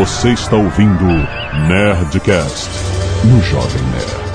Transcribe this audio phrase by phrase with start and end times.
[0.00, 1.04] Você está ouvindo
[1.68, 2.70] Nerdcast
[3.22, 4.30] no Jovem Nerd.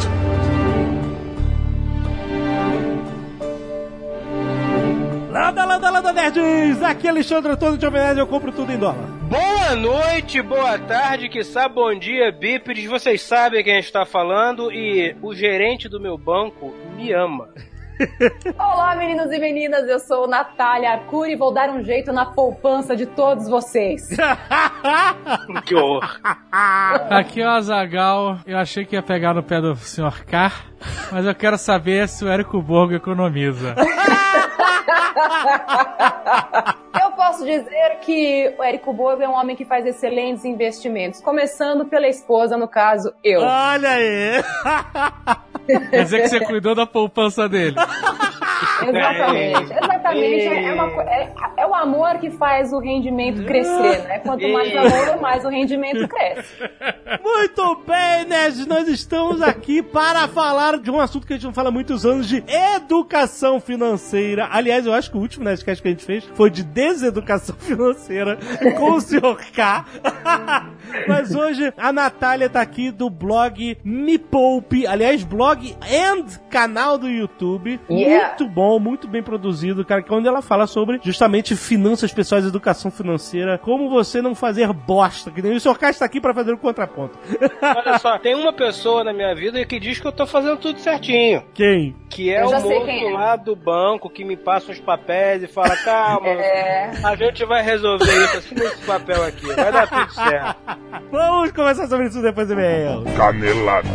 [5.31, 6.83] Landa, landa, landa, nerds!
[6.83, 9.07] Aqui é Alexandre Antônio de Jovem Nerd, eu compro tudo em dólar.
[9.23, 12.85] Boa noite, boa tarde, que sabe, bom dia, bípedes.
[12.85, 17.49] Vocês sabem quem está falando e o gerente do meu banco me ama.
[18.57, 22.95] Olá, meninos e meninas, eu sou Natália Arcuri e vou dar um jeito na poupança
[22.95, 24.09] de todos vocês.
[25.65, 26.03] que horror.
[26.51, 28.39] Aqui é o Azagal.
[28.45, 30.25] Eu achei que ia pegar no pé do Sr.
[30.25, 30.51] K,
[31.11, 33.75] mas eu quero saber se o Érico Borgo economiza.
[37.01, 41.85] Eu posso dizer que o Érico Borgo é um homem que faz excelentes investimentos, começando
[41.85, 43.41] pela esposa, no caso, eu.
[43.41, 44.43] Olha aí!
[45.65, 47.75] Quer dizer que você cuidou da poupança dele.
[48.83, 50.47] Exatamente, exatamente.
[50.47, 54.19] É, uma é- é o amor que faz o rendimento crescer, né?
[54.19, 56.53] Quanto mais amor, mais o rendimento cresce.
[57.23, 58.65] Muito bem, nerds!
[58.65, 62.05] Nós estamos aqui para falar de um assunto que a gente não fala há muitos
[62.05, 64.47] anos, de educação financeira.
[64.51, 68.37] Aliás, eu acho que o último Nerdcast que a gente fez foi de deseducação financeira
[68.77, 69.51] com o Sr.
[69.53, 69.85] K.
[71.07, 77.07] Mas hoje a Natália tá aqui do blog Me Poupe, aliás, blog and canal do
[77.09, 77.79] YouTube.
[77.89, 78.29] Yeah.
[78.29, 82.45] Muito bom, muito bem produzido, cara, que é onde ela fala sobre justamente finanças pessoais,
[82.45, 85.77] educação financeira, como você não fazer bosta, que nem o Sr.
[85.77, 87.17] K está aqui para fazer o contraponto.
[87.61, 90.79] Olha só, tem uma pessoa na minha vida que diz que eu tô fazendo tudo
[90.79, 91.43] certinho.
[91.53, 91.95] Quem?
[92.09, 93.13] Que é Eu o já sei moço quem é.
[93.13, 96.91] lá do banco que me passa uns papéis e fala: calma, É.
[97.03, 98.37] a gente vai resolver isso.
[98.37, 100.55] Assina esse papel aqui, vai dar tudo certo.
[101.11, 103.03] Vamos conversar sobre isso depois do e-mail.
[103.17, 103.89] Canelada.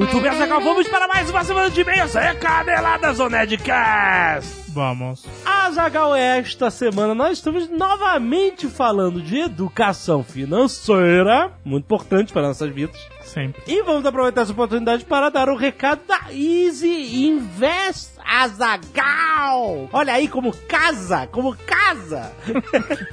[0.00, 4.70] Muito bem, Azaghal, vamos para mais uma semana de e-mails recadeladas do Nerdcast.
[4.70, 5.26] Vamos.
[5.44, 12.98] Azaghal, esta semana nós estamos novamente falando de educação financeira, muito importante para nossas vidas.
[13.30, 13.62] Sempre.
[13.66, 19.88] E vamos aproveitar essa oportunidade para dar o recado da Easy Invest Azagal.
[19.92, 22.32] Olha aí como casa, como casa.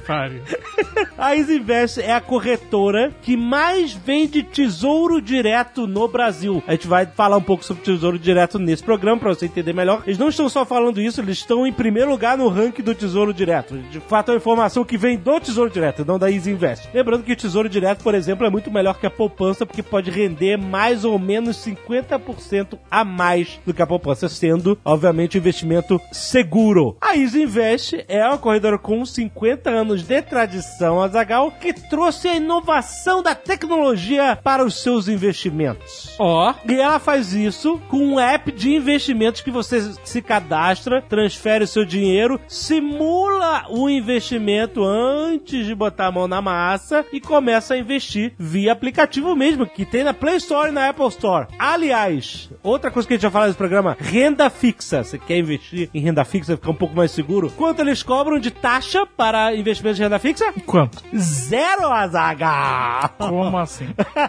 [0.06, 0.42] Pare.
[1.16, 6.62] A Easy Invest é a corretora que mais vende tesouro direto no Brasil.
[6.66, 10.02] A gente vai falar um pouco sobre tesouro direto nesse programa para você entender melhor.
[10.06, 13.34] Eles não estão só falando isso, eles estão em primeiro lugar no ranking do tesouro
[13.34, 13.76] direto.
[13.90, 16.88] De fato, é uma informação que vem do tesouro direto, não da Easy Invest.
[16.94, 20.07] Lembrando que o tesouro direto, por exemplo, é muito melhor que a poupança, porque pode
[20.10, 26.00] render mais ou menos 50% a mais do que a poupança, sendo, obviamente, um investimento
[26.12, 26.96] seguro.
[27.00, 32.36] A Easy Invest é uma corredora com 50 anos de tradição, Azagal, que trouxe a
[32.36, 36.14] inovação da tecnologia para os seus investimentos.
[36.18, 41.64] Ó, E ela faz isso com um app de investimentos que você se cadastra, transfere
[41.64, 47.74] o seu dinheiro, simula o investimento antes de botar a mão na massa e começa
[47.74, 51.46] a investir via aplicativo mesmo, que tem na Play Store e na Apple Store.
[51.58, 55.02] Aliás, outra coisa que a gente já falou nesse programa, renda fixa.
[55.02, 57.50] Você quer investir em renda fixa, ficar um pouco mais seguro?
[57.56, 60.52] Quanto eles cobram de taxa para investimentos de renda fixa?
[60.66, 61.02] quanto?
[61.16, 63.08] Zero, Azaga!
[63.18, 63.88] Como assim?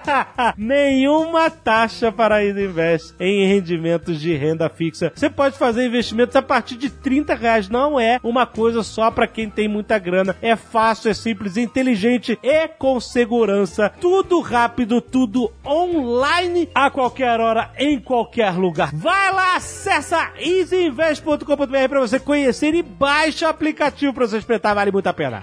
[0.57, 5.11] Nenhuma taxa para a Easy Invest em rendimentos de renda fixa.
[5.15, 7.69] Você pode fazer investimentos a partir de 30 reais.
[7.69, 10.35] Não é uma coisa só para quem tem muita grana.
[10.41, 13.91] É fácil, é simples, é inteligente e com segurança.
[13.99, 18.91] Tudo rápido, tudo online, a qualquer hora, em qualquer lugar.
[18.93, 24.75] Vai lá, acessa easyinvest.com.br para você conhecer e baixa o aplicativo para você experimentar.
[24.75, 25.39] Vale muito a pena.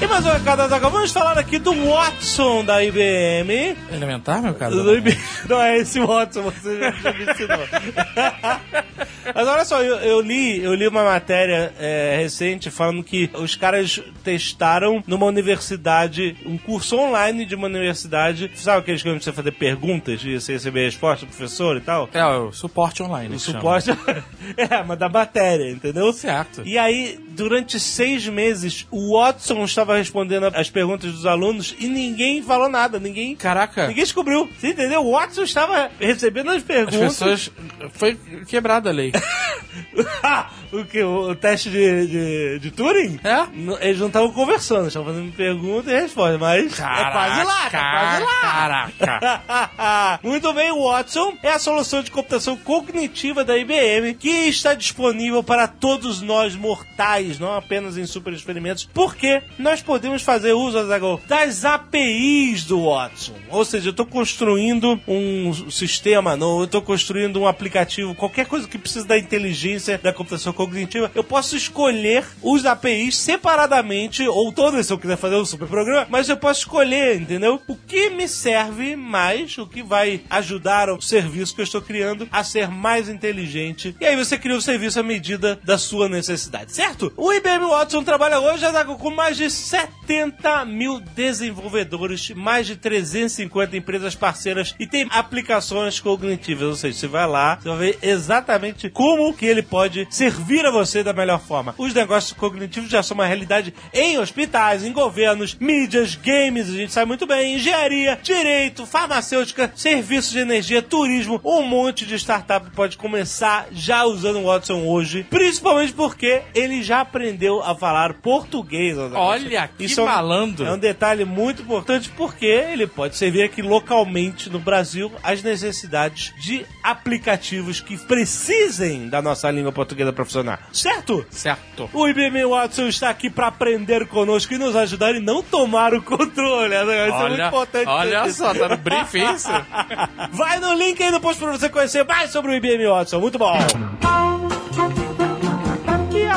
[0.00, 0.92] E mais um recado, Azaghal.
[0.92, 3.76] Vamos falar aqui do Watson da IBM.
[3.92, 4.70] Elementar, meu cara?
[4.70, 5.18] Do IBM.
[5.50, 7.58] Não é esse Watson, você já, me ensinou.
[9.34, 13.56] Mas olha só, eu, eu li, eu li uma matéria é, recente falando que os
[13.56, 18.50] caras testaram numa universidade, um curso online de uma universidade.
[18.54, 22.08] Sabe aqueles que você fazer perguntas e você receber resposta do professor e tal?
[22.12, 23.36] É, o suporte online.
[23.36, 23.90] O suporte.
[24.56, 26.12] é, mas da matéria, entendeu?
[26.12, 26.62] Certo.
[26.64, 32.42] E aí, durante seis meses, o Watson estava respondendo as perguntas dos alunos e ninguém
[32.42, 33.34] falou nada, ninguém.
[33.36, 34.48] Caraca, Ninguém descobriu.
[34.58, 35.04] Você entendeu?
[35.04, 36.98] O Watson estava recebendo as as perguntas.
[36.98, 37.50] pessoas...
[37.92, 39.12] Foi quebrada a lei.
[40.72, 41.02] o que?
[41.02, 43.18] O teste de, de, de Turing?
[43.22, 43.86] É?
[43.86, 48.22] Eles não estavam conversando, estavam fazendo pergunta e resposta, mas é quase lá, tá quase
[48.22, 48.40] lá.
[48.40, 50.20] Caraca.
[50.26, 55.66] Muito bem, Watson é a solução de computação cognitiva da IBM que está disponível para
[55.66, 60.78] todos nós mortais, não apenas em super experimentos, porque nós podemos fazer uso
[61.26, 63.34] das APIs do Watson.
[63.50, 68.68] Ou seja, eu estou construindo um sistema, não, eu estou construindo um aplicativo, qualquer coisa
[68.68, 74.86] que precisa da inteligência da computação cognitiva, eu posso escolher os APIs separadamente, ou todas
[74.86, 77.60] se eu quiser fazer um super programa, mas eu posso escolher, entendeu?
[77.66, 82.28] O que me serve mais, o que vai ajudar o serviço que eu estou criando
[82.30, 83.94] a ser mais inteligente.
[84.00, 87.12] E aí você cria o serviço à medida da sua necessidade, certo?
[87.16, 93.76] O IBM Watson trabalha hoje Azaghal, com mais de 70 mil desenvolvedores, mais de 350
[93.76, 96.68] empresas parceiras e tem aplicações cognitivas.
[96.68, 100.70] Ou seja, você vai lá, você vai ver exatamente como que ele pode servir a
[100.70, 101.74] você da melhor forma.
[101.76, 106.92] Os negócios cognitivos já são uma realidade em hospitais, em governos, mídias, games, a gente
[106.92, 112.96] sabe muito bem, engenharia, direito, farmacêutica, serviços de energia, turismo, um monte de startup pode
[112.96, 118.98] começar já usando o Watson hoje, principalmente porque ele já aprendeu a falar português.
[118.98, 119.28] Azaghal.
[119.58, 120.64] Olha, que Isso é um- malandro.
[120.66, 126.32] É um detalhe muito importante porque ele pode servir aqui localmente no Brasil as necessidades
[126.40, 130.68] de aplicativos que precisem da nossa língua portuguesa para funcionar.
[130.72, 131.26] Certo?
[131.30, 131.88] Certo.
[131.92, 136.02] O IBM Watson está aqui para aprender conosco e nos ajudar e não tomar o
[136.02, 136.74] controle.
[136.74, 137.86] Isso é muito Olha, importante.
[137.88, 139.48] olha só, tá no briefing isso?
[140.32, 143.18] Vai no link aí no post para você conhecer mais sobre o IBM Watson.
[143.20, 143.56] Muito bom.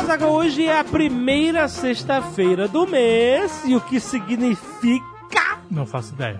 [0.02, 3.62] Azaghal, hoje é a primeira sexta-feira do mês.
[3.66, 5.11] E o que significa
[5.72, 6.40] Não faço ideia.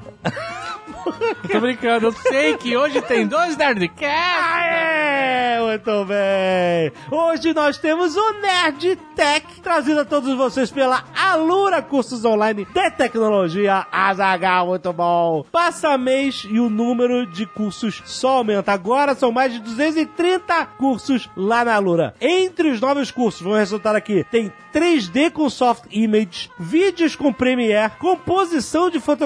[1.52, 4.04] Tô brincando, eu sei que hoje tem dois Nerdcasts.
[4.04, 6.92] Aê, muito bem!
[7.10, 12.92] Hoje nós temos o Nerd Tech, trazido a todos vocês pela Alura Cursos Online de
[12.92, 15.46] Tecnologia Azagal, muito bom!
[15.52, 18.72] Passa mês e o número de cursos só aumenta.
[18.72, 22.14] Agora são mais de 230 cursos lá na Alura.
[22.20, 27.92] Entre os novos cursos, vamos ressaltar aqui, tem 3D com Soft Image, vídeos com Premiere,
[28.00, 29.21] composição de fotografia,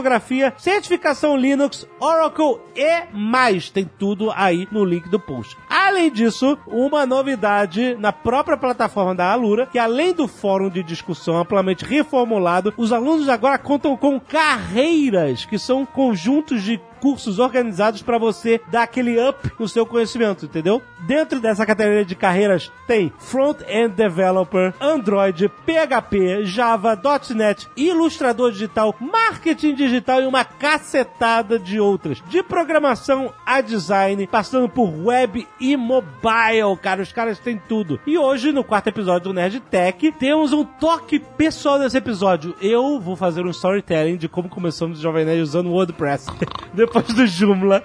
[0.58, 3.70] certificação Linux, Oracle e mais.
[3.70, 5.58] Tem tudo aí no link do post.
[5.70, 11.38] Além disso, uma novidade na própria plataforma da Alura, que além do fórum de discussão
[11.38, 18.18] amplamente reformulado, os alunos agora contam com carreiras, que são conjuntos de cursos organizados para
[18.18, 20.82] você dar aquele up no seu conhecimento, entendeu?
[21.02, 27.00] Dentro dessa categoria de carreiras tem Front-End Developer, Android, PHP, Java,
[27.36, 32.24] .NET, Ilustrador Digital, Marketing Digital e uma cacetada de outras.
[32.28, 37.04] De programação a design, passando por web e mobile, cara.
[37.04, 38.00] Os caras têm tudo.
[38.08, 42.56] E hoje, no quarto episódio do Nerd Tech, temos um toque pessoal nesse episódio.
[42.60, 46.26] Eu vou fazer um storytelling de como começamos o Jovem Nerd usando WordPress.
[46.74, 47.82] Depois do Joomla.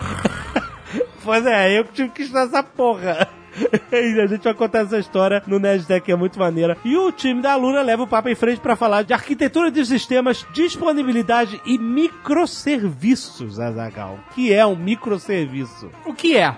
[1.24, 3.28] pois é, eu que tive que estudar essa porra.
[3.92, 6.76] A gente vai contar essa história no Nerdtech, que é muito maneira.
[6.84, 9.84] E o time da Luna leva o papo em frente para falar de arquitetura de
[9.84, 14.18] sistemas, disponibilidade e microserviços, Azagal.
[14.34, 15.90] Que é um microserviço?
[16.06, 16.54] O que é?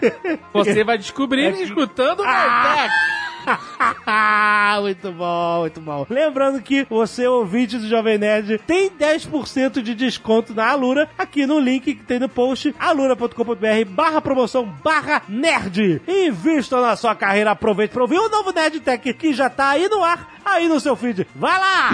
[0.52, 2.76] Você vai descobrir É que- escutando o Ah!
[2.76, 3.17] Nerdcast.
[4.80, 6.06] muito bom, muito bom.
[6.08, 11.58] Lembrando que você, ouvinte do Jovem Nerd, tem 10% de desconto na Alura, aqui no
[11.58, 16.02] link que tem no post, alura.com.br barra promoção barra nerd.
[16.06, 19.88] Invista na sua carreira, aproveite para ouvir o novo Nerd Tech que já tá aí
[19.88, 21.26] no ar, aí no seu feed.
[21.34, 21.90] Vai lá!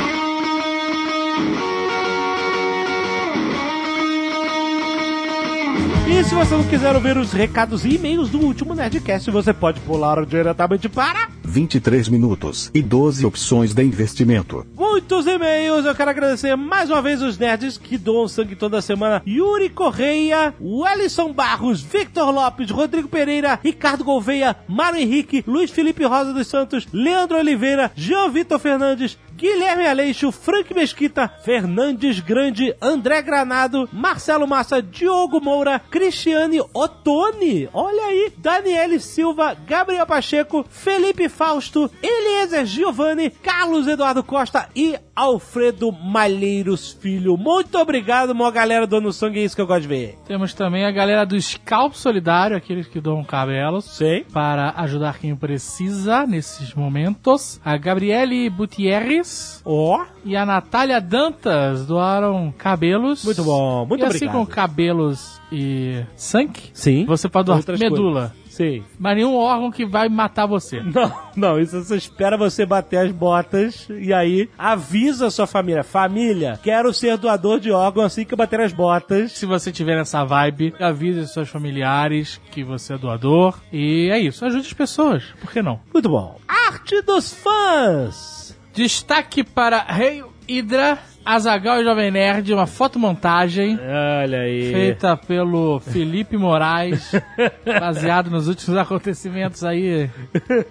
[6.06, 9.80] E se você não quiser ouvir os recados e e-mails do último Nerdcast, você pode
[9.80, 14.66] pular diretamente para 23 minutos e 12 opções de investimento.
[14.76, 15.84] muitos e-mails.
[15.84, 19.22] Eu quero agradecer mais uma vez os nerds que doam sangue toda semana.
[19.26, 26.32] Yuri Correia, Wellison Barros, Victor Lopes, Rodrigo Pereira, Ricardo Gouveia, Mário Henrique, Luiz Felipe Rosa
[26.32, 33.88] dos Santos, Leandro Oliveira, Jean Vitor Fernandes, Guilherme Aleixo, Frank Mesquita, Fernandes Grande, André Granado,
[33.92, 42.64] Marcelo Massa, Diogo Moura, Cristiane Ottoni, olha aí, Daniele Silva, Gabriel Pacheco, Felipe Fausto, Eliezer
[42.64, 47.36] Giovanni, Carlos Eduardo Costa e Alfredo Malheiros Filho.
[47.36, 50.18] Muito obrigado, mó galera do Ano Sangue, é isso que eu gosto de ver.
[50.26, 53.84] Temos também a galera do Scalp Solidário, aqueles que doam cabelos.
[53.84, 54.24] Sei.
[54.32, 57.60] Para ajudar quem precisa nesses momentos.
[57.64, 63.24] A Gabriele Gutierrez, Lopes Ó, e a Natália Dantas doaram cabelos.
[63.24, 64.32] muito bom, muito e assim obrigado.
[64.34, 67.06] como cabelos e sangue, Sim.
[67.06, 68.32] você pode doar Outras medula.
[68.48, 68.84] Sim.
[69.00, 70.80] Mas nenhum órgão que vai matar você.
[70.94, 75.82] Não, não, isso você espera você bater as botas e aí avisa a sua família.
[75.82, 79.32] Família, quero ser doador de órgão assim que eu bater as botas.
[79.32, 83.58] Se você tiver nessa vibe, avise seus familiares que você é doador.
[83.72, 85.24] E é isso, ajude as pessoas.
[85.40, 85.80] Por que não?
[85.92, 86.38] Muito bom.
[86.46, 88.43] Arte dos fãs.
[88.74, 93.78] Destaque para Rei Hydra, Azagal e Jovem Nerd, uma fotomontagem
[94.22, 94.72] Olha aí.
[94.72, 97.12] feita pelo Felipe Moraes,
[97.64, 100.10] baseado nos últimos acontecimentos aí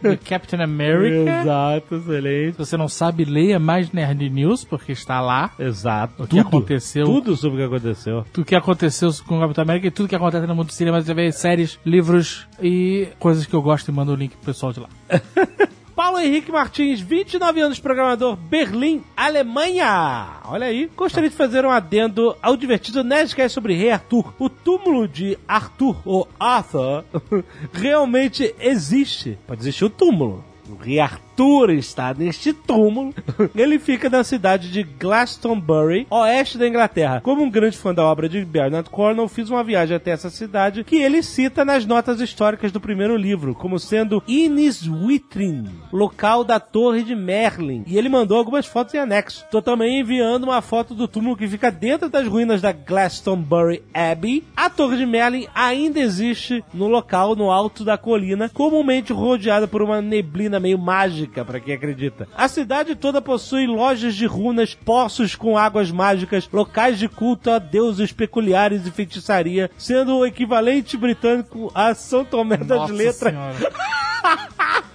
[0.02, 1.42] de Captain America.
[1.42, 2.52] Exato, excelente.
[2.52, 5.52] Se você não sabe, leia mais Nerd News, porque está lá.
[5.58, 6.24] Exato.
[6.24, 7.06] O que aconteceu.
[7.06, 8.26] Tudo sobre o que aconteceu.
[8.32, 11.02] Tudo que aconteceu com o Capitão América e tudo que acontece no mundo do cinema,
[11.02, 14.82] TV, séries, livros e coisas que eu gosto e mando o link pro pessoal de
[14.82, 14.90] lá.
[15.96, 20.40] Paulo Henrique Martins, 29 anos, programador, Berlim, Alemanha.
[20.46, 20.90] Olha aí.
[20.96, 24.34] Gostaria de fazer um adendo ao divertido Nerdcast sobre Rei Arthur.
[24.40, 27.06] O túmulo de Arthur, ou Arthur,
[27.72, 29.38] realmente existe.
[29.46, 30.44] Pode existir o túmulo.
[30.68, 31.23] O rei Arthur
[31.72, 33.14] está neste túmulo.
[33.56, 37.22] Ele fica na cidade de Glastonbury, oeste da Inglaterra.
[37.22, 40.84] Como um grande fã da obra de Bernard Cornwell, fiz uma viagem até essa cidade
[40.84, 47.04] que ele cita nas notas históricas do primeiro livro, como sendo Inniswitrin, local da Torre
[47.04, 47.84] de Merlin.
[47.88, 49.46] E ele mandou algumas fotos em anexo.
[49.50, 54.44] Tô também enviando uma foto do túmulo que fica dentro das ruínas da Glastonbury Abbey.
[54.56, 59.82] A Torre de Merlin ainda existe no local, no alto da colina, comumente rodeada por
[59.82, 62.28] uma neblina meio mágica, para quem acredita.
[62.36, 67.60] A cidade toda possui lojas de runas, poços com águas mágicas, locais de culto a
[67.60, 73.34] deuses peculiares e feitiçaria, sendo o equivalente britânico a São Tomé das Nossa Letras.
[73.34, 73.74] Senhora.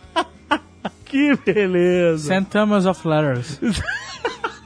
[1.08, 2.34] Que beleza!
[2.34, 2.50] St.
[2.50, 3.58] Thomas of Letters.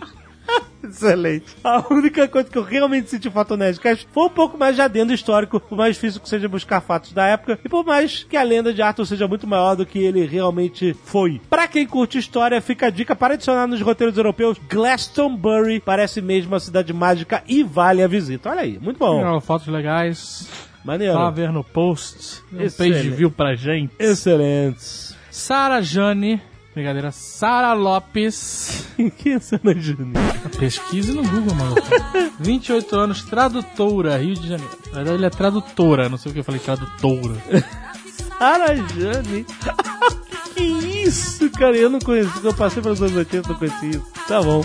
[0.83, 1.47] Excelente.
[1.63, 4.83] A única coisa que eu realmente senti falta no Nerdcast foi um pouco mais de
[4.83, 8.37] adendo histórico, por mais difícil que seja buscar fatos da época, e por mais que
[8.37, 11.41] a lenda de Arthur seja muito maior do que ele realmente foi.
[11.49, 16.53] Pra quem curte história, fica a dica para adicionar nos roteiros europeus, Glastonbury parece mesmo
[16.53, 18.51] uma cidade mágica e vale a visita.
[18.51, 19.19] Olha aí, muito bom.
[19.19, 20.49] Tiraram fotos legais.
[20.85, 21.15] Maneiro.
[21.15, 22.43] Vá ver no post.
[22.53, 22.95] Um Excelente.
[22.95, 23.93] page view pra gente.
[23.99, 25.17] Excelentes.
[25.31, 26.43] Sara Jane.
[26.75, 27.11] Brincadeira.
[27.11, 28.87] Sara Lopes.
[29.19, 30.23] que cena Júnior?
[30.59, 31.75] Pesquise no Google, mano.
[32.41, 34.79] 28 anos, tradutora, Rio de Janeiro.
[34.87, 36.09] Na verdade, ele é tradutora.
[36.09, 37.35] Não sei o que eu falei, tradutora.
[38.39, 39.47] Sara Jane.
[40.57, 41.77] que isso, cara?
[41.77, 42.45] Eu não conheci.
[42.45, 44.13] Eu passei pelos anos 80, não conheci isso.
[44.27, 44.65] Tá bom.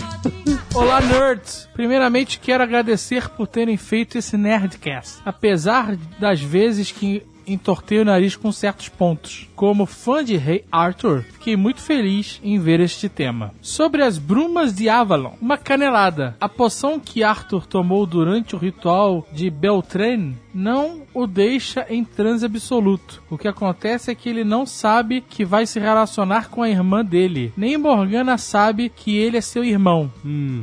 [0.74, 1.68] Olá, nerds!
[1.74, 5.20] Primeiramente, quero agradecer por terem feito esse Nerdcast.
[5.24, 9.48] Apesar das vezes que entortei o nariz com certos pontos.
[9.54, 13.52] Como fã de Rei Arthur, fiquei muito feliz em ver este tema.
[13.60, 16.36] Sobre as brumas de Avalon, uma canelada.
[16.40, 22.44] A poção que Arthur tomou durante o ritual de Beltane não o deixa em transe
[22.44, 23.22] absoluto.
[23.30, 27.04] O que acontece é que ele não sabe que vai se relacionar com a irmã
[27.04, 27.52] dele.
[27.56, 30.10] Nem Morgana sabe que ele é seu irmão.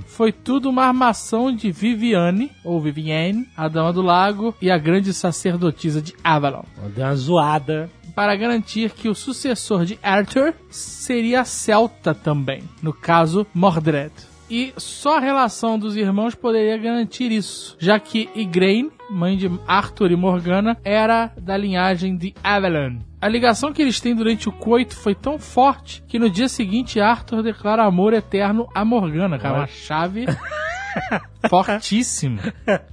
[0.06, 5.14] Foi tudo uma armação de Viviane, ou Vivienne, a Dama do Lago e a grande
[5.14, 7.90] sacerdotisa de Avalon Deu uma zoada.
[8.14, 14.12] para garantir que o sucessor de Arthur seria celta também, no caso Mordred.
[14.50, 20.12] E só a relação dos irmãos poderia garantir isso, já que Igraine, mãe de Arthur
[20.12, 23.00] e Morgana, era da linhagem de Avalon.
[23.22, 27.00] A ligação que eles têm durante o coito foi tão forte que no dia seguinte
[27.00, 30.26] Arthur declara amor eterno a Morgana, cara, uma chave
[31.50, 32.42] fortíssima.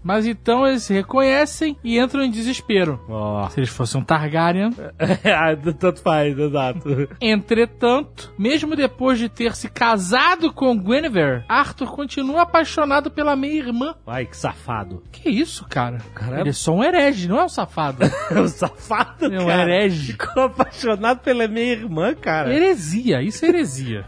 [0.03, 3.01] Mas então eles se reconhecem e entram em desespero.
[3.09, 3.49] Ó.
[3.49, 4.71] Se eles fossem um Targaryen,
[5.79, 7.09] Tanto faz, exato.
[7.21, 13.95] Entretanto, mesmo depois de ter se casado com Guinevere, Arthur continua apaixonado pela meia-irmã.
[14.07, 15.03] Ai, que safado.
[15.11, 15.99] Que isso, cara?
[16.15, 16.41] Caramba.
[16.41, 17.99] Ele é só um herege, não é um safado.
[18.33, 19.63] É um safado, É um cara.
[19.63, 20.13] herege.
[20.13, 22.53] Ficou apaixonado pela minha irmã, cara.
[22.55, 24.05] heresia, isso é heresia.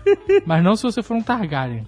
[0.46, 1.86] Mas não se você for um Targaryen.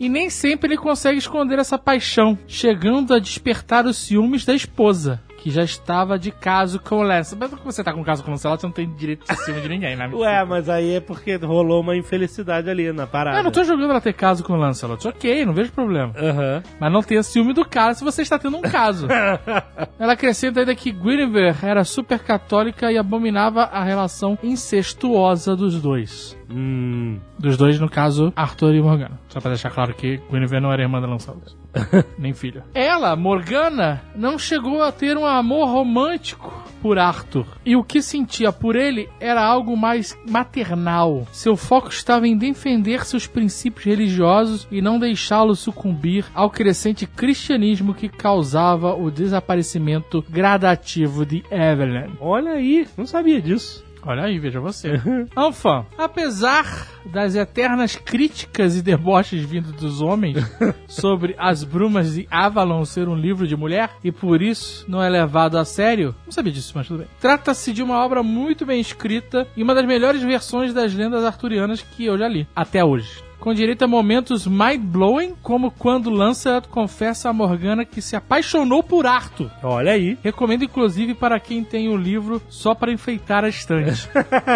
[0.00, 5.20] E nem sempre ele consegue esconder essa paixão, chegando a despertar os ciúmes da esposa.
[5.38, 7.34] Que já estava de caso com o Lance.
[7.34, 9.60] Mas quando você tá com caso com o Lancelot, você não tem direito de ciúme
[9.60, 10.08] de ninguém, né?
[10.12, 13.38] Ué, mas aí é porque rolou uma infelicidade ali na parada.
[13.38, 15.08] Eu não tô jogando ela ter caso com o Lancelot.
[15.08, 16.12] Ok, não vejo problema.
[16.16, 16.62] Aham.
[16.78, 19.08] Mas não tenha ciúme do cara se você está tendo um caso.
[19.98, 26.36] Ela acrescenta ainda que Guinevere era super católica e abominava a relação incestuosa dos dois.
[26.52, 27.18] Hum.
[27.38, 29.18] Dos dois, no caso, Arthur e Morgana.
[29.28, 31.56] Só pra deixar claro que Guinevere não era irmã da Lancelot.
[32.18, 32.64] Nem filha.
[32.74, 37.46] Ela, Morgana, não chegou a ter um amor romântico por Arthur.
[37.64, 41.26] E o que sentia por ele era algo mais maternal.
[41.32, 47.94] Seu foco estava em defender seus princípios religiosos e não deixá-lo sucumbir ao crescente cristianismo
[47.94, 52.16] que causava o desaparecimento gradativo de Evelyn.
[52.20, 53.84] Olha aí, não sabia disso.
[54.04, 55.00] Olha aí, veja você.
[55.36, 60.36] Anfã, apesar das eternas críticas e deboches vindos dos homens
[60.86, 65.08] sobre as brumas de Avalon ser um livro de mulher e por isso não é
[65.08, 67.08] levado a sério, não sabia disso, mas tudo bem.
[67.20, 71.82] Trata-se de uma obra muito bem escrita e uma das melhores versões das lendas arturianas
[71.82, 77.28] que eu já li, até hoje com direito a momentos mind-blowing, como quando Lancelot confessa
[77.28, 79.50] a Morgana que se apaixonou por Arthur.
[79.64, 80.16] Olha aí.
[80.22, 84.08] Recomendo, inclusive, para quem tem o livro só para enfeitar a estante.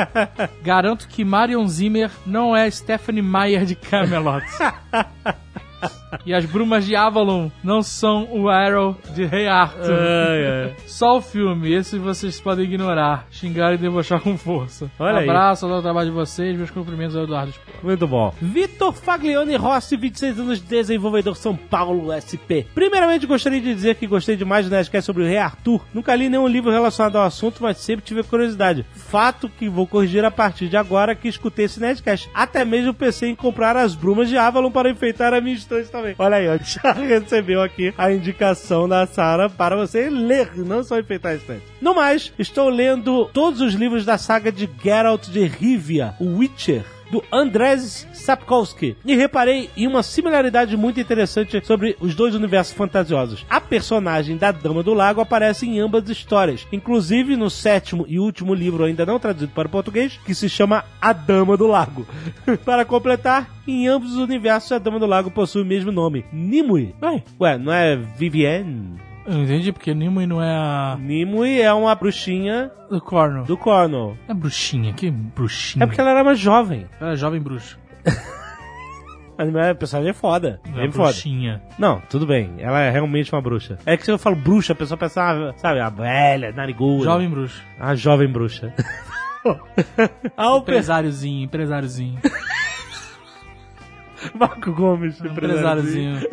[0.62, 4.46] Garanto que Marion Zimmer não é Stephanie Meyer de Camelot.
[6.24, 10.74] E as brumas de Avalon não são o Arrow de Rei Arthur.
[10.86, 14.90] Só o filme, esse vocês podem ignorar, xingar e debochar com força.
[14.98, 15.28] Olha aí.
[15.28, 17.74] Abraço, ao trabalho de vocês, meus cumprimentos ao Eduardo Spor.
[17.82, 18.32] Muito bom.
[18.40, 22.66] Vitor Faglione Rossi, 26 anos, desenvolvedor São Paulo SP.
[22.74, 25.82] Primeiramente, gostaria de dizer que gostei demais do Nerdcast sobre o Rei Arthur.
[25.92, 28.84] Nunca li nenhum livro relacionado ao assunto, mas sempre tive curiosidade.
[28.92, 32.30] Fato que vou corrigir a partir de agora que escutei esse Nerdcast.
[32.34, 36.05] Até mesmo pensei em comprar as brumas de Avalon para enfeitar a minha estante também.
[36.18, 40.98] Olha aí, ó, já recebeu aqui a indicação da Sara para você ler, não só
[40.98, 41.64] enfeitar a estante.
[41.80, 46.95] No mais, estou lendo todos os livros da saga de Geralt de Rivia, o Witcher
[47.10, 48.96] do Andrzej Sapkowski.
[49.04, 53.44] E reparei em uma similaridade muito interessante sobre os dois universos fantasiosos.
[53.48, 58.54] A personagem da Dama do Lago aparece em ambas histórias, inclusive no sétimo e último
[58.54, 62.06] livro ainda não traduzido para o português, que se chama A Dama do Lago.
[62.64, 66.94] para completar, em ambos os universos a Dama do Lago possui o mesmo nome, Nimue.
[67.02, 69.05] Ué, Ué, não é Vivienne?
[69.26, 73.44] Eu entendi porque Nimue não é a Nimue é uma bruxinha do Corno.
[73.44, 74.16] do Cornwall.
[74.28, 75.84] É bruxinha, que bruxinha.
[75.84, 76.86] É porque ela era mais jovem.
[77.00, 77.76] Ela é jovem bruxa.
[79.38, 80.60] Mas a personagem é foda.
[80.64, 81.08] É Bem foda.
[81.10, 81.62] bruxinha.
[81.78, 82.54] Não, tudo bem.
[82.58, 83.78] Ela é realmente uma bruxa.
[83.84, 87.04] É que se eu falo bruxa, a pessoa pensa, ah, sabe, a velha, nariguda.
[87.04, 87.62] Jovem bruxa.
[87.78, 88.72] A jovem bruxa.
[90.36, 90.72] Ao pe...
[90.72, 92.18] Empresáriozinho, empresáriozinho.
[94.34, 96.20] Marco Gomes, empresáriozinho.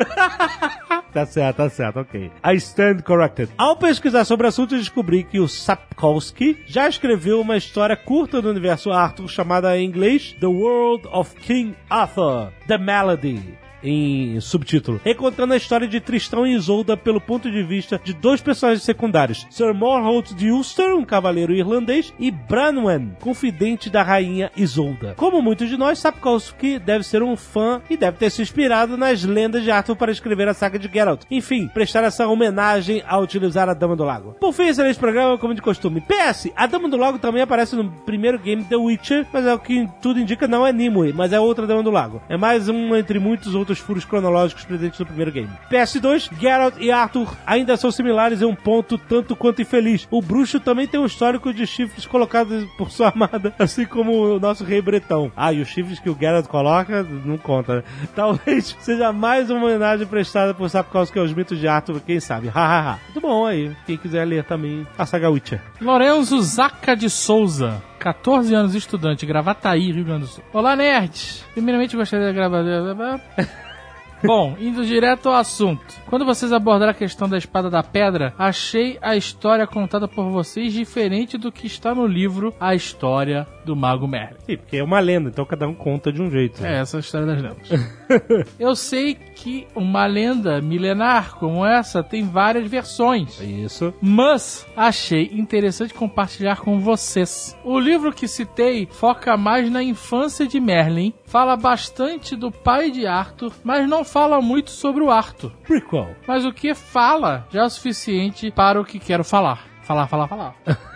[1.14, 2.28] Tá certo, tá certo, ok.
[2.44, 3.48] I stand corrected.
[3.56, 8.42] Ao pesquisar sobre o assunto, eu descobri que o Sapkowski já escreveu uma história curta
[8.42, 13.63] do universo Arthur chamada em inglês The World of King Arthur, The Melody.
[13.84, 18.40] Em subtítulo, recontando a história de Tristão e Isolda pelo ponto de vista de dois
[18.40, 25.14] personagens secundários: Sir Morholt de Ulster, um cavaleiro irlandês, e Branwen, confidente da rainha Isolda.
[25.18, 29.22] Como muitos de nós, Sapkowski deve ser um fã e deve ter se inspirado nas
[29.22, 31.24] lendas de Arthur para escrever a saga de Geralt.
[31.30, 34.34] Enfim, prestar essa homenagem ao utilizar a Dama do Lago.
[34.40, 36.00] Por fim, excelente programa, como de costume.
[36.00, 39.58] PS, a Dama do Lago também aparece no primeiro game The Witcher, mas é o
[39.58, 42.22] que tudo indica não é Nimue, mas é outra Dama do Lago.
[42.30, 45.50] É mais um entre muitos outros furos cronológicos presentes no primeiro game.
[45.70, 50.06] PS2, Geralt e Arthur ainda são similares em um ponto tanto quanto infeliz.
[50.10, 54.40] O bruxo também tem um histórico de chifres colocados por sua amada, assim como o
[54.40, 55.30] nosso rei bretão.
[55.36, 57.76] Ah, e os chifres que o Geralt coloca não conta.
[57.76, 57.82] né?
[58.14, 62.48] Talvez seja mais uma homenagem prestada por Sapkowski aos mitos de Arthur, quem sabe.
[62.48, 62.98] Hahaha.
[63.06, 63.74] Muito bom aí.
[63.86, 65.60] Quem quiser ler também a saga Witcher.
[65.80, 67.82] Lorenzo Zaca de Souza.
[68.04, 70.44] 14 anos, estudante, Gravataí, Rio Grande do Sul.
[70.52, 71.42] Olá, nerds!
[71.54, 72.62] Primeiramente, gostaria de gravar...
[74.22, 75.94] Bom, indo direto ao assunto.
[76.06, 80.74] Quando vocês abordaram a questão da espada da pedra, achei a história contada por vocês
[80.74, 84.36] diferente do que está no livro A História do Mago Merlin.
[84.46, 86.62] Sim, porque é uma lenda, então cada um conta de um jeito.
[86.62, 86.76] né?
[86.76, 87.68] É, essa é a história das lendas.
[88.58, 93.40] Eu sei que uma lenda milenar como essa tem várias versões.
[93.40, 93.92] Isso.
[94.00, 97.56] Mas achei interessante compartilhar com vocês.
[97.64, 103.06] O livro que citei foca mais na infância de Merlin, fala bastante do pai de
[103.06, 105.50] Arthur, mas não fala muito sobre o Arthur.
[105.66, 106.14] Prequel.
[106.26, 109.64] Mas o que fala já é o suficiente para o que quero falar.
[109.82, 110.54] Falar, falar, falar.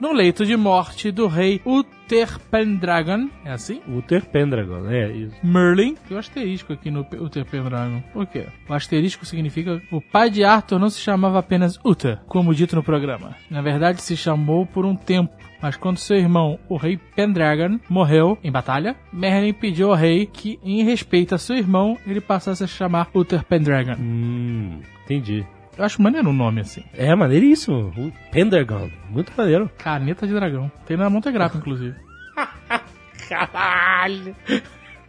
[0.00, 3.80] no leito de morte do rei Uther Pendragon, é assim?
[3.88, 5.36] Uther Pendragon, é isso.
[5.42, 5.94] Merlin.
[6.06, 8.02] Tem um asterisco aqui no Uther Pendragon.
[8.12, 8.46] Por quê?
[8.68, 12.82] O asterisco significa o pai de Arthur não se chamava apenas Uther, como dito no
[12.82, 13.36] programa.
[13.50, 15.32] Na verdade, se chamou por um tempo.
[15.62, 20.58] Mas quando seu irmão, o rei Pendragon, morreu em batalha, Merlin pediu ao rei que,
[20.60, 23.94] em respeito a seu irmão, ele passasse a se chamar Uther Pendragon.
[23.96, 25.46] Hum, entendi.
[25.76, 26.84] Eu acho maneiro o nome assim.
[26.92, 27.92] É maneiríssimo.
[27.96, 28.90] O Pendragon.
[29.08, 29.70] Muito maneiro.
[29.78, 30.70] Caneta de dragão.
[30.86, 31.96] Tem na Montegrappa, inclusive.
[33.28, 34.36] Caralho.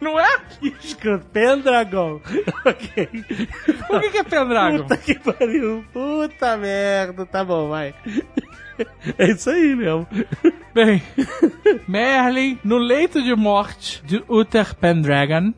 [0.00, 0.38] Não é?
[0.82, 2.20] Escrito Pendragon.
[2.64, 3.08] ok.
[3.86, 4.78] Por que, que é Pendragon?
[4.78, 5.84] Puta que pariu.
[5.92, 7.26] Puta merda.
[7.26, 7.94] Tá bom, vai.
[9.18, 10.06] É isso aí mesmo.
[10.74, 11.02] Bem,
[11.86, 15.52] Merlin, no leito de morte de Uther Pendragon,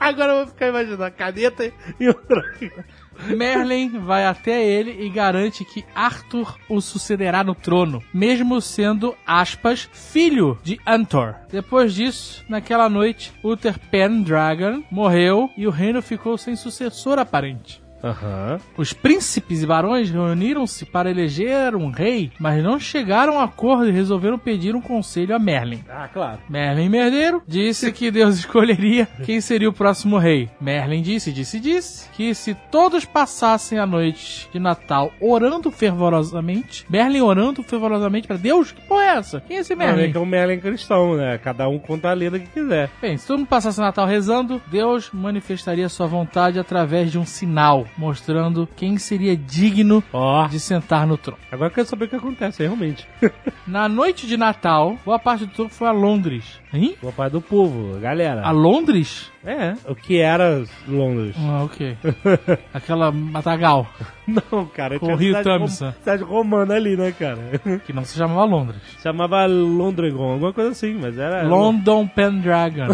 [0.00, 2.84] Agora eu vou ficar imaginando a caneta e o dragão.
[3.28, 9.88] Merlin vai até ele e garante que Arthur o sucederá no trono, mesmo sendo, aspas,
[9.92, 11.34] filho de Antor.
[11.50, 17.82] Depois disso, naquela noite, Uther Pendragon morreu e o reino ficou sem sucessor aparente.
[18.02, 18.58] Aham.
[18.76, 23.92] Os príncipes e barões reuniram-se para eleger um rei, mas não chegaram a acordo e
[23.92, 25.84] resolveram pedir um conselho a Merlin.
[25.88, 26.38] Ah, claro.
[26.48, 30.48] Merlin Merdeiro disse que Deus escolheria quem seria o próximo rei.
[30.60, 37.20] Merlin disse, disse, disse que se todos passassem a noite de Natal orando fervorosamente, Merlin
[37.20, 39.40] orando fervorosamente para Deus, que porra é essa?
[39.40, 39.96] Quem é esse Merlin.
[39.96, 40.12] Merlin?
[40.12, 41.38] que é um Merlin cristão, né?
[41.38, 42.90] Cada um conta a lenda que quiser.
[43.00, 47.26] Bem, se todo mundo passasse o Natal rezando, Deus manifestaria sua vontade através de um
[47.26, 50.46] sinal, mostrando quem seria digno Ó.
[50.48, 51.38] de sentar no trono.
[51.50, 53.06] Agora eu quero saber o que acontece, realmente.
[53.66, 56.58] Na noite de Natal, boa parte do trono foi a Londres.
[56.72, 56.94] Hein?
[57.02, 58.42] O pai do povo, galera.
[58.42, 59.30] A Londres?
[59.44, 61.34] É, o que era Londres.
[61.38, 61.96] Ah, ok.
[62.74, 63.86] Aquela Matagal,
[64.26, 65.96] Não, cara, Com tinha o Rio rom- Thamsa.
[65.98, 67.38] cidade romana ali, né, cara?
[67.86, 68.80] que não se chamava Londres.
[69.02, 71.42] Chamava Londregon, alguma coisa assim, mas era...
[71.42, 72.88] London Pendragon.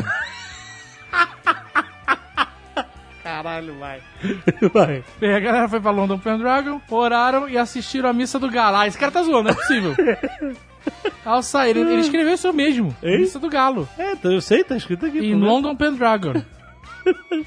[3.46, 4.00] Caralho, vai.
[4.74, 5.04] vai.
[5.20, 8.76] Bem, a galera foi pra London Pendragon, oraram e assistiram a missa do Galo.
[8.76, 9.94] Ah, esse cara tá zoando, não é possível.
[11.24, 12.94] Ao sair, ele, ele escreveu isso mesmo.
[13.00, 13.20] Hein?
[13.20, 13.88] Missa do Galo.
[13.96, 15.18] É, então eu sei, tá escrito aqui.
[15.18, 15.34] Em?
[15.36, 16.42] London Pendragon.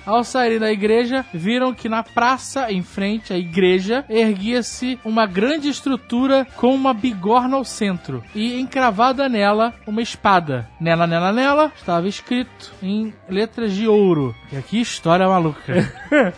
[0.05, 5.69] Ao saírem da igreja, viram que na praça em frente à igreja erguia-se uma grande
[5.69, 10.67] estrutura com uma bigorna ao centro e encravada nela uma espada.
[10.79, 14.35] Nela, nela, nela estava escrito em letras de ouro.
[14.51, 15.59] E aqui história maluca.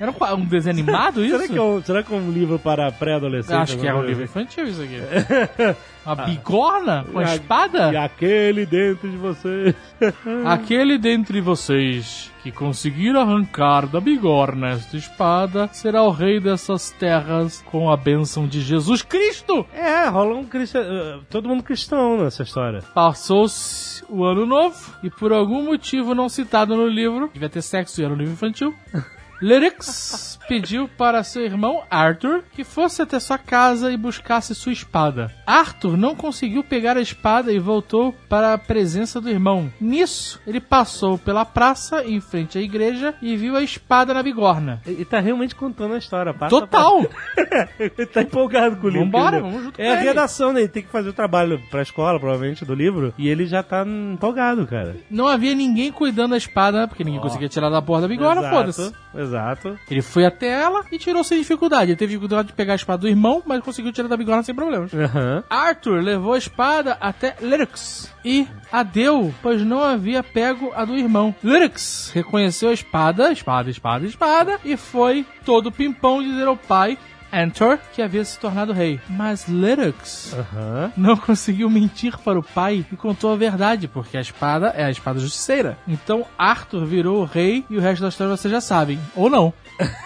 [0.00, 1.36] Era um, um desenho animado isso?
[1.36, 3.54] Será que, é um, será que é um livro para pré-adolescente?
[3.54, 5.00] Acho que é um livro infantil isso aqui.
[6.06, 7.92] Uma bigorna com a a- espada?
[7.92, 9.74] E aquele dentro de você.
[10.44, 17.62] Aquele dentre vocês que conseguir arrancar da bigorna esta espada será o rei dessas terras
[17.62, 19.66] com a bênção de Jesus Cristo.
[19.74, 20.82] É, rola um cristão.
[20.82, 22.82] uh, todo mundo cristão nessa história.
[22.94, 28.00] Passou-se o ano novo e por algum motivo não citado no livro, devia ter sexo
[28.00, 28.74] e era um livro infantil.
[29.40, 35.30] Lyrics pediu para seu irmão Arthur que fosse até sua casa e buscasse sua espada.
[35.46, 39.70] Arthur não conseguiu pegar a espada e voltou para a presença do irmão.
[39.80, 44.80] Nisso, ele passou pela praça em frente à igreja e viu a espada na bigorna.
[44.86, 46.32] Ele tá realmente contando a história.
[46.32, 47.02] Passa Total!
[47.04, 49.06] pra- ele tá empolgado com o livro.
[49.06, 50.60] Vambora, vamos junto É a redação, né?
[50.60, 53.12] Ele tem que fazer o trabalho pra escola, provavelmente, do livro.
[53.18, 54.96] E ele já tá empolgado, cara.
[55.10, 58.92] Não havia ninguém cuidando da espada, porque ninguém conseguia tirar da porra da bigorna, foda-se.
[59.26, 59.78] Exato.
[59.90, 61.90] Ele foi até ela e tirou sem dificuldade.
[61.90, 64.54] Ele teve dificuldade de pegar a espada do irmão, mas conseguiu tirar da bigorna sem
[64.54, 64.92] problemas.
[64.94, 65.44] Aham.
[65.50, 70.96] Arthur levou a espada até Lyrics e a deu, pois não havia pego a do
[70.96, 71.34] irmão.
[71.42, 76.98] Lyrics reconheceu a espada, espada, espada, espada, e foi todo pimpão dizer ao pai,
[77.42, 79.00] Antor, que havia se tornado rei.
[79.08, 80.92] Mas Aham.
[80.96, 84.90] não conseguiu mentir para o pai e contou a verdade, porque a espada é a
[84.90, 85.76] espada justiceira.
[85.86, 88.98] Então Arthur virou o rei e o resto da história vocês já sabem.
[89.14, 89.52] Ou não.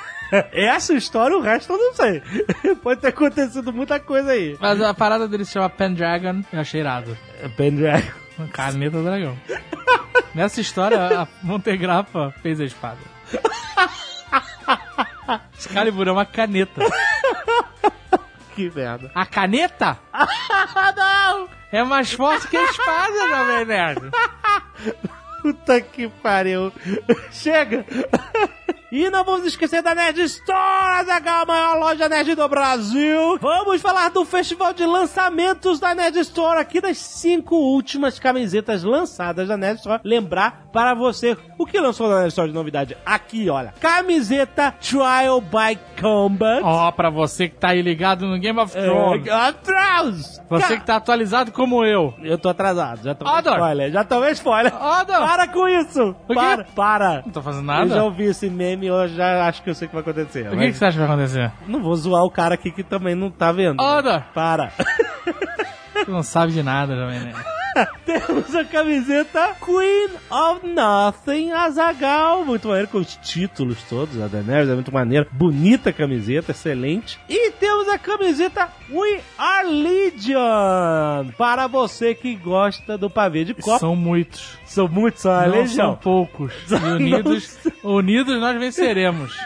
[0.52, 2.22] Essa história, o resto eu não sei.
[2.82, 4.56] Pode ter acontecido muita coisa aí.
[4.60, 7.16] Mas a parada dele se chama Pendragon, eu achei irado.
[7.56, 8.06] Pendragon.
[8.52, 9.36] Caneta dragão.
[10.34, 12.98] Nessa história, a Montegrafa fez a espada.
[15.56, 16.80] Excalibur é uma caneta.
[18.54, 19.10] Que merda.
[19.14, 19.96] A caneta?
[20.96, 21.48] não!
[21.72, 24.10] É mais forte que a espada, Jovem Nerd.
[25.42, 26.72] Puta que pariu.
[27.30, 27.84] Chega!
[28.92, 33.38] E não vamos esquecer da Nerd Store, a maior loja nerd do Brasil.
[33.40, 39.46] Vamos falar do festival de lançamentos da Nerd Store, aqui das cinco últimas camisetas lançadas
[39.46, 40.00] da Nerd Store.
[40.02, 42.96] Lembrar para você o que lançou na Nerd Store de novidade.
[43.06, 43.72] Aqui, olha.
[43.78, 46.60] Camiseta Trial by Combat.
[46.64, 49.24] Ó, pra você que tá aí ligado no Game of Thrones.
[49.24, 50.42] É, Atrás!
[50.50, 52.12] Você que tá atualizado como eu.
[52.24, 53.52] Eu tô atrasado, já tomei Ador.
[53.52, 54.74] spoiler, já tomei spoiler.
[54.74, 55.22] Ador.
[55.30, 56.16] Para com isso!
[56.26, 57.22] Para, para!
[57.24, 58.02] Não tô fazendo Eu já nada.
[58.04, 60.48] ouvi esse meme, eu já acho que eu sei o que vai acontecer.
[60.48, 61.52] O que, mas que você acha que vai acontecer?
[61.68, 63.80] Não vou zoar o cara aqui que também não tá vendo.
[63.80, 64.24] Ador.
[64.34, 64.72] Para.
[65.94, 67.36] Você não sabe de nada, Jovem Nerd.
[68.04, 72.44] Temos a camiseta Queen of Nothing Azagal.
[72.44, 74.20] Muito maneiro com os títulos todos.
[74.20, 75.26] A da Nerds é muito maneira.
[75.30, 77.18] Bonita camiseta, excelente.
[77.28, 83.78] E temos a camiseta We Are Legion para você que gosta do pavê de copo.
[83.78, 84.58] São muitos.
[84.64, 85.86] São muitos, são a Não legião.
[85.86, 86.52] são poucos.
[86.70, 89.36] E unidos, unidos nós venceremos.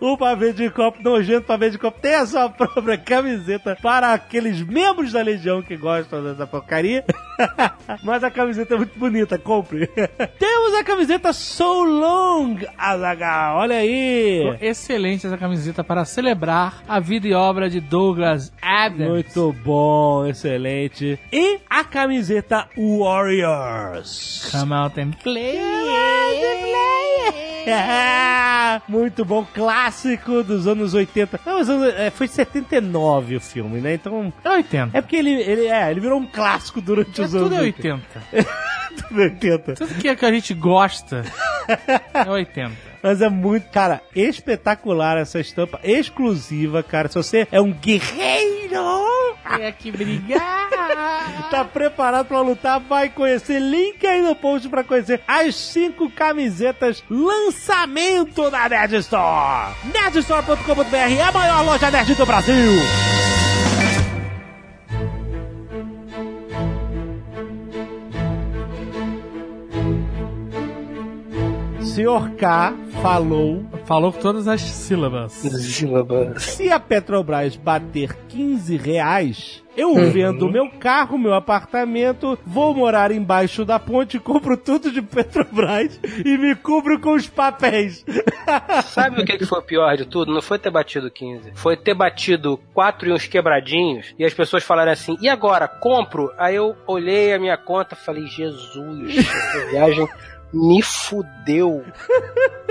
[0.00, 4.60] o pavê de copo nojento, pavê de copo tem a sua própria camiseta para aqueles
[4.62, 7.03] membros da legião que gostam dessa porcaria.
[8.02, 9.86] Mas a camiseta é muito bonita, compre.
[10.38, 14.56] Temos a camiseta So Long, Azaghal, olha aí.
[14.60, 19.08] Excelente essa camiseta para celebrar a vida e obra de Douglas Adams.
[19.08, 21.18] Muito bom, excelente.
[21.32, 24.48] E a camiseta Warriors.
[24.50, 25.58] Come out and play.
[27.66, 31.40] É, muito bom, clássico dos anos 80.
[31.46, 33.94] Não, os anos, é, foi 79 o filme, né?
[33.94, 34.32] Então.
[34.44, 34.98] É 80.
[34.98, 37.60] É porque ele, ele, é, ele virou um clássico durante É os anos tudo é
[37.60, 38.02] 80.
[39.08, 39.74] Tudo é 80.
[39.74, 41.24] Tudo que, é que a gente gosta
[42.14, 42.72] é 80.
[43.02, 47.08] Mas é muito, cara, espetacular essa estampa exclusiva, cara.
[47.08, 50.70] Se você é um guerreiro, É que brigar.
[51.50, 53.58] tá preparado pra lutar, vai conhecer.
[53.60, 59.74] Link aí no post pra conhecer as cinco camisetas lançamento da Nerd Store.
[59.92, 62.54] Nerdstore.com.br é a maior loja nerd do Brasil.
[71.94, 75.32] Senhor K falou Falou com todas as sílabas.
[76.38, 80.10] Se a Petrobras bater 15 reais, eu Uhum.
[80.10, 86.38] vendo meu carro, meu apartamento, vou morar embaixo da ponte, compro tudo de Petrobras e
[86.38, 88.04] me cubro com os papéis.
[88.86, 90.32] Sabe o que, que foi o pior de tudo?
[90.32, 91.52] Não foi ter batido 15.
[91.54, 96.32] Foi ter batido 4 e uns quebradinhos e as pessoas falarem assim, e agora, compro?
[96.38, 100.08] Aí eu olhei a minha conta e falei, Jesus, essa viagem
[100.54, 101.84] me fudeu.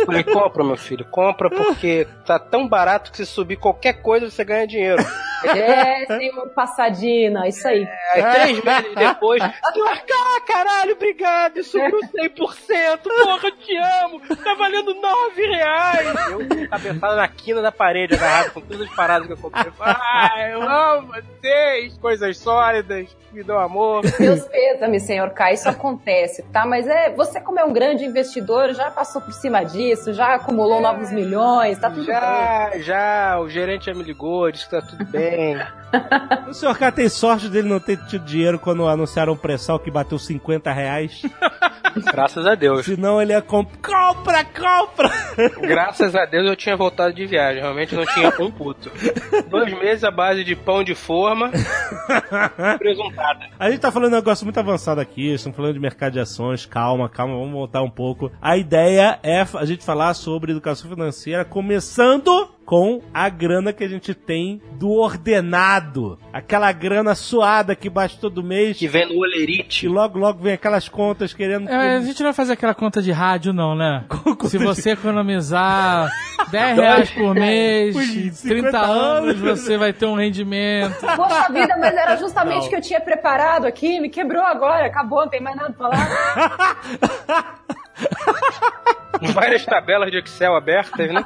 [0.06, 4.44] Falei, compra, meu filho, compra porque tá tão barato que se subir qualquer coisa você
[4.44, 5.04] ganha dinheiro.
[5.48, 7.88] É, senhor Passadina, isso aí.
[8.14, 14.54] Aí três meses depois, senhor K, caralho, obrigado, isso subiu 100%, porra, te amo, tá
[14.56, 16.08] valendo 9 reais.
[16.32, 19.72] Eu cabeçada na quina da parede, agarrado com todas as paradas que eu comprei.
[19.80, 24.04] Ai, eu amo vocês, coisas sólidas, me dão amor.
[24.20, 26.66] Meus pêsames, senhor K, isso acontece, tá?
[26.66, 30.80] Mas é, você como é um grande investidor, já passou por cima disso, já acumulou
[30.82, 32.16] novos milhões, tá tudo bem.
[32.16, 35.33] Já, já, o gerente já me ligou, disse que tá tudo bem.
[36.48, 39.92] O senhor K tem sorte dele não ter tido dinheiro quando anunciaram o pré-sal que
[39.92, 41.22] bateu 50 reais.
[42.12, 42.86] Graças a Deus.
[42.86, 43.70] Senão ele ia comp...
[43.82, 45.12] compra, compra.
[45.62, 48.92] Graças a Deus eu tinha voltado de viagem, realmente não tinha um puto.
[49.50, 51.52] Dois meses à base de pão de forma,
[52.80, 53.48] presuntada.
[53.60, 56.66] A gente tá falando um negócio muito avançado aqui, estamos falando de mercado de ações,
[56.66, 58.32] calma, calma, vamos voltar um pouco.
[58.42, 63.88] A ideia é a gente falar sobre educação financeira, começando com a grana que a
[63.88, 66.18] gente tem do ordenado.
[66.32, 68.78] Aquela grana suada que bate todo mês.
[68.78, 69.88] Que vem no E olerite.
[69.88, 71.70] logo, logo vem aquelas contas querendo.
[71.70, 74.06] É, a gente não vai fazer aquela conta de rádio, não, né?
[74.48, 76.10] Se você economizar
[76.52, 81.00] 10 reais por mês, Ui, em 50 30 anos, você vai ter um rendimento.
[81.16, 85.22] Poxa vida, mas era justamente o que eu tinha preparado aqui, me quebrou agora, acabou,
[85.22, 87.60] não tem mais nada pra falar.
[89.34, 91.26] Várias tabelas de Excel abertas, né?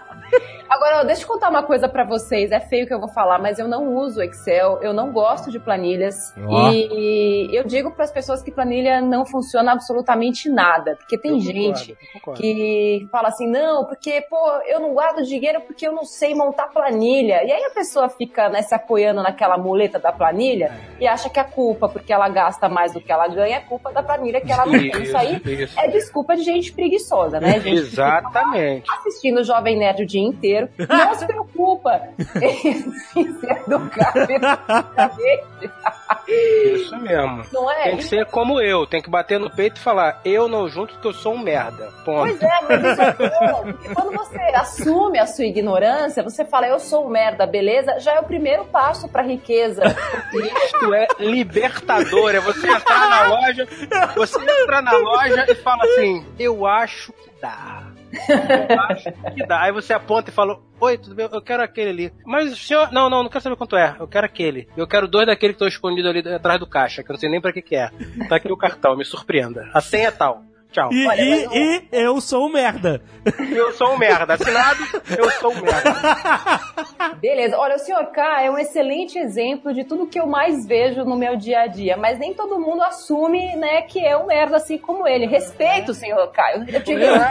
[0.69, 2.51] Agora, deixa eu contar uma coisa pra vocês.
[2.51, 5.59] É feio que eu vou falar, mas eu não uso Excel, eu não gosto de
[5.59, 6.15] planilhas.
[6.37, 6.71] Ó.
[6.71, 10.95] E eu digo para as pessoas que planilha não funciona absolutamente nada.
[10.97, 12.41] Porque tem Eu gente concordo, concordo.
[12.41, 16.67] que fala assim, não, porque, pô, eu não guardo dinheiro porque eu não sei montar
[16.67, 17.43] planilha.
[17.43, 21.39] E aí a pessoa fica né, se apoiando naquela muleta da planilha e acha que
[21.39, 24.51] a culpa, porque ela gasta mais do que ela ganha, é culpa da planilha que
[24.51, 25.03] ela não tem.
[25.03, 25.79] Isso aí isso.
[25.79, 27.59] é desculpa de gente preguiçosa, né?
[27.59, 28.89] Gente Exatamente.
[28.91, 30.56] assistindo o Jovem Nerd o dia inteiro.
[30.77, 32.01] Não se preocupa
[32.41, 33.19] em se
[33.67, 34.13] educar.
[36.27, 37.43] Isso mesmo.
[37.51, 37.83] Não é?
[37.83, 40.93] Tem que ser como eu, tem que bater no peito e falar, eu não junto
[40.93, 41.91] porque eu sou um merda.
[42.03, 42.27] Ponto.
[42.27, 46.67] Pois é, mas isso é bom, porque quando você assume a sua ignorância, você fala,
[46.67, 47.99] eu sou um merda, beleza?
[47.99, 49.83] Já é o primeiro passo pra riqueza.
[50.33, 53.67] Isto é libertador, é você entrar na loja,
[54.15, 57.86] você entra na loja e fala assim, eu acho que dá.
[58.89, 59.61] Acho que dá.
[59.61, 61.29] Aí você aponta e fala, oi, tudo bem?
[61.31, 62.13] Eu quero aquele ali.
[62.25, 63.95] Mas o senhor, não, não, não quero saber quanto é.
[63.99, 64.67] Eu quero aquele.
[64.75, 67.29] Eu quero dois daquele que estão escondidos ali atrás do caixa, que eu não sei
[67.29, 67.89] nem pra que que é.
[68.29, 69.69] Tá aqui o cartão, me surpreenda.
[69.73, 70.43] A senha é tal.
[70.77, 70.89] Tchau.
[70.93, 73.01] E, Olha, e- eu- e eu sou um merda.
[73.51, 74.35] Eu sou um merda.
[74.35, 74.79] Assinado,
[75.17, 75.95] eu sou um merda.
[77.19, 77.57] Beleza.
[77.57, 81.17] Olha, o senhor K é um excelente exemplo de tudo que eu mais vejo no
[81.17, 84.77] meu dia a dia, mas nem todo mundo assume, né, que é um merda assim
[84.77, 85.25] como ele.
[85.25, 86.57] Respeito o senhor K.
[86.57, 87.17] Eu, eu.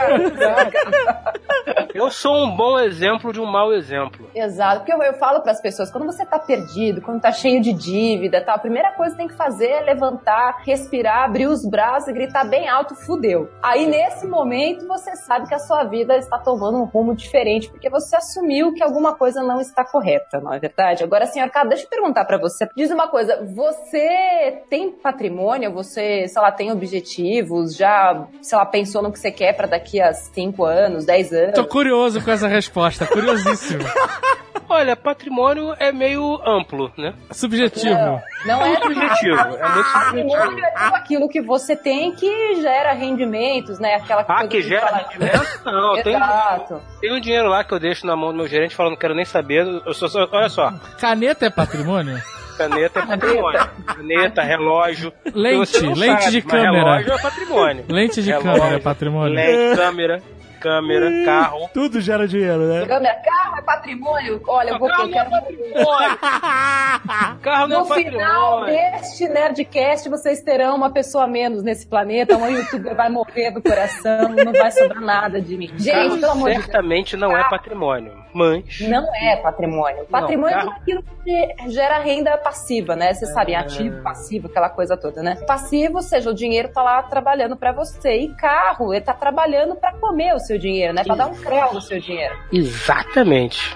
[1.93, 4.29] Eu sou um bom exemplo de um mau exemplo.
[4.35, 7.59] Exato, porque eu, eu falo para as pessoas, quando você tá perdido, quando tá cheio
[7.59, 11.65] de dívida, tal, a primeira coisa que tem que fazer é levantar, respirar, abrir os
[11.67, 13.36] braços e gritar bem alto, fudeu.
[13.61, 17.89] Aí nesse momento você sabe que a sua vida está tomando um rumo diferente, porque
[17.89, 21.03] você assumiu que alguma coisa não está correta, não é verdade?
[21.03, 22.67] Agora, senhor K, deixa eu perguntar para você.
[22.75, 25.71] Diz uma coisa, você tem patrimônio?
[25.73, 27.75] Você, sei lá, tem objetivos?
[27.75, 31.53] Já, sei lá, pensou no que você quer para daqui a 5 anos, 10 anos?
[31.55, 33.83] Tô curioso com essa resposta, curiosíssimo.
[34.69, 37.13] Olha, patrimônio é meio amplo, né?
[37.31, 37.95] Subjetivo.
[37.95, 40.65] Não, não é Subjetivo, é muito Patrimônio subjetivo.
[40.67, 43.95] é tudo aquilo que você tem que gera rendimentos, né?
[43.95, 45.47] Aquela Ah, que gera fala- rendimento?
[45.65, 46.81] Não, tem, Exato.
[46.99, 49.15] tem um dinheiro lá que eu deixo na mão do meu gerente falando não quero
[49.15, 49.65] nem saber.
[49.85, 52.21] Eu sou, só- olha só, Caneta é patrimônio?
[52.57, 53.69] caneta é patrimônio.
[53.85, 55.13] Caneta, relógio.
[55.33, 56.71] Lente, não lente sabe, de câmera.
[56.97, 57.85] Relógio é patrimônio.
[57.87, 59.33] Lente de Relógio, câmera é patrimônio?
[59.35, 60.23] Lente, câmera,
[60.59, 61.69] câmera, carro.
[61.73, 62.85] Tudo gera dinheiro, né?
[62.85, 64.41] Câmera, carro é patrimônio.
[64.47, 65.27] Olha, eu vou Carro eu não quero.
[65.27, 66.17] é patrimônio.
[67.41, 68.65] Carro não No é final patrimônio.
[68.91, 72.35] deste Nerdcast, vocês terão uma pessoa a menos nesse planeta.
[72.37, 75.71] Um youtuber vai morrer do coração, não vai sobrar nada de mim.
[75.77, 76.65] Gente, Carro pelo amor de Deus.
[76.65, 80.05] certamente não é patrimônio, mas Não é patrimônio.
[80.05, 83.13] Patrimônio é carro- tudo aquilo que gera renda passiva, né?
[83.13, 83.59] Vocês sabem, É.
[83.59, 85.35] ativo, passivo, aquela coisa toda, né?
[85.47, 88.15] Passivo, ou seja, o dinheiro tá lá trabalhando pra você.
[88.17, 91.03] E carro, ele tá trabalhando pra comer o seu dinheiro, né?
[91.03, 92.35] Pra dar um creu no seu dinheiro.
[92.51, 93.75] exatamente.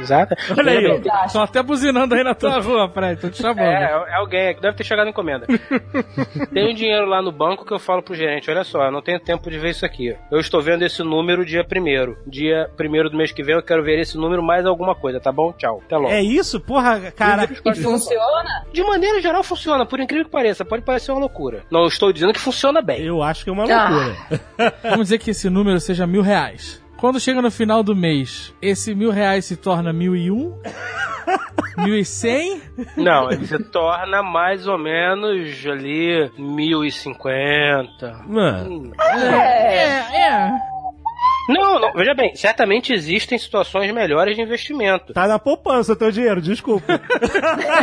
[0.00, 0.34] Exato.
[0.56, 0.82] Olha aí.
[0.86, 1.32] Vocês acham?
[1.32, 3.20] Tô até buzinando aí na tua rua, Fred.
[3.20, 3.60] Tô te chamando.
[3.60, 5.46] É, é alguém que deve ter chegado encomenda.
[6.52, 9.02] Tem um dinheiro lá no banco que eu falo pro gerente, olha só, eu não
[9.02, 10.16] tenho tempo de ver isso aqui.
[10.30, 12.18] Eu estou vendo esse número dia primeiro.
[12.26, 15.32] Dia primeiro do mês que vem eu quero ver esse número mais alguma coisa, tá
[15.32, 15.52] bom?
[15.52, 15.82] Tchau.
[15.84, 16.10] Até logo.
[16.10, 16.60] É isso?
[16.60, 17.44] Porra, cara.
[17.44, 18.64] E funciona?
[18.72, 20.64] De maneira geral funciona, por incrível que pareça.
[20.64, 21.62] Pode parecer uma loucura.
[21.70, 23.02] Não estou dizendo que funciona bem.
[23.04, 23.88] Eu acho que é uma Ah.
[23.88, 24.16] loucura.
[24.82, 26.82] Vamos dizer que esse número seja mil reais.
[26.98, 30.52] Quando chega no final do mês, esse mil reais se torna mil e um?
[31.78, 32.60] Mil e cem?
[32.96, 38.24] Não, ele se torna mais ou menos ali 1050.
[38.26, 38.68] Mano.
[38.68, 38.92] Hum.
[39.00, 40.50] É, é.
[41.48, 45.12] Não, não, veja bem, certamente existem situações melhores de investimento.
[45.12, 47.00] Tá na poupança teu dinheiro, desculpa.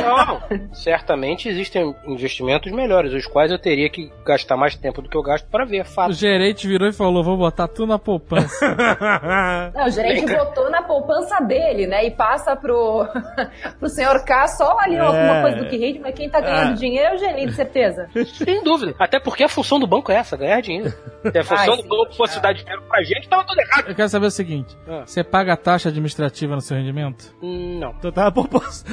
[0.01, 5.17] Não, certamente existem investimentos melhores, os quais eu teria que gastar mais tempo do que
[5.17, 6.13] eu gasto para ver, é O fato.
[6.13, 8.75] gerente virou e falou: vou botar tudo na poupança.
[9.73, 12.06] Não, o gerente botou na poupança dele, né?
[12.06, 13.06] E passa pro,
[13.80, 15.41] pro senhor K só ali alguma É.
[15.41, 16.75] coisa do que rende, mas quem tá ganhando É.
[16.75, 18.08] dinheiro é o gerente, certeza.
[18.36, 18.93] Sem dúvida.
[18.99, 20.89] Até porque a função do banco é essa, ganhar dinheiro.
[21.32, 21.89] Se a função Ai, do sim.
[21.89, 23.88] banco fosse dar dinheiro pra gente, tava tudo errado.
[23.89, 25.04] Eu quero saber o seguinte: Ah.
[25.06, 27.36] você paga a taxa administrativa no seu rendimento?
[27.41, 27.94] Hum, Não.
[27.94, 28.86] Tu tá na poupança.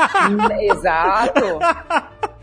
[0.60, 1.40] Exato.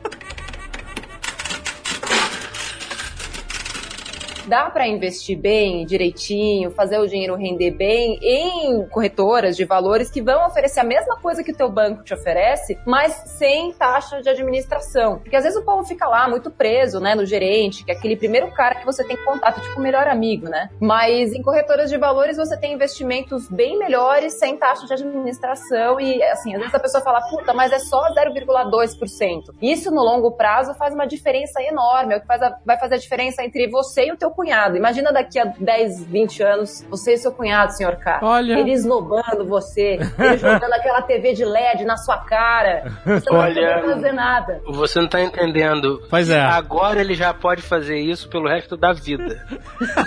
[4.45, 10.21] Dá para investir bem, direitinho, fazer o dinheiro render bem em corretoras de valores que
[10.21, 14.29] vão oferecer a mesma coisa que o teu banco te oferece, mas sem taxa de
[14.29, 15.19] administração.
[15.19, 18.15] Porque às vezes o povo fica lá muito preso, né, no gerente, que é aquele
[18.17, 20.69] primeiro cara que você tem contato, tipo o melhor amigo, né?
[20.79, 26.21] Mas em corretoras de valores você tem investimentos bem melhores sem taxa de administração e
[26.23, 29.53] assim, às vezes a pessoa fala, puta, mas é só 0,2%.
[29.62, 32.95] Isso no longo prazo faz uma diferença enorme, é o que faz a- vai fazer
[32.95, 34.75] a diferença entre você e o teu cunhado.
[34.75, 38.19] Imagina daqui a 10, 20 anos, você e seu cunhado, senhor K.
[38.21, 38.59] Olha.
[38.59, 42.91] Ele esnobando você, ele jogando aquela TV de LED na sua cara.
[43.05, 43.53] Você não Olha.
[43.53, 44.61] vai poder fazer nada.
[44.67, 46.01] Você não tá entendendo.
[46.09, 46.39] Pois é.
[46.39, 49.45] Agora ele já pode fazer isso pelo resto da vida.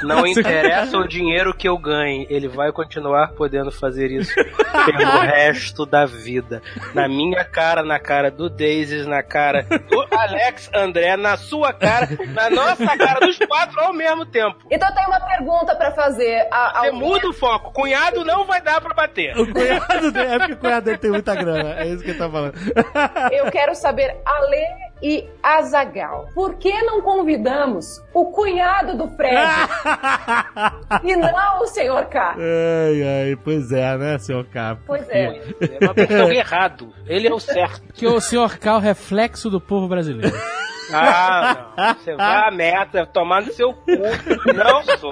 [0.02, 5.86] Não interessa o dinheiro que eu ganhe, ele vai continuar podendo fazer isso pelo resto
[5.86, 6.62] da vida.
[6.94, 12.08] Na minha cara, na cara do Daisy, na cara do Alex André, na sua cara,
[12.32, 14.56] na nossa cara, dos quatro ao mesmo tempo.
[14.70, 16.46] Então eu tenho uma pergunta pra fazer.
[16.50, 17.72] A, Você ao- muda o foco.
[17.72, 19.36] Cunhado não vai dar pra bater.
[19.38, 21.74] O cunhado dele, é porque o cunhado dele tem muita grana.
[21.80, 22.54] É isso que ele tá falando.
[23.32, 29.36] Eu quero saber, Ale e Azagal, por que não convidamos o cunhado do Fred
[31.04, 32.36] e não o senhor K?
[32.38, 34.78] ai, ai, pois é, né, senhor K?
[34.86, 35.38] Pois é.
[35.60, 36.92] É uma pessoa errado.
[37.06, 37.92] Ele é o certo.
[37.92, 40.34] Que o senhor K é o reflexo do povo brasileiro.
[40.92, 41.94] Ah, não.
[41.94, 43.86] Você vai a meta, tomar no seu cu.
[44.54, 45.10] Não sou.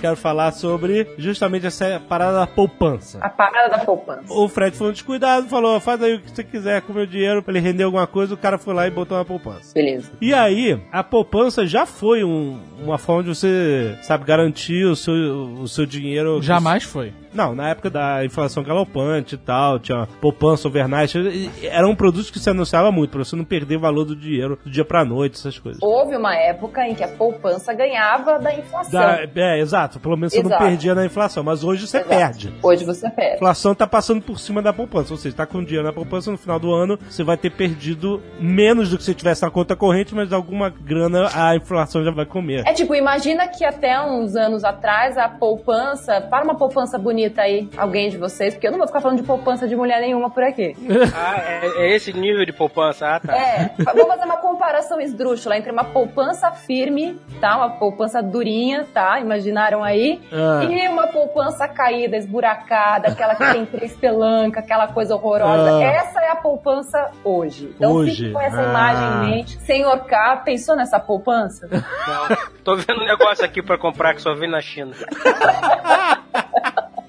[0.00, 3.18] quero falar sobre justamente essa parada da poupança.
[3.20, 4.22] A parada da poupança.
[4.32, 7.06] O Fred foi um descuidado, falou: faz aí o que você quiser com o meu
[7.06, 8.32] dinheiro pra ele render alguma coisa.
[8.34, 9.72] O cara foi lá e botou uma poupança.
[9.74, 10.12] Beleza.
[10.20, 15.14] E aí, a poupança já foi um- uma forma de você, sabe, garantir o seu,
[15.14, 16.40] o seu dinheiro.
[16.40, 17.12] Jamais foi.
[17.32, 21.16] Não, na época da inflação galopante e tal, tinha poupança overnight.
[21.62, 24.70] Era um produto que se anunciava muito, pra você não perder valor do dinheiro do
[24.70, 25.80] dia pra noite, essas coisas.
[25.82, 28.90] Houve uma época em que a poupança ganhava da inflação.
[29.00, 30.00] Da- é, exato.
[30.00, 30.50] Pelo menos você Exato.
[30.62, 31.42] não perdia na inflação.
[31.44, 32.08] Mas hoje você Exato.
[32.14, 32.54] perde.
[32.62, 33.36] Hoje você A perde.
[33.36, 35.12] inflação tá passando por cima da poupança.
[35.12, 38.22] Ou seja, tá com dinheiro na poupança, no final do ano você vai ter perdido
[38.40, 42.24] menos do que se tivesse na conta corrente, mas alguma grana a inflação já vai
[42.26, 42.62] comer.
[42.66, 47.68] É tipo, imagina que até uns anos atrás a poupança, para uma poupança bonita aí,
[47.76, 50.42] alguém de vocês, porque eu não vou ficar falando de poupança de mulher nenhuma por
[50.42, 50.74] aqui.
[51.20, 53.06] Ah, é, é esse nível de poupança.
[53.06, 53.36] Ah, tá.
[53.36, 57.56] É, vou fazer uma comparação esdrúxula entre uma poupança firme, tá?
[57.56, 59.18] Uma poupança durinha, tá?
[59.20, 60.20] Imaginaram aí?
[60.32, 60.64] Ah.
[60.64, 65.78] E uma poupança caída, esburacada, aquela que tem três pelancas, aquela coisa horrorosa.
[65.78, 65.82] Ah.
[65.82, 67.72] Essa é a poupança hoje.
[67.76, 68.16] Então Hoje.
[68.16, 68.64] fique com essa Ah.
[68.64, 69.58] imagem em mente.
[69.62, 71.68] Senhor K, pensou nessa poupança?
[71.72, 72.36] Não.
[72.64, 74.92] Tô vendo um negócio aqui pra comprar que só vem na China.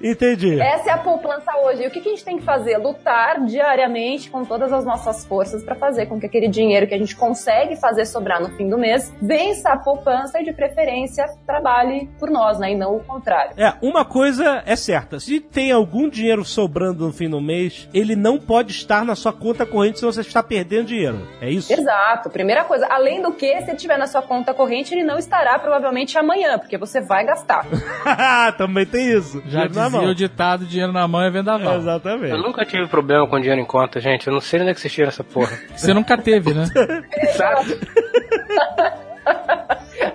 [0.02, 0.60] Entendi.
[0.60, 1.84] Essa é a poupança hoje.
[1.84, 2.78] E o que, que a gente tem que fazer?
[2.78, 6.98] Lutar diariamente com todas as nossas forças para fazer com que aquele dinheiro que a
[6.98, 12.10] gente consegue fazer sobrar no fim do mês vença a poupança e, de preferência, trabalhe
[12.20, 12.72] por nós, né?
[12.72, 13.54] E não o contrário.
[13.58, 15.20] É, uma coisa é certa.
[15.20, 19.34] Se tem algum dinheiro sobrando no fim do mês, ele não pode estar na sua
[19.34, 21.28] conta corrente, senão você está perdendo dinheiro.
[21.42, 21.72] É isso?
[21.72, 22.30] Exato.
[22.30, 22.88] Primeira coisa.
[22.90, 26.78] Além do que, se tiver na sua conta corrente, ele não estará provavelmente amanhã, porque
[26.78, 27.66] você vai gastar.
[28.58, 29.42] Também tem isso.
[29.46, 30.12] Já Dinheiro na mão.
[30.12, 31.78] o ditado, dinheiro na mão é vendaval.
[31.78, 32.32] Exatamente.
[32.32, 34.28] Eu nunca tive problema com dinheiro em conta, gente.
[34.28, 35.58] Eu não sei onde é que vocês tiram essa porra.
[35.76, 36.66] Você nunca teve, né?
[37.36, 37.80] Sabe?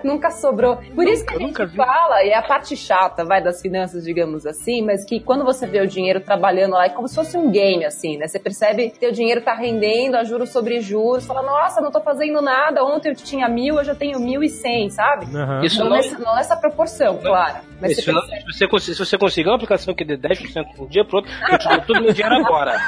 [0.05, 0.77] Nunca sobrou.
[0.93, 4.03] Por isso que a Nunca, gente fala, e é a parte chata, vai, das finanças,
[4.03, 7.35] digamos assim, mas que quando você vê o dinheiro trabalhando lá, é como se fosse
[7.37, 8.27] um game, assim, né?
[8.27, 11.99] Você percebe que o dinheiro tá rendendo a juros sobre juros, fala, nossa, não tô
[12.01, 15.25] fazendo nada, ontem eu tinha mil, hoje eu tenho mil e cem, sabe?
[15.35, 15.63] Aham.
[15.63, 17.55] Isso Não, não, nessa, não nessa proporção, claro.
[17.81, 18.53] Mas isso você não- percebe.
[18.53, 21.31] se, você, se você conseguir uma aplicação que dê 10% de um dia pro outro,
[21.51, 22.79] eu te dou todo meu dinheiro agora.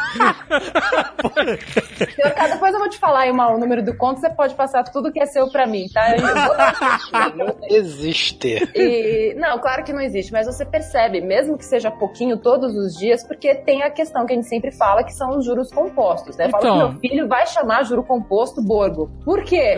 [2.16, 4.54] Senhor K, depois eu vou te falar aí uma- o número do conto, você pode
[4.56, 6.16] passar tudo que é seu pra mim, tá?
[6.16, 6.56] Eu vou
[7.36, 8.70] Não existe.
[8.76, 12.98] E, não, claro que não existe, mas você percebe, mesmo que seja pouquinho todos os
[12.98, 16.36] dias, porque tem a questão que a gente sempre fala, que são os juros compostos,
[16.38, 16.50] né?
[16.50, 16.78] Fala Então.
[16.78, 19.10] que meu filho vai chamar juro composto Borgo.
[19.24, 19.76] Por quê?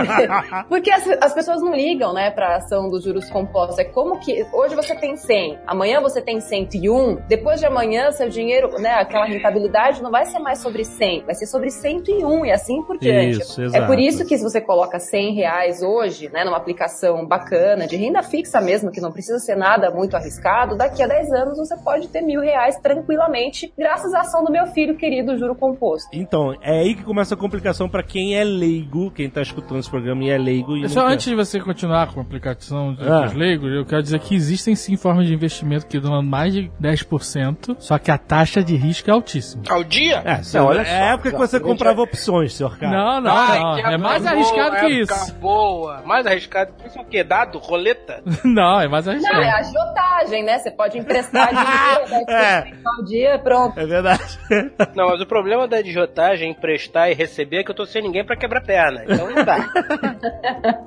[0.68, 3.78] porque as, as pessoas não ligam, né, pra ação dos juros compostos.
[3.78, 8.28] É como que hoje você tem 100, amanhã você tem 101, depois de amanhã seu
[8.28, 12.52] dinheiro, né, aquela rentabilidade não vai ser mais sobre 100, vai ser sobre 101 e
[12.52, 13.40] assim por diante.
[13.40, 17.86] Isso, é por isso que se você coloca 100 reais hoje, né, numa aplicação bacana,
[17.86, 21.58] de renda fixa mesmo, que não precisa ser nada muito arriscado, daqui a 10 anos
[21.58, 26.08] você pode ter mil reais tranquilamente, graças à ação do meu filho querido, juro composto.
[26.12, 29.90] Então, é aí que começa a complicação pra quem é leigo, quem tá escutando esse
[29.90, 30.76] programa e é leigo.
[30.76, 31.12] E Só quer.
[31.14, 33.22] antes de você continuar com a aplicação de Ah.
[33.22, 36.70] dos leigos, eu quero dizer que existem sim formas de investimento que dão mais de
[36.80, 39.62] 10%, só que a taxa de risco é altíssima.
[39.68, 40.22] Ao dia?
[40.24, 42.92] É, Não, olha é só, a época que você comprava opções, senhor cara.
[42.96, 43.78] Não, não, Ai, não.
[43.78, 45.34] É mais arriscado boa, que isso.
[45.36, 46.02] boa.
[46.04, 47.24] Mais arriscado que isso é o quê?
[47.24, 47.58] Dado?
[47.58, 48.22] Roleta?
[48.44, 49.42] Não, é mais Não, é arriscado.
[49.44, 50.58] a agiotagem, né?
[50.58, 51.48] Você pode emprestar
[52.08, 52.62] dinheiro, É.
[52.62, 53.78] 10% ao dia, pronto.
[53.80, 54.38] É verdade.
[54.94, 58.24] Não, mas o problema da digiotagem, emprestar e receber é que eu tô sem ninguém
[58.24, 59.02] pra quebrar perna.
[59.04, 59.68] Então não dá.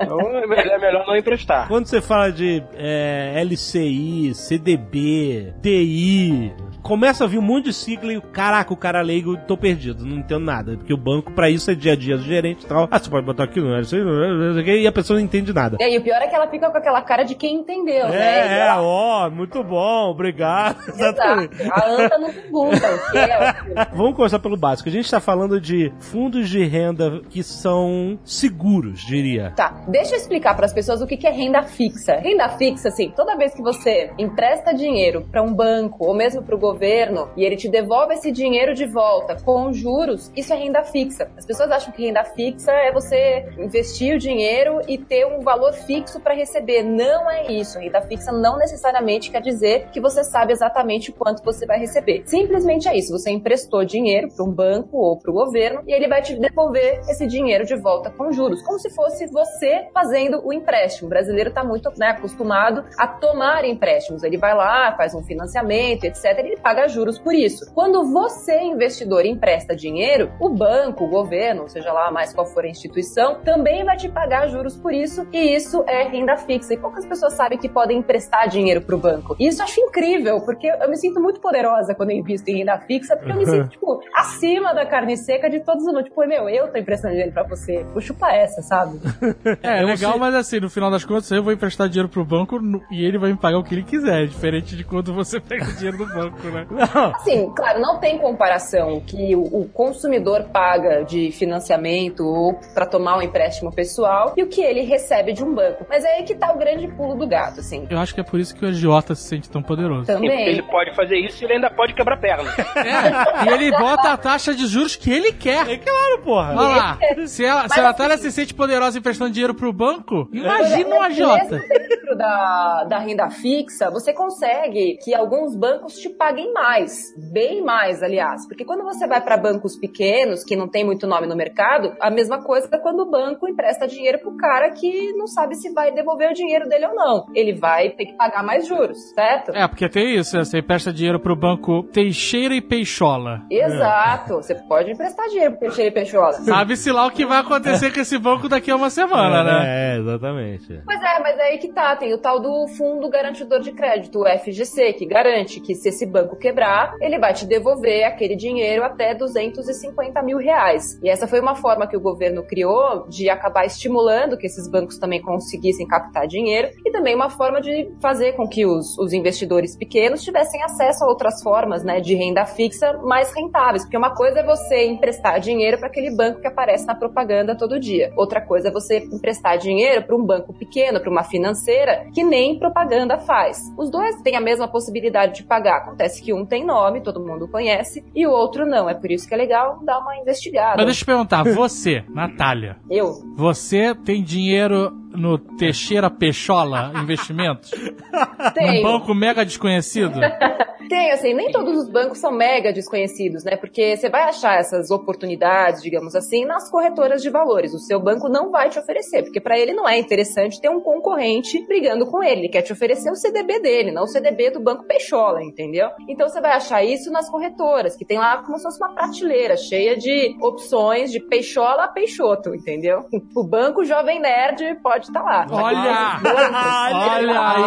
[0.02, 1.68] então é melhor, é melhor não emprestar.
[1.68, 8.14] Quando você fala de é, LCI, CDB, DI, começa a vir um monte de sigla
[8.14, 10.78] e, caraca, o cara leigo, tô perdido, não entendo nada.
[10.78, 12.88] Porque o banco, pra isso, é dia a dia do gerente e tal.
[12.92, 15.78] Ah, você pode botar aqui não sei o quê, e a pessoa não entende nada.
[15.80, 18.16] E aí, o pior é que ela fica com aquela cara de quem entendeu, né?
[18.16, 20.78] E É, é, ela- ó, muito bom, obrigado.
[20.88, 21.62] Exatamente.
[21.72, 23.56] A anta não pergunta o que é.
[23.94, 24.90] Vamos começar pelo básico.
[24.90, 29.52] A gente está falando de fundos de renda que são seguros, diria.
[29.56, 32.16] Tá, deixa eu explicar para as pessoas o que que é renda fixa.
[32.16, 36.56] Renda fixa, assim, toda vez que você empresta dinheiro para um banco ou mesmo para
[36.56, 40.84] o governo e ele te devolve esse dinheiro de volta com juros, isso é renda
[40.84, 41.30] fixa.
[41.38, 45.74] As pessoas acham que renda fixa é você investir o dinheiro e ter um valor
[45.74, 46.84] fixo para receber.
[46.84, 47.80] Não é isso.
[47.80, 52.24] Renda fixa não necessariamente quer dizer que você sabe exatamente quanto você vai receber.
[52.26, 53.12] Simplesmente é isso.
[53.12, 57.02] Você emprestou dinheiro para um banco ou para o governo e ele vai te devolver
[57.10, 61.08] esse dinheiro de volta com juros, como se fosse você fazendo o empréstimo.
[61.08, 64.24] O brasileiro está muito né, acostumado a tomar empréstimos.
[64.24, 66.26] Ele vai lá, faz um financiamento, etc.
[66.40, 67.72] Ele paga juros por isso.
[67.74, 72.68] Quando você, investidor, empresta dinheiro, o banco, o governo, seja lá mais qual for a
[72.70, 76.74] instituição, também vai te pagar juros por isso, e isso é renda fixa.
[76.74, 79.36] E poucas pessoas sabem que podem emprestar dinheiro para o banco.
[79.40, 82.58] E isso eu acho incrível, porque eu me sinto muito poderosa quando eu invisto em
[82.60, 86.26] renda fixa, porque eu me sinto, tipo, acima da carne seca de todos os Tipo,
[86.26, 87.84] meu, eu tô emprestando dinheiro pra você.
[87.92, 89.00] Vou chupar essa, sabe?
[89.62, 92.24] É, Eu legal, sei- mas assim, no final das contas, eu vou emprestar dinheiro pro
[92.26, 92.60] banco
[92.92, 95.74] e ele vai me pagar o que ele quiser, diferente de quando você pega o
[95.74, 96.68] dinheiro do banco, né?
[96.70, 102.86] Não, Assim, claro, não tem comparação que o, o consumidor paga de financiamento ou para
[102.86, 105.86] tomar um empréstimo pessoal e o que ele recebe de um banco.
[105.90, 107.88] Mas é aí que tá o grande pulo do gato, assim.
[107.90, 110.08] Eu acho que é por isso que o agiota se sente tão poderoso.
[110.08, 110.48] Também.
[110.48, 112.52] ele pode fazer isso e ele ainda pode quebrar perna.
[112.82, 115.70] É, e ele bota a taxa de juros que ele quer.
[115.70, 116.50] é claro, porra.
[116.56, 120.28] Olha lá, se, ela, se a assim- Natália se sente poderosa emprestando dinheiro pro banco,
[120.32, 121.58] imagina um agiota.
[121.60, 127.14] Mesmo dentro da, da renda fixa, você consegue que alguns bancos te paguem mais.
[127.32, 128.48] Bem mais, aliás.
[128.48, 132.10] Porque quando você vai para bancos pequenos, que não tem muito nome no mercado, a
[132.10, 135.92] mesma coisa é quando o banco empresta dinheiro pro cara que não sabe se vai
[135.92, 137.26] devolver o dinheiro dele ou não.
[137.36, 139.52] Ele vai ter que pagar mais juros, certo?
[139.52, 140.44] É, porque tem isso, né?
[140.44, 143.42] você empresta dinheiro pro banco Teixeira e Peixola.
[143.50, 144.36] Exato.
[144.36, 146.34] Você pode emprestar dinheiro pro Teixeira e Peixola.
[146.42, 149.96] Sabe-se lá o que vai acontecer com esse banco daqui a uma semana, né?
[149.96, 150.82] É, exatamente.
[150.86, 154.22] Pois é, mas é aí que tá, tem o tal do Fundo Garantidor de Crédito,
[154.22, 158.84] o FGC, que garante que se esse banco quebrar, ele vai te devolver aquele dinheiro
[158.84, 161.00] até 250 mil reais.
[161.02, 164.98] E essa foi uma forma que o governo criou de acabar estimulando que esses bancos
[164.98, 169.76] também conseguissem captar dinheiro e também uma forma de fazer com que os, os investidores
[169.76, 173.84] pequenos tivessem acesso a outras formas né, de renda fixa mais rentáveis.
[173.84, 177.80] Porque uma coisa é você emprestar dinheiro para aquele banco que aparece na propaganda todo
[177.80, 178.12] dia.
[178.16, 182.60] Outra coisa é você emprestar dinheiro para um banco pequeno, para uma financeira, que nem
[182.60, 183.60] propaganda faz.
[183.78, 185.78] Os dois têm a mesma possibilidade de pagar.
[185.78, 188.90] Acontece que um tem nome, todo mundo conhece, e o outro não.
[188.90, 190.78] É por isso que é legal dar uma investigada.
[190.78, 193.14] Mas deixa eu te perguntar, você, Natália, Eu?
[193.36, 197.72] você tem dinheiro no Teixeira Peixola Investimentos?
[198.12, 198.84] Um Tenho.
[198.84, 200.20] banco mega desconhecido?
[200.90, 203.56] Tem, assim, nem todos os bancos são mega desconhecidos, né?
[203.56, 207.74] Porque você vai achar essas oportunidades, digamos assim, nas corretoras de valores.
[207.74, 210.82] O seu banco não vai te oferecer, porque para ele não é interessante ter um
[210.82, 212.42] concorrente brigando com ele.
[212.42, 215.88] Ele quer te oferecer o CDB dele, não o CDB do Banco Peixola, entendeu?
[216.08, 219.56] Então você vai achar isso nas corretoras, que tem lá como se fosse uma prateleira
[219.58, 223.06] cheia de opções de Peixola a Peixoto, entendeu?
[223.36, 225.46] O Banco Jovem Nerd pode estar lá.
[225.50, 226.20] Olha!
[226.22, 226.52] Bancos-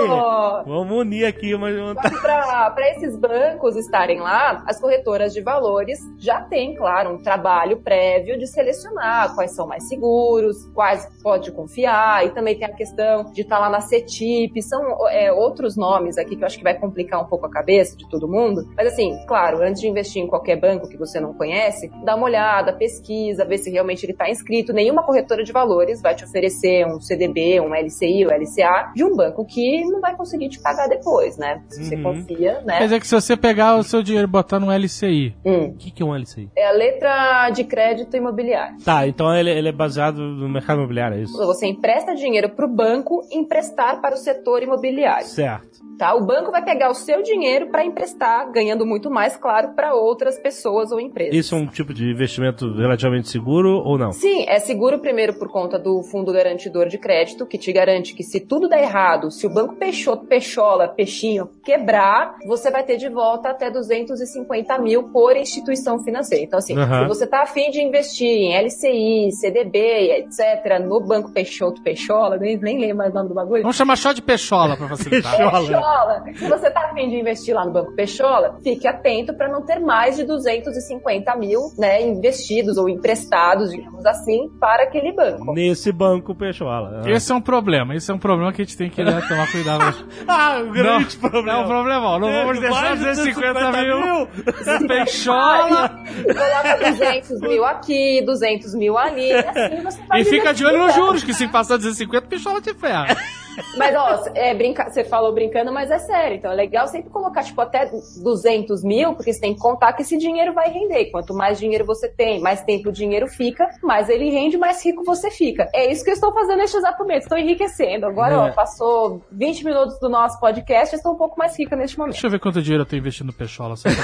[0.66, 6.41] Vamos unir aqui uma que para esses bancos estarem lá, as corretoras de valores já
[6.43, 12.30] têm, claro, um trabalho prévio de selecionar quais são mais seguros, quais pode confiar, e
[12.30, 16.43] também tem a questão de estar lá na CETIP, são é, outros nomes aqui que
[16.43, 18.62] eu acho que vai complicar um pouco a cabeça de todo mundo.
[18.77, 22.25] Mas assim, claro, antes de investir em qualquer banco que você não conhece, dá uma
[22.27, 24.73] olhada, pesquisa, vê se realmente ele está inscrito.
[24.73, 29.16] Nenhuma corretora de valores vai te oferecer um CDB, um LCI ou LCA de um
[29.16, 31.62] banco que não vai conseguir te pagar depois, né?
[31.68, 32.03] Se você Uhum.
[32.03, 32.79] confia, né?
[32.79, 35.73] Quer dizer que se você pegar o seu dinheiro e botar no LCI, Hum.
[35.73, 36.51] O que, que é um LCI?
[36.57, 38.77] É a letra de crédito imobiliário.
[38.85, 41.37] Tá, então ele, ele é baseado no mercado imobiliário, é isso?
[41.47, 45.27] Você empresta dinheiro para o banco emprestar para o setor imobiliário.
[45.27, 45.81] Certo.
[45.99, 46.14] Tá?
[46.14, 50.39] O banco vai pegar o seu dinheiro para emprestar, ganhando muito mais, claro, para outras
[50.39, 51.35] pessoas ou empresas.
[51.35, 54.13] Isso é um tipo de investimento relativamente seguro ou não?
[54.13, 58.23] Sim, é seguro primeiro por conta do fundo garantidor de crédito, que te garante que
[58.23, 63.09] se tudo der errado, se o banco Peixoto, Peixola, Peixinho quebrar, você vai ter de
[63.09, 66.45] volta até 250 mil por instituição financeira.
[66.45, 67.03] Então, assim, Aham.
[67.03, 69.79] se você tá afim de investir em LCI, CDB,
[70.19, 73.63] etc., no banco Peixoto, Peixola, nem, nem lembro mais o nome do bagulho.
[73.63, 75.37] vamos chamar só de Peixola pra facilitar.
[75.37, 76.25] Peixola.
[76.35, 79.79] Se você tá afim de investir lá no Banco Peixola, fique atento para não ter
[79.79, 85.53] mais de 250 mil né, investidos ou emprestados, digamos assim, para aquele banco.
[85.53, 87.03] Nesse banco Peixola.
[87.07, 89.51] Esse é um problema, esse é um problema que a gente tem que né, tomar
[89.51, 89.83] cuidado.
[90.29, 91.59] Ah, o grande não, problema.
[91.59, 94.01] Não, problema, não vamos deixar Mais de 250 mil.
[94.01, 94.89] mil.
[94.89, 95.89] Peixola
[96.25, 100.79] Coloca 200 mil aqui, 200 mil ali, e assim você vai e fica de olho
[100.79, 103.17] nos juros, que se passar 250, Peixola te ferra.
[103.77, 104.89] Mas, ó, é brinca...
[104.91, 106.37] você falou brincando, mas é sério.
[106.37, 107.91] Então é legal sempre colocar, tipo, até
[108.23, 111.11] 200 mil, porque você tem que contar que esse dinheiro vai render.
[111.11, 115.03] Quanto mais dinheiro você tem, mais tempo o dinheiro fica, mais ele rende, mais rico
[115.05, 115.69] você fica.
[115.75, 117.23] É isso que eu estou fazendo neste exato momento.
[117.23, 118.07] Estou enriquecendo.
[118.07, 118.37] Agora, É.
[118.39, 122.13] ó, passou 20 minutos do nosso podcast, eu estou um pouco mais rica neste momento.
[122.15, 123.77] Deixa eu ver quanto dinheiro eu tô investindo no Peixola.
[123.77, 124.03] Só pra...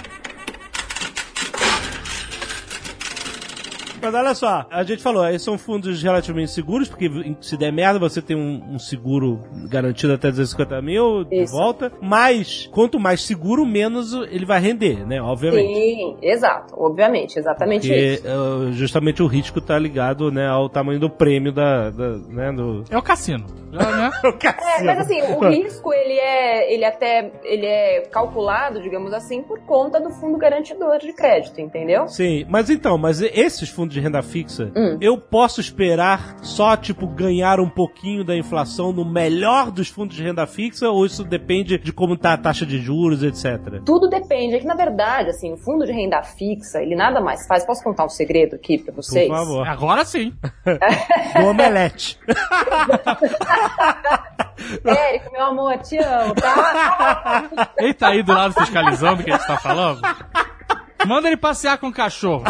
[4.02, 7.10] Mas olha só, a gente falou, esses são fundos relativamente seguros, porque
[7.42, 11.54] se der merda, você tem um, um seguro garantido até 250 mil de Isso.
[11.54, 11.92] volta.
[12.02, 15.22] Mas, quanto mais seguro, menos ele vai render, né?
[15.22, 15.74] Obviamente.
[15.74, 18.28] Sim, exato, obviamente, exatamente Porque isso.
[18.28, 22.84] uh, justamente o risco tá ligado, né, ao tamanho do prêmio da, da né, do...
[22.90, 23.46] É o cassino.
[23.72, 24.12] Né?
[24.78, 29.60] É, mas assim, o risco ele é, ele até, ele é calculado, digamos assim, por
[29.62, 32.08] conta do fundo garantidor de crédito, entendeu?
[32.08, 34.98] Sim, mas então, mas esses fundos de renda fixa, Hum.
[35.02, 40.24] eu posso esperar só, tipo, ganhar um pouquinho da inflação no melhor dos fundos de
[40.24, 43.82] renda fixa, ou isso depende de como tá a taxa de juros, etc?
[43.86, 44.56] Tudo depende.
[44.56, 47.66] É que, na verdade, assim, o fundo de renda fixa, ele nada mais faz.
[47.66, 49.28] Posso contar um segredo aqui pra Por vocês?
[49.28, 49.68] favor.
[49.68, 50.34] Agora sim.
[51.40, 52.20] Do omelete.
[54.86, 57.50] Érico, meu amor, te amo, tá?
[57.78, 60.02] Ele tá aí do lado fiscalizando o que a gente tá falando.
[61.06, 62.44] Manda ele passear com o cachorro.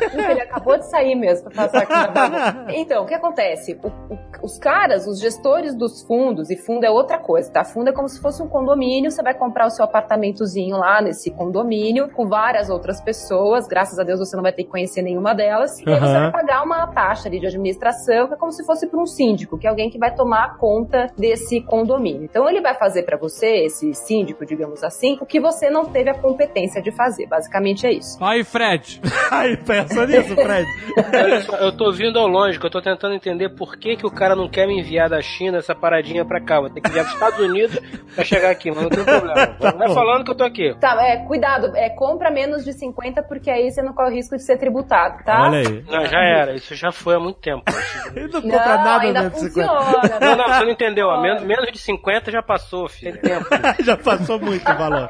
[0.00, 2.76] Ele acabou de sair mesmo pra passar aqui.
[2.76, 3.78] Então, o que acontece?
[3.82, 7.64] O- o- os caras, os gestores dos fundos, e fundo é outra coisa, tá?
[7.64, 11.30] Fundo é como se fosse um condomínio, você vai comprar o seu apartamentozinho lá nesse
[11.30, 15.34] condomínio, com várias outras pessoas, graças a Deus você não vai ter que conhecer nenhuma
[15.34, 18.64] delas, e aí você vai pagar uma taxa ali de administração, que é como se
[18.64, 22.24] fosse para um síndico, que é alguém que vai tomar conta desse condomínio.
[22.24, 26.10] Então, ele vai fazer para você, esse síndico, digamos assim, o que você não teve
[26.10, 27.26] a competência de fazer.
[27.26, 28.16] Basicamente é isso.
[28.20, 29.00] Aí, Fred.
[29.30, 29.56] Aí,
[29.88, 30.66] pensa nisso, Fred.
[31.14, 34.06] Olha só, eu tô vindo ao longe, que eu tô tentando entender por que, que
[34.06, 36.60] o cara não quer me enviar da China essa paradinha pra cá.
[36.60, 37.78] Vou ter que enviar pros Estados Unidos
[38.14, 39.56] pra chegar aqui, mas não tem problema.
[39.58, 40.74] Vai falando que eu tô aqui.
[40.80, 44.36] Tá, é, cuidado, é, compra menos de 50, porque aí você não corre o risco
[44.36, 45.42] de ser tributado, tá?
[45.48, 45.84] Olha aí.
[45.88, 46.54] Não, já era.
[46.54, 47.62] Isso já foi há muito tempo.
[48.14, 49.68] Ele não Não, compra nada ainda menos de 50.
[49.74, 50.20] funciona.
[50.20, 51.06] Não, não, você não entendeu.
[51.08, 51.20] ó.
[51.20, 53.12] Men- Menos de 50 já passou, filho.
[53.20, 53.46] Tem tempo.
[53.84, 55.08] Já passou muito o valor.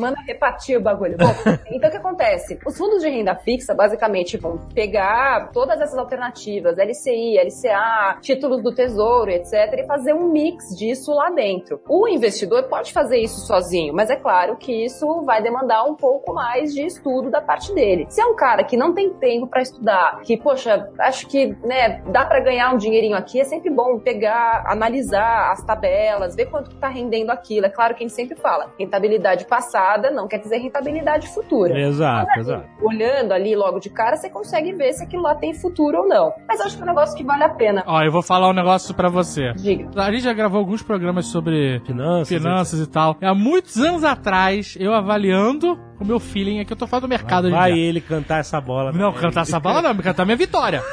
[0.00, 1.18] Manda repartir o bagulho.
[1.18, 1.26] Bom,
[1.70, 2.58] então o que acontece?
[2.66, 8.74] Os fundos de renda fixa, basicamente, vão pegar todas essas alternativas, LCI, LCA, títulos do
[8.74, 11.82] tesouro, etc., e fazer um mix disso lá dentro.
[11.86, 16.32] O investidor pode fazer isso sozinho, mas é claro que isso vai demandar um pouco
[16.32, 18.06] mais de estudo da parte dele.
[18.08, 22.00] Se é um cara que não tem tempo para estudar, que, poxa, acho que, né,
[22.06, 26.70] dá para ganhar um dinheirinho aqui, é sempre bom pegar, analisar as tabelas, ver quanto
[26.70, 27.66] que tá rendendo aquilo.
[27.66, 31.78] É claro que a gente sempre fala, rentabilidade passada não quer dizer rentabilidade futura.
[31.78, 32.66] Exato, exato.
[32.82, 36.32] Olhando ali logo de cara, você consegue ver se aquilo lá tem futuro ou não.
[36.48, 37.82] Mas acho que é um negócio que vale a pena.
[37.86, 39.52] Ó, eu vou falar um negócio pra você.
[39.54, 39.88] Diga.
[40.00, 42.28] A gente já gravou alguns programas sobre Finanças.
[42.28, 43.16] finanças e tal.
[43.22, 47.08] Há muitos anos atrás, eu avaliando o meu feeling, é que eu tô falando do
[47.08, 47.84] mercado Vai dia.
[47.84, 48.92] ele cantar essa bola.
[48.92, 50.82] Não, cantar essa bola não, cantar minha vitória.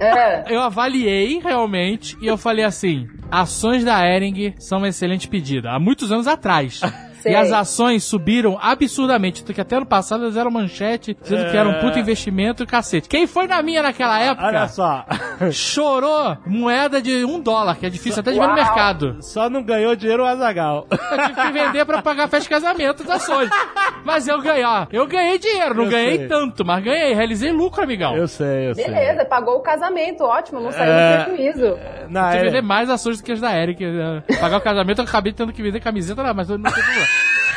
[0.00, 5.70] É, Eu avaliei realmente e eu falei assim: ações da Ering são uma excelente pedida.
[5.70, 6.80] Há muitos anos atrás.
[7.26, 7.32] Sei.
[7.32, 9.42] E as ações subiram absurdamente.
[9.42, 12.66] Tanto que até ano passado elas eram manchete, dizendo que era um puto investimento e
[12.66, 13.08] cacete.
[13.08, 15.04] Quem foi na minha naquela época Olha só.
[15.50, 19.16] chorou moeda de um dólar, que é difícil até de ver no mercado.
[19.20, 20.86] Só não ganhou dinheiro o Azagal.
[20.90, 23.50] Eu tive que vender pra pagar festa de casamento das ações.
[24.04, 24.86] Mas eu ganhei, ó.
[24.92, 26.28] Eu ganhei dinheiro, não Eu ganhei sei.
[26.28, 28.16] tanto, mas ganhei, realizei lucro, amigão.
[28.16, 28.84] Eu sei, eu sei.
[28.84, 31.18] beleza, pagou o casamento, ótimo, não saiu É.
[31.18, 31.78] do prejuízo.
[32.08, 32.66] Na Tive que vender era...
[32.66, 33.84] mais ações do que as da Eric.
[33.84, 34.22] né?
[34.40, 37.06] Pagar o casamento, eu acabei tendo que vender camiseta lá, mas eu não sei problema.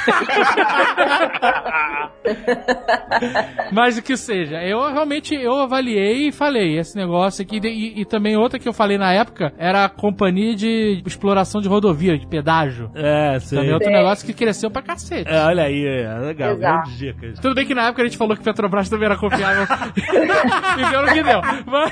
[3.72, 7.60] Mas o que seja, eu realmente eu avaliei e falei esse negócio aqui.
[7.64, 11.68] E, e também outra que eu falei na época era a companhia de exploração de
[11.68, 12.89] rodovia, de pedágio.
[12.95, 13.57] É, sei.
[13.57, 13.97] Também é outro Sei.
[13.97, 15.30] negócio que cresceu pra cacete.
[15.30, 16.51] É, olha aí, é legal.
[16.53, 16.74] Exato.
[16.74, 17.39] Grandes dicas.
[17.39, 19.64] Tudo bem que na época a gente falou que Petrobras também era confiável.
[20.78, 21.41] e deu no que deu.
[21.66, 21.91] Mas...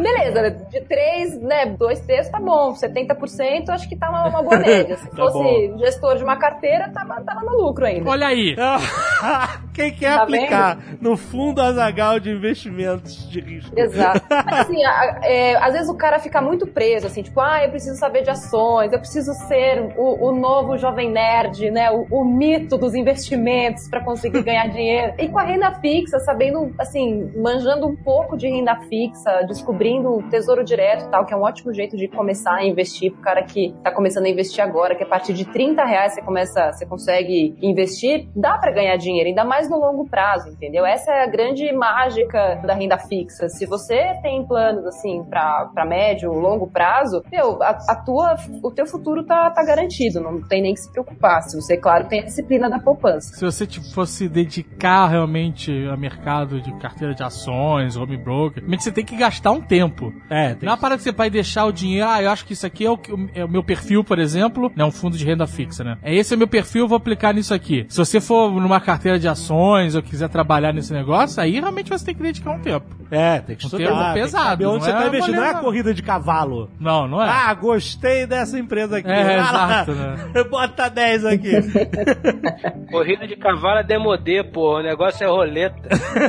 [0.00, 4.58] Beleza, de 3, né, 2 terços tá bom, 70% acho que tá uma, uma boa
[4.58, 4.96] média.
[4.96, 8.08] Se Tá fosse gestor de uma carteira, tava, tava no lucro ainda.
[8.10, 8.54] Olha aí.
[9.80, 13.72] Quem quer Tá aplicar no fundo Azagal de investimentos de risco?
[13.78, 14.22] Exato.
[14.30, 17.64] Mas assim, a- a- é, às vezes o cara fica muito preso, assim, tipo, ah,
[17.64, 21.90] eu preciso saber de ações, eu preciso ser o, o novo jovem nerd, né?
[21.90, 25.14] O, o mito dos investimentos para conseguir ganhar dinheiro.
[25.18, 30.22] E com a renda fixa, sabendo, assim, manjando um pouco de renda fixa, descobrindo o
[30.24, 33.42] tesouro direto e tal, que é um ótimo jeito de começar a investir pro cara
[33.42, 36.84] que tá começando a investir agora, que a partir de 30 reais você começa, você
[36.86, 40.84] consegue investir, dá para ganhar dinheiro, ainda mais no longo prazo, entendeu?
[40.84, 43.48] Essa é a grande mágica da renda fixa.
[43.48, 48.86] Se você tem planos assim para médio, longo prazo, meu, a, a tua, o teu
[48.86, 51.42] futuro tá, tá garantido, não tem nem que se preocupar.
[51.42, 53.34] Se você, claro, tem a disciplina da poupança.
[53.34, 58.82] Se você tipo, fosse dedicar realmente a mercado de carteira de ações, home broker, realmente
[58.82, 60.12] você tem que gastar um tempo.
[60.28, 62.52] É, tem Não é parada que você vai deixar o dinheiro, ah, eu acho que
[62.54, 62.98] isso aqui é o,
[63.34, 65.96] é o meu perfil, por exemplo, né, um fundo de renda fixa, né?
[66.02, 67.86] É esse é o meu perfil, eu vou aplicar nisso aqui.
[67.88, 71.90] Se você for numa carteira de ações, ações ou quiser trabalhar nesse negócio, aí realmente
[71.90, 72.86] você tem que dedicar um tempo.
[73.10, 73.84] É, tem que Um estudar.
[73.84, 75.36] termo tem que pesado, onde não você é tá investindo.
[75.36, 76.70] Não é corrida de cavalo.
[76.78, 77.28] Não, não é?
[77.28, 79.10] Ah, gostei dessa empresa aqui.
[79.10, 79.82] É, lá.
[79.82, 80.44] exato, né?
[80.48, 81.50] Bota 10 aqui.
[82.90, 84.78] Corrida de cavalo é demodê, pô.
[84.78, 85.88] O negócio é roleta.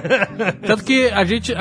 [0.65, 1.53] Tanto que a gente.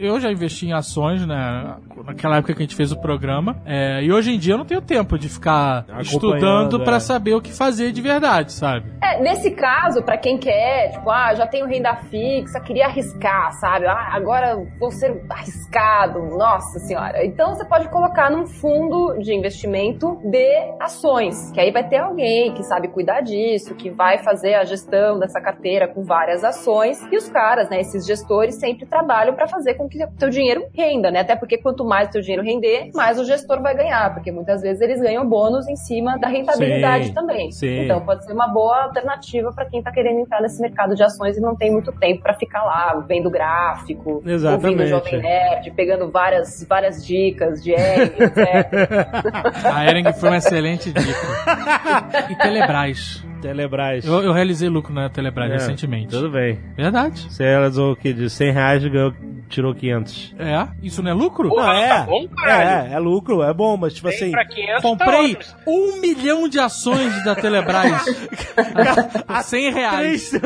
[0.00, 1.76] Eu já investi em ações, né?
[2.04, 3.56] Naquela época que a gente fez o programa.
[3.64, 7.00] é, e hoje em dia eu não tenho tempo de ficar estudando pra é.
[7.00, 8.92] saber o que fazer de verdade, sabe?
[9.02, 13.86] É, nesse caso, pra quem quer, tipo, ah, já tenho renda fixa, queria arriscar, sabe?
[13.86, 17.24] Ah, agora vou ser arriscado, nossa senhora.
[17.24, 22.52] Então você pode colocar num fundo de investimento de ações, que aí vai ter alguém
[22.54, 27.00] que sabe cuidar disso, que vai fazer a gestão dessa carteira com várias ações.
[27.10, 30.66] E os caras, né, esses gestores sempre trabalham pra fazer com que o teu dinheiro
[30.74, 31.20] renda, né?
[31.20, 34.62] Até porque quanto mais o teu dinheiro render, mais o gestor vai ganhar, porque muitas
[34.62, 37.52] vezes eles ganham bônus em cima da rentabilidade Sim, também.
[37.52, 37.84] sim.
[37.84, 41.36] Então pode ser uma boa alternativa para quem tá querendo entrar nesse mercado de ações
[41.36, 44.66] e não tem muito tempo para ficar lá vendo gráfico, Exatamente.
[44.66, 49.66] ouvindo Jovem Nerd, pegando várias, várias dicas de etc.
[49.72, 51.06] A Ering foi uma excelente dica.
[52.30, 53.24] E Telebrás.
[53.40, 54.04] Telebrás.
[54.06, 56.08] Eu, eu realizei lucro na Telebrás É, recentemente.
[56.08, 56.58] Tudo bem.
[56.76, 57.26] Verdade.
[57.30, 58.12] Você realizou o que?
[58.12, 59.12] De 100 reais ganhou,
[59.48, 60.34] tirou 500.
[60.38, 60.68] É?
[60.82, 61.48] Isso não é lucro?
[61.48, 61.88] Porra, Não, é.
[61.88, 64.30] tá bom, é, é lucro, é bom, mas tipo Tem assim.
[64.30, 65.54] pra 500 tá Comprei ótimo.
[65.66, 68.04] um milhão de ações da Telebrás.
[69.26, 70.32] por 100 reais.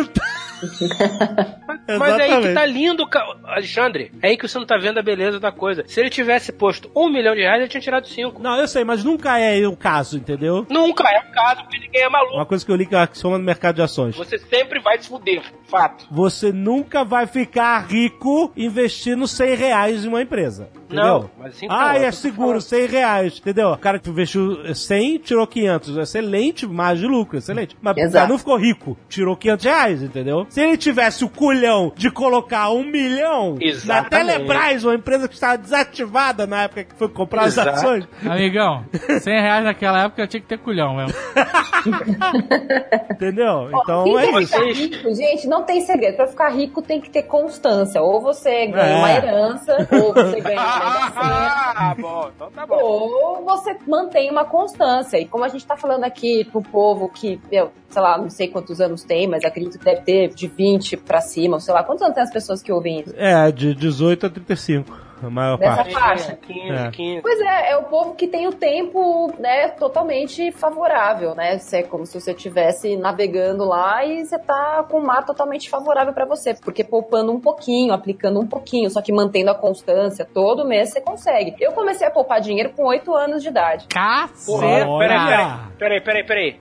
[1.99, 3.09] Mas é aí que tá lindo,
[3.45, 4.13] Alexandre.
[4.21, 5.85] É aí que você não tá vendo a beleza da coisa.
[5.87, 8.43] Se ele tivesse posto um milhão de reais, ele tinha tirado cinco.
[8.43, 10.67] Não, eu sei, mas nunca é o caso, entendeu?
[10.69, 12.35] Nunca é o caso, porque ninguém é maluco.
[12.35, 14.17] Uma coisa que eu li que axioma no mercado de ações.
[14.17, 15.43] Você sempre vai se fuder.
[15.65, 16.07] Fato.
[16.11, 20.69] Você nunca vai ficar rico investindo 100 reais em uma empresa.
[20.87, 21.05] Entendeu?
[21.05, 22.61] Não, mas assim Ah, é tô seguro, falando.
[22.63, 23.69] 100 reais, entendeu?
[23.71, 25.97] O cara que investiu 100, tirou 500.
[25.99, 27.77] Excelente, margem de lucro, excelente.
[27.81, 30.47] Mas o cara não ficou rico, tirou 500 reais, entendeu?
[30.49, 34.11] Se ele tivesse o culhão de colocar um milhão na Exatamente.
[34.11, 37.71] Telebrás, uma empresa que estava desativada na época que foi comprar as Exato.
[37.71, 38.85] ações, Amigão,
[39.21, 41.15] 100 reais naquela época eu tinha que ter culhão mesmo.
[43.11, 43.69] entendeu?
[43.73, 44.63] Ó, Então quem é isso.
[44.65, 46.17] rico, gente, não tem segredo.
[46.17, 48.01] Pra ficar rico tem que ter constância.
[48.01, 48.99] Ou você ganha É.
[48.99, 51.73] uma herança, ou você ganha uma sena.
[51.77, 52.31] Ah, bom.
[52.35, 52.79] Então tá bom.
[52.81, 55.19] Ou você mantém uma constância.
[55.19, 58.49] E como a gente tá falando aqui pro povo que, meu, sei lá, não sei
[58.49, 61.83] quantos anos tem, mas acredito que deve ter de 20 pra cima, ou sei lá,
[61.83, 63.15] quantos anos tem as pessoas que ouvem isso?
[63.17, 65.93] É, de 18 a 35, a maior Dessa parte.
[65.93, 66.37] faixa.
[66.37, 66.91] 15, É.
[66.91, 67.23] 15.
[67.23, 71.59] Pois é, é o povo que tem o tempo, né, totalmente favorável, né?
[71.73, 76.13] É como se você estivesse navegando lá e você tá com o mar totalmente favorável
[76.13, 80.67] pra você, porque poupando um pouquinho, aplicando um pouquinho, só que mantendo a constância, todo
[80.67, 81.55] mês você consegue.
[81.61, 83.87] Eu comecei a poupar dinheiro com 8 anos de idade.
[83.89, 84.87] Caceta!
[84.89, 85.61] Olha.
[85.79, 86.61] peraí, peraí, peraí,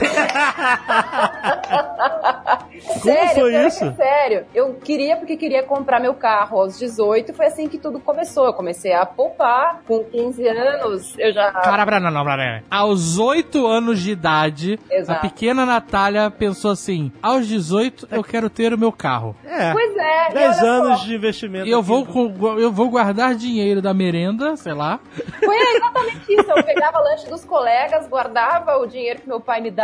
[0.00, 1.54] peraí.
[3.02, 3.94] sério, foi que isso?
[3.96, 4.46] Sério.
[4.54, 8.46] Eu queria porque queria comprar meu carro aos 18, foi assim que tudo começou.
[8.46, 12.60] Eu comecei a poupar com 15 anos, eu já Cara, não, não, não, não.
[12.70, 15.18] Aos 8 anos de idade, Exato.
[15.18, 19.34] a pequena Natália pensou assim: aos 18 eu quero ter o meu carro.
[19.44, 19.72] É.
[19.72, 21.66] Pois é, e 10 olha anos só, de investimento.
[21.66, 24.98] E eu vou, com- eu vou guardar dinheiro da merenda, sei lá.
[25.44, 26.50] Foi exatamente isso.
[26.50, 29.83] Eu pegava lanche dos colegas, guardava o dinheiro que meu pai me dava.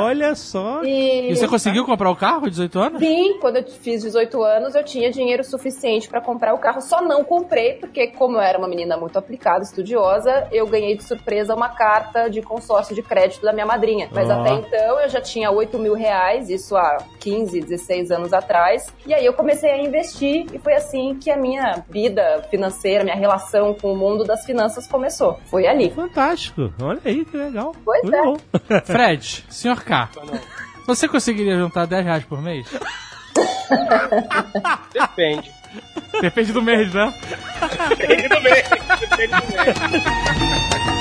[0.00, 0.80] Olha só.
[0.90, 2.98] E, E você conseguiu comprar o carro com 18 anos?
[3.00, 6.80] sim, quando eu fiz 18 anos, eu tinha dinheiro suficiente pra comprar o carro.
[6.80, 11.04] Só não comprei, porque como eu era uma menina muito aplicada, estudiosa, eu ganhei de
[11.04, 14.08] surpresa uma carta de consórcio de crédito da minha madrinha.
[14.12, 14.32] Mas Ó.
[14.32, 18.92] até então eu já tinha 8 mil reais, isso há 15, 16 anos atrás.
[19.06, 23.16] E aí eu comecei a investir e foi assim que a minha vida financeira, minha
[23.16, 25.38] relação com o mundo das finanças começou.
[25.46, 25.90] Foi ali.
[25.90, 26.72] Fantástico.
[26.82, 27.74] Olha aí que legal.
[27.84, 28.22] Pois Muito é.
[28.22, 28.36] bom.
[28.84, 30.08] Fred, senhor K,
[30.86, 32.66] você conseguiria juntar 10 reais por mês?
[34.92, 35.50] Depende.
[36.20, 37.14] Depende do mês, né?
[37.88, 38.68] Depende do mês.
[39.00, 40.99] Depende do mês.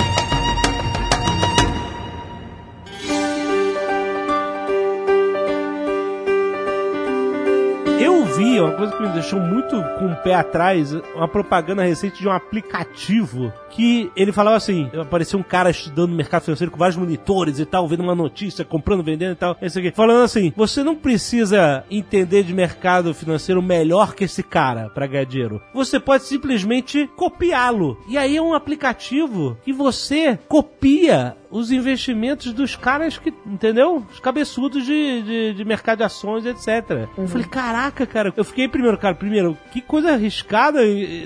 [8.40, 12.28] Vi uma coisa que me deixou muito com o pé atrás, uma propaganda recente de
[12.28, 17.60] um aplicativo que ele falava assim, apareceu um cara estudando mercado financeiro com vários monitores
[17.60, 20.96] e tal, vendo uma notícia, comprando, vendendo e tal, esse aqui, falando assim, você não
[20.96, 25.62] precisa entender de mercado financeiro melhor que esse cara para ganhar dinheiro.
[25.74, 27.98] Você pode simplesmente copiá-lo.
[28.08, 34.04] E aí é um aplicativo que você copia os investimentos dos caras que, entendeu?
[34.12, 37.08] Os cabeçudos de, de, de mercado de ações, etc.
[37.18, 40.80] Eu falei, caraca, cara, eu fiquei primeiro, cara, primeiro, que coisa arriscada,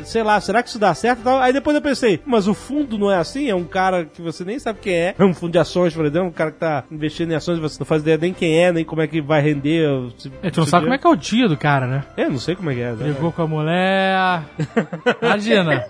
[0.06, 1.28] sei lá, será que isso dá certo?
[1.28, 3.50] Aí depois eu pensei, mas o fundo não é assim?
[3.50, 6.06] É um cara que você nem sabe quem é, é um fundo de ações, por
[6.06, 8.72] exemplo, um cara que tá investindo em ações, você não faz ideia nem quem é,
[8.72, 9.88] nem como é que vai render.
[10.18, 12.04] Se, É, tu não sabe como é que é o dia do cara, né?
[12.18, 12.92] Eu não sei como é que é.
[12.92, 13.12] né?
[13.12, 14.44] Brigou com a mulher.
[15.22, 15.84] Imagina.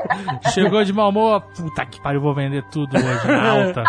[0.54, 1.42] Chegou de mau humor.
[1.56, 3.79] Puta que pariu, vou vender tudo hoje na alta.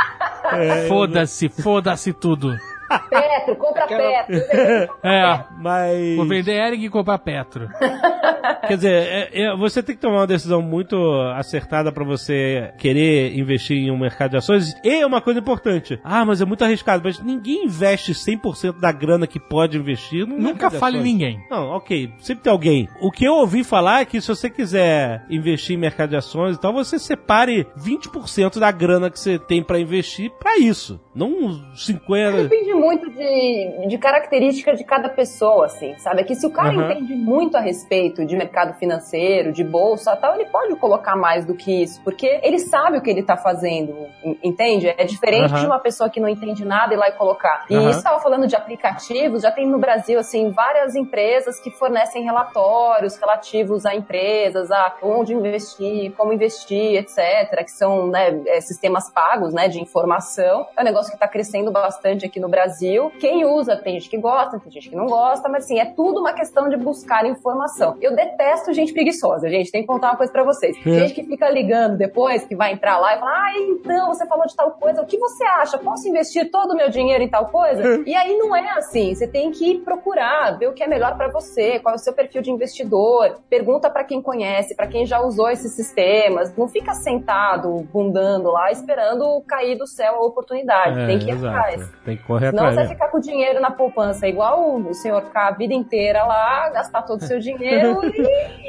[0.88, 2.58] Foda-se, foda-se tudo.
[3.00, 4.42] Petro, compra Petro.
[5.04, 6.16] É, Mas.
[6.16, 7.68] vou vender Ering e comprar Petro.
[8.68, 10.96] Quer dizer, é- é- você tem que tomar uma decisão muito
[11.36, 14.74] acertada pra você querer investir em um mercado de ações.
[14.84, 16.00] E é uma coisa importante.
[16.04, 17.02] Ah, mas é muito arriscado.
[17.04, 20.26] Mas ninguém investe 100% da grana que pode investir.
[20.28, 21.40] No Nunca fale ninguém.
[21.50, 22.12] Não, ok.
[22.20, 22.88] Sempre tem alguém.
[23.02, 26.56] O que eu ouvi falar é que se você quiser investir em mercado de ações,
[26.56, 31.00] então você separe 20% da grana que você tem pra investir pra isso.
[31.16, 31.32] Não
[31.76, 32.44] 50%.
[32.44, 36.22] Depende muito de, de característica de cada pessoa, assim, sabe?
[36.22, 36.92] É que se o cara Aham.
[36.92, 41.56] entende muito a respeito de mercado financeiro, de bolsa tal, ele pode colocar mais do
[41.56, 44.88] que isso, porque ele sabe o que ele tá fazendo, en- entende?
[44.98, 45.60] É diferente Aham.
[45.62, 47.66] de uma pessoa que não entende nada ir lá e colocar.
[47.70, 47.90] E Aham.
[47.90, 53.16] isso estava falando de aplicativos, já tem no Brasil, assim, várias empresas que fornecem relatórios
[53.18, 59.54] relativos a empresas, a onde investir, como investir, etc., que são né, é, sistemas pagos,
[59.54, 60.66] né, de informação.
[60.76, 62.71] É um negócio que está crescendo bastante aqui no Brasil.
[63.20, 66.20] Quem usa, tem gente que gosta, tem gente que não gosta, mas assim, é tudo
[66.20, 67.98] uma questão de buscar informação.
[68.02, 70.76] Eu detesto gente preguiçosa, gente, tem que contar uma coisa pra vocês.
[70.86, 70.92] É.
[70.92, 74.46] Gente que fica ligando depois, que vai entrar lá e fala, ah, então, você falou
[74.46, 75.78] de tal coisa, o que você acha?
[75.78, 78.04] Posso investir todo o meu dinheiro em tal coisa?
[78.06, 81.30] E aí não é assim, você tem que procurar, ver o que é melhor pra
[81.30, 85.22] você, qual é o seu perfil de investidor, pergunta pra quem conhece, pra quem já
[85.22, 91.20] usou esses sistemas, não fica sentado, bundando lá, esperando cair do céu a oportunidade, tem
[91.20, 91.90] que ir atrás.
[92.06, 92.76] Tem que correr Atrás.
[92.76, 92.88] você né?
[92.90, 97.02] ficar com o dinheiro na poupança, igual o senhor ficar a vida inteira lá, gastar
[97.04, 98.22] todo o seu dinheiro e,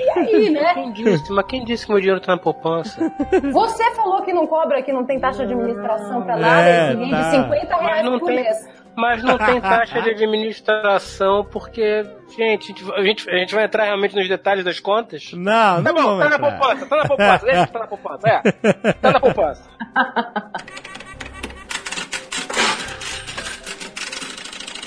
[0.05, 0.75] e aí, né?
[0.75, 1.33] Quem disse?
[1.33, 3.13] Mas quem disse que meu dinheiro tá na poupança?
[3.53, 6.97] Você falou que não cobra, que não tem taxa de administração pra nada, É, e
[6.97, 7.31] que rende tá.
[7.31, 8.83] 50 Mas reais não por tem- mês.
[8.95, 12.05] Mas não tem taxa de administração, porque,
[12.37, 15.31] gente, a gente, a gente vai entrar realmente nos detalhes das contas?
[15.33, 18.29] Não, não Tá bom, vamos tá na poupança, tá na poupança, deixa tá na poupança,
[18.29, 18.93] é.
[19.01, 19.63] Tá na poupança.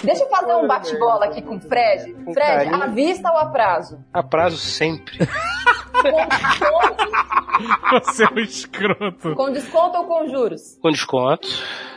[0.05, 2.13] Deixa eu fazer um bate-bola aqui com o Fred.
[2.13, 2.83] Com Fred, carinho.
[2.83, 3.99] à vista ou a prazo?
[4.13, 5.17] A prazo sempre.
[5.17, 9.35] Com desconto, Você é um escroto.
[9.35, 10.77] com desconto ou com juros?
[10.81, 11.47] Com desconto.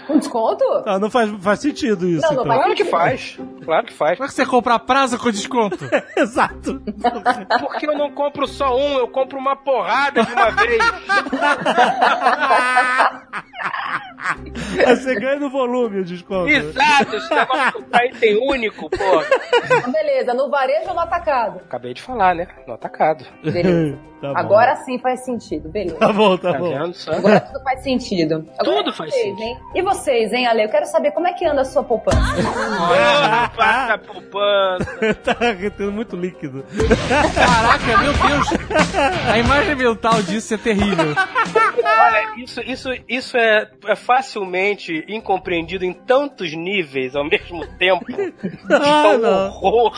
[0.07, 0.65] Com desconto?
[0.87, 2.23] Não, não faz, faz sentido isso.
[2.23, 2.57] Não, não então.
[2.57, 3.39] Claro que faz.
[3.65, 4.17] Claro que faz.
[4.17, 5.77] Como é que você compra a prazo com desconto?
[6.17, 6.81] Exato.
[7.61, 10.83] Porque eu não compro só um, eu compro uma porrada de uma vez.
[14.87, 16.49] Você ganha no volume o desconto.
[16.49, 18.97] Exato, esse negócio tá item único, pô.
[19.85, 21.61] Ah, Beleza, no varejo ou no atacado?
[21.67, 22.49] Acabei de falar, né?
[22.67, 23.25] No atacado.
[23.43, 23.99] Beleza.
[24.19, 24.33] Tá.
[24.35, 25.95] Agora sim faz sentido, beleza.
[25.95, 26.71] Tá bom, tá, Tá bom.
[26.71, 26.93] vendo?
[27.07, 28.45] Agora tudo faz sentido.
[28.59, 29.41] Agora, Tudo e faz vocês, sentido.
[29.45, 29.59] Hein?
[29.77, 30.65] E vocês, hein, Ale?
[30.65, 32.19] Eu quero saber como é que anda a sua poupança.
[32.21, 35.15] Ah, passa a poupança.
[35.23, 36.65] tá retendo muito líquido.
[37.33, 38.49] Caraca, meu Deus.
[39.33, 41.15] A imagem mental disso é terrível.
[41.85, 48.05] Olha, isso, isso, isso é, é facilmente incompreendido em tantos níveis ao mesmo tempo.
[48.09, 49.47] De Ah, tão não.
[49.63, 49.93] horror.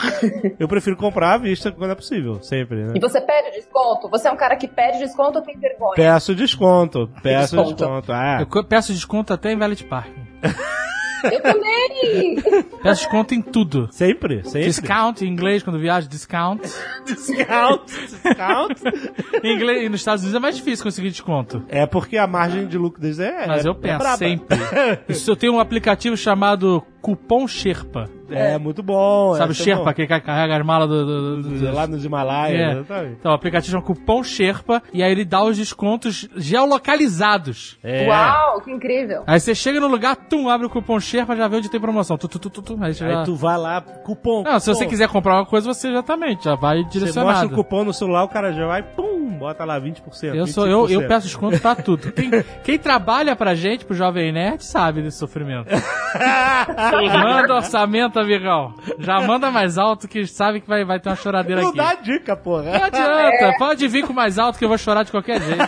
[0.59, 2.93] Eu prefiro comprar à vista quando é possível, sempre, né?
[2.97, 4.09] E você pede desconto?
[4.09, 5.95] Você é um cara que pede desconto ou tem vergonha?
[5.97, 7.75] Peço desconto, peço Desconto.
[7.75, 8.13] desconto.
[8.13, 10.27] Ah, Eu peço desconto até em Valet Parking.
[11.25, 12.37] Eu também!
[12.83, 13.89] Peço desconto em tudo.
[13.93, 14.65] sempre, sempre.
[14.65, 16.61] Discount em inglês, quando viajo, discount.
[17.05, 18.81] Discount, discount.
[19.43, 21.63] Em inglês, e nos Estados Unidos é mais difícil conseguir desconto.
[21.69, 23.47] É porque a margem de lucro deles é.
[23.47, 24.17] Mas eu é peço braba.
[24.17, 24.59] sempre.
[25.09, 28.09] Isso eu tenho um aplicativo chamado Cupom Sherpa.
[28.33, 29.35] É, muito bom.
[29.35, 29.93] Sabe o é, tá Sherpa, bom.
[29.93, 32.73] que carrega as malas do, do- do- do- Lá nos Himalaias, É.
[32.79, 33.17] exatamente.
[33.19, 37.77] Então, o aplicativo chama Cupom Sherpa e aí ele dá os descontos geolocalizados.
[37.83, 38.07] É.
[38.07, 39.25] Uau, que incrível!
[39.27, 42.17] Aí você chega no lugar, tum, abre o cupom Sherpa, já vê onde tem promoção.
[42.17, 43.21] Tu, tu, tu, tu, tu, aí você já...
[43.21, 44.43] Aí tu vai lá, cupom.
[44.45, 44.91] Não, se você cupom.
[44.91, 47.47] quiser comprar uma coisa, você já também, já vai Você mostra direcionado.
[47.47, 50.35] o cupom no celular, o cara já vai, pum, bota lá 20%.
[50.37, 51.09] Eu, sou, eu, eu 25%.
[51.09, 52.13] peço desconto pra tudo.
[52.13, 52.31] Quem,
[52.63, 55.69] quem trabalha pra gente, pro Jovem Nerd, sabe desse sofrimento.
[56.93, 58.75] manda orçamento, amigão.
[58.99, 61.79] Já manda mais alto que sabe que vai, vai ter uma choradeira Não aqui.
[61.79, 62.87] dá dica, Não porra.
[62.87, 65.63] adianta, pode vir com mais alto que eu vou chorar de qualquer jeito.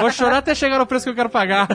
[0.00, 1.66] Vou chorar até chegar no preço que eu quero pagar.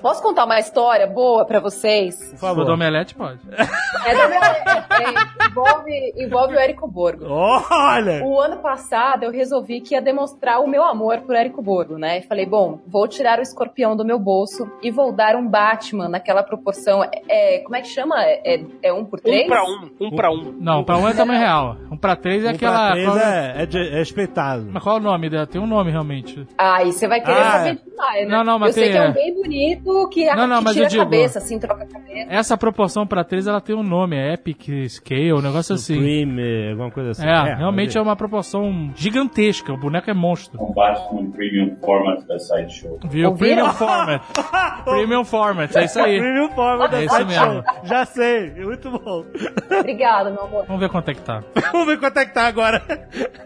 [0.00, 2.30] Posso contar uma história boa pra vocês?
[2.32, 2.64] Por favor.
[2.64, 3.38] do Omelete, pode.
[4.04, 4.40] É da minha...
[4.40, 7.24] é, envolve, envolve o Érico Borgo.
[7.28, 8.24] Olha!
[8.24, 12.18] O ano passado eu resolvi que queria demonstrar o meu amor por Érico Borgo, né?
[12.18, 16.08] E falei, bom, vou tirar o escorpião do meu bolso e vou dar um Batman
[16.08, 17.02] naquela proporção.
[17.28, 18.14] É, é- como é que chama?
[18.22, 19.44] É, é um por três?
[19.44, 20.54] Um pra um, um pra um.
[20.60, 21.76] Não, pra um é tamanho real.
[21.90, 22.76] Um pra três é Um aquela.
[22.86, 24.68] pra três qual- é, é, de- é respeitado.
[24.72, 25.46] Mas qual é o nome dela?
[25.46, 26.46] Tem um nome realmente.
[26.56, 27.74] Aí você vai querer Ah, saber é.
[27.90, 28.36] demais, né?
[28.36, 29.08] Não, não, mas Eu sei tem- que é é.
[29.08, 31.86] um bem bonito, que, Não, não, que mas tira digo- a cabeça, assim, troca a
[31.86, 32.26] cabeça.
[32.30, 35.94] Essa proporção pra três ela tem um nome, é Epic Scale, um negócio assim.
[35.94, 37.26] Supreme, alguma coisa assim.
[37.26, 39.72] É, realmente é uma proporção gigantesca.
[39.72, 40.62] O boneco é monstro.
[40.62, 42.98] um Batman Premium Format da Sideshow.
[43.08, 43.28] Viu?
[43.30, 43.56] Ouviram?
[43.56, 44.22] Premium Format.
[44.84, 46.18] Premium Format, é isso aí.
[46.18, 47.47] Premium forma da É isso Sideshow.
[47.48, 47.64] Mesmo.
[47.84, 49.24] Já sei, muito bom.
[49.78, 50.64] Obrigada, meu amor.
[50.66, 51.42] Vamos ver quanto é que tá.
[51.72, 52.82] Vamos ver quanto é que tá agora.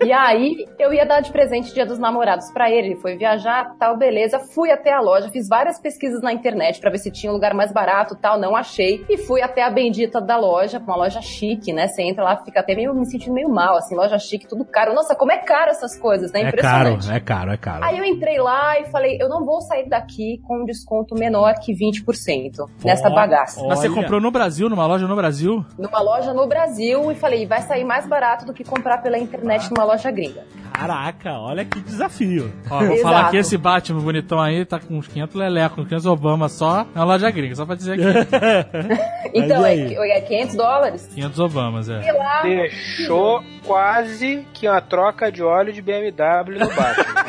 [0.04, 2.88] E aí, eu ia dar de presente Dia dos Namorados pra ele.
[2.88, 4.38] Ele foi viajar, tal, beleza.
[4.38, 7.54] Fui até a loja, fiz várias pesquisas na internet pra ver se tinha um lugar
[7.54, 8.38] mais barato, tal.
[8.38, 9.04] Não achei.
[9.08, 11.86] E fui até a bendita da loja, uma loja chique, né?
[11.88, 14.92] Você entra lá, fica até meio me sentindo meio mal, assim, loja chique, tudo caro.
[14.94, 16.40] Nossa, como é caro essas coisas, né?
[16.42, 17.12] É caro, Impressionante.
[17.12, 17.84] é caro, é caro.
[17.84, 21.54] Aí eu entrei lá e falei, eu não vou sair daqui com um desconto menor
[21.60, 23.62] que 20% nessa bagaça.
[23.66, 23.91] Mas você.
[23.92, 25.64] Comprou no Brasil, numa loja no Brasil?
[25.78, 29.70] Numa loja no Brasil e falei, vai sair mais barato do que comprar pela internet
[29.70, 30.44] numa loja gringa.
[30.72, 32.52] Caraca, olha que desafio.
[32.70, 33.02] Ó, vou Exato.
[33.02, 36.86] falar que esse Batman bonitão aí tá com uns 500 leleco, uns 500 Obama só
[36.94, 41.08] na loja gringa, só pra dizer que Então, é, é 500 dólares?
[41.14, 42.00] 500 Obamas, é.
[42.42, 47.22] Deixou quase que uma troca de óleo de BMW no Batman.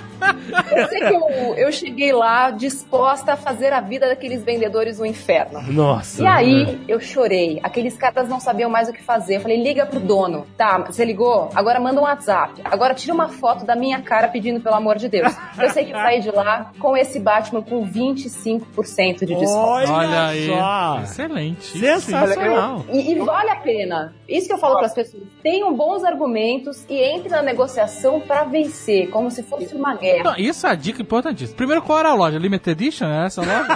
[0.76, 5.04] Eu sei que eu, eu cheguei lá disposta a fazer a vida daqueles vendedores um
[5.04, 5.60] inferno.
[5.72, 6.22] Nossa.
[6.22, 7.60] E aí, eu chorei.
[7.62, 9.36] Aqueles caras não sabiam mais o que fazer.
[9.36, 10.46] Eu falei, liga pro dono.
[10.56, 11.50] Tá, você ligou?
[11.54, 12.60] Agora manda um WhatsApp.
[12.64, 15.32] Agora tira uma foto da minha cara pedindo pelo amor de Deus.
[15.58, 19.48] Eu sei que eu saí de lá com esse Batman com 25% de desconto.
[19.50, 20.46] Olha, Olha aí.
[20.46, 21.00] só.
[21.02, 21.78] Excelente.
[21.78, 22.84] Sensacional.
[22.92, 24.14] E, e vale a pena.
[24.28, 25.22] Isso que eu falo para as pessoas.
[25.42, 30.09] Tenham bons argumentos e entre na negociação para vencer, como se fosse uma guerra.
[30.22, 31.56] Não, isso é a dica importantíssima.
[31.56, 32.38] Primeiro, qual era a loja?
[32.38, 33.06] Limited Edition?
[33.06, 33.66] É essa loja?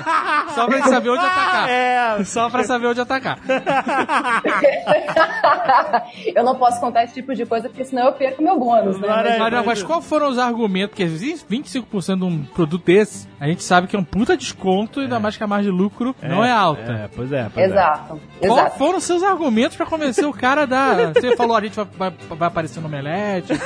[0.55, 1.69] Só pra gente saber onde atacar.
[1.69, 2.25] É.
[2.25, 3.39] Só pra saber onde atacar.
[6.35, 9.09] eu não posso contar esse tipo de coisa porque senão eu perco meu bônus, né?
[9.09, 9.39] Maravilha.
[9.39, 10.91] Mas, não, mas qual foram os argumentos?
[10.91, 15.19] Porque 25% de um produto desse, a gente sabe que é um puta desconto, ainda
[15.19, 16.93] mais que a margem de lucro não é alta.
[16.93, 17.49] É, pois é.
[17.53, 18.21] Pois Exato.
[18.41, 18.79] Qual Exato.
[18.79, 21.13] foram os seus argumentos pra convencer o cara da.
[21.13, 23.53] Você falou, a gente vai, vai, vai aparecer no Omelete.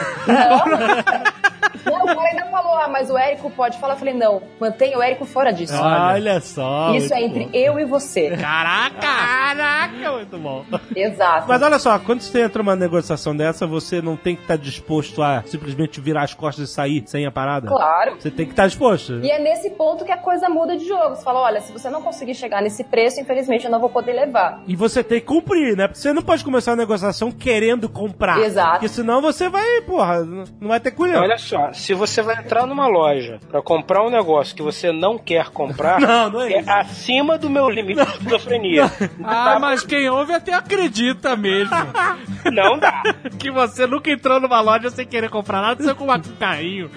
[1.85, 3.95] Não, o cara ainda falou, ah, mas o Érico pode falar.
[3.95, 5.75] Eu falei, não, mantenha o Érico fora disso.
[5.75, 5.79] é.
[5.79, 6.95] Olha só.
[6.95, 7.51] Isso é entre bom.
[7.53, 8.37] eu e você.
[8.37, 8.99] Caraca!
[9.01, 10.65] Caraca, muito bom.
[10.95, 11.47] Exato.
[11.49, 15.23] Mas olha só, quando você entra numa negociação dessa, você não tem que estar disposto
[15.23, 17.69] a simplesmente virar as costas e sair sem a parada?
[17.69, 18.17] Claro.
[18.19, 19.21] Você tem que estar disposto.
[19.23, 21.17] E é nesse ponto que a coisa muda de jogo.
[21.17, 24.13] Você fala, olha, se você não conseguir chegar nesse preço, infelizmente eu não vou poder
[24.13, 24.63] levar.
[24.67, 25.87] E você tem que cumprir, né?
[25.87, 28.41] Porque você não pode começar a negociação querendo comprar.
[28.41, 28.73] Exato.
[28.73, 31.23] Porque senão você vai, porra, não vai ter culhão.
[31.23, 35.19] Olha só, se você vai entrar numa loja pra comprar um negócio que você não
[35.19, 36.71] quer comprar, Não, não é é isso.
[36.71, 38.91] acima do meu limite de esquizofrenia.
[39.23, 41.75] Ah, mas quem ouve até acredita mesmo.
[42.53, 43.03] Não dá.
[43.39, 46.91] que você nunca entrou numa loja sem querer comprar nada, você com um carrinho.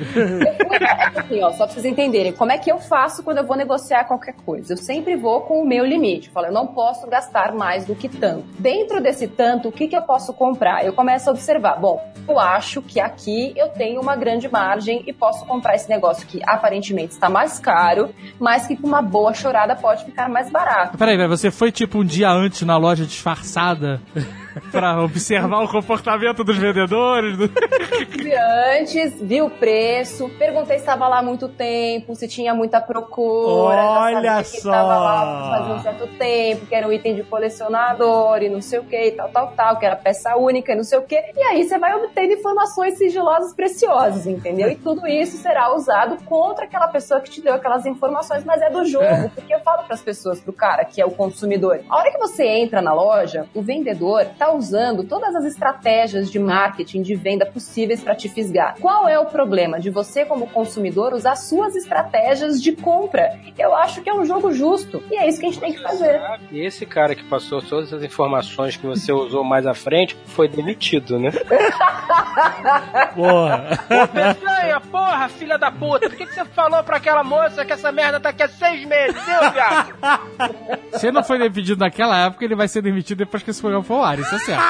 [1.15, 4.05] Assim, ó, só pra vocês entenderem, como é que eu faço quando eu vou negociar
[4.05, 4.73] qualquer coisa?
[4.73, 6.27] Eu sempre vou com o meu limite.
[6.27, 8.45] Eu falo, eu não posso gastar mais do que tanto.
[8.59, 10.85] Dentro desse tanto, o que, que eu posso comprar?
[10.85, 15.11] Eu começo a observar, bom, eu acho que aqui eu tenho uma grande margem e
[15.11, 19.75] posso comprar esse negócio que aparentemente está mais caro, mas que com uma boa chorada
[19.75, 20.97] pode ficar mais barato.
[20.97, 24.01] Peraí, você foi tipo um dia antes na loja disfarçada
[24.71, 27.37] pra observar o comportamento dos vendedores?
[27.37, 27.47] do-
[28.09, 28.33] Vi
[28.79, 33.81] antes, vi o preço, perguntei se estava lá há muito tempo, se tinha muita procura.
[33.81, 34.71] Olha só!
[34.71, 38.79] Tava lá fazia um certo tempo, que era um item de colecionador e não sei
[38.79, 41.15] o que, e tal, tal, tal, que era peça única e não sei o que.
[41.35, 44.69] E aí você vai obtendo informações sigilosas preciosas, entendeu?
[44.69, 48.69] E tudo isso será usado contra aquela pessoa que te deu aquelas informações, mas é
[48.69, 51.79] do jogo, porque eu falo para as pessoas, pro cara que é o consumidor.
[51.89, 56.39] A hora que você entra na loja, o vendedor tá usando todas as estratégias de
[56.39, 58.75] marketing, de venda possíveis para te fisgar.
[58.81, 63.39] Qual é o problema de você, como consumidor, usar suas estratégias de compra?
[63.55, 65.03] Eu acho que é um jogo justo.
[65.11, 66.19] E é isso que a gente tem que fazer.
[66.51, 70.47] E esse cara que passou todas as informações que você usou mais à frente foi
[70.47, 71.29] demitido, né?
[73.13, 73.79] Porra.
[73.89, 77.73] Ô, Peçanha, porra, filha da puta, por que, que você falou pra aquela moça que
[77.73, 79.93] essa merda tá aqui há seis meses, viu, viado?
[80.97, 83.83] Se ele não foi demitido naquela época, ele vai ser demitido depois que esse programa
[83.83, 84.61] for ao ar, isso é certo.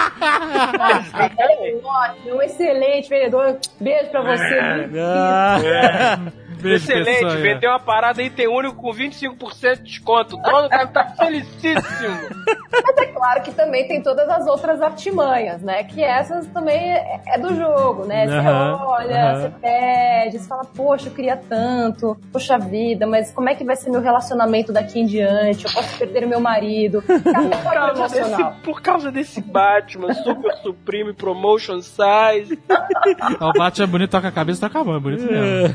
[1.38, 3.58] É um ótimo, um excelente vendedor.
[3.80, 4.60] Beijo pra você.
[5.00, 6.20] Ah.
[6.62, 7.42] Beijo, Excelente, Peçanha.
[7.42, 10.36] vendeu uma parada item único com 25% de desconto.
[10.38, 12.18] O dono deve estar felicíssimo.
[12.72, 15.84] Mas é claro que também tem todas as outras artimanhas, né?
[15.84, 18.28] Que essas também é, é do jogo, né?
[18.28, 19.42] Você Aham, olha, aham.
[19.42, 23.76] você pede, você fala, poxa, eu queria tanto, poxa vida, mas como é que vai
[23.76, 25.66] ser meu relacionamento daqui em diante?
[25.66, 27.04] Eu posso perder meu marido.
[27.12, 32.60] Por causa, desse, por causa desse Batman Super Supreme Promotion Size.
[33.42, 35.74] O Batman é bonito, toca a cabeça, toca a mão, é bonito mesmo.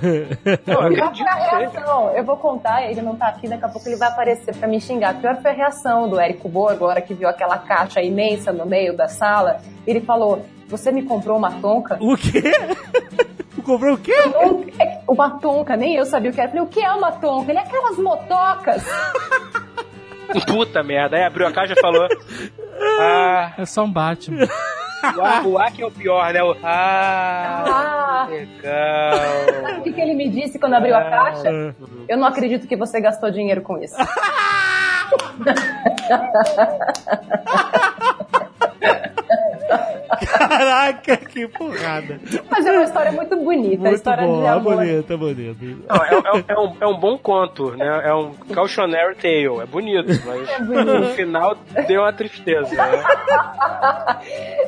[0.81, 2.11] Eu acredito reação?
[2.15, 4.81] Eu vou contar, ele não tá aqui, daqui a pouco ele vai aparecer pra me
[4.81, 5.15] xingar.
[5.21, 8.97] Pior foi a reação do Érico Boa, agora que viu aquela caixa imensa no meio
[8.97, 9.59] da sala.
[9.87, 11.97] Ele falou: Você me comprou uma tonka?
[12.01, 12.43] O quê?
[13.65, 14.13] Comprou o quê?
[14.79, 16.49] É, Uma tonka, nem eu sabia o que era.
[16.49, 17.51] Falei: O que é uma tonka?
[17.51, 18.85] Ele é aquelas motocas.
[20.47, 21.17] Puta merda.
[21.17, 22.07] Aí abriu a caixa e falou.
[23.01, 24.47] Ah, É só um Batman.
[25.17, 26.43] o A, o A que é o pior, né?
[26.43, 29.63] O, ah, Ah, legal.
[29.63, 31.75] sabe o que, que ele me disse quando abriu a caixa?
[32.09, 33.97] Eu não acredito que você gastou dinheiro com isso.
[40.39, 42.21] Caraca, que porrada.
[42.51, 44.77] Mas é uma história muito bonita, a Muito história bom, de é amor.
[44.77, 45.85] bonito, é bonito.
[45.89, 48.03] Não, é, é- é um, é um bom conto, né?
[48.05, 49.63] É um cautionary tale.
[49.63, 50.85] É bonito, mas É bonito.
[51.01, 51.57] no final
[51.87, 52.75] deu uma tristeza.
[52.75, 53.05] Né?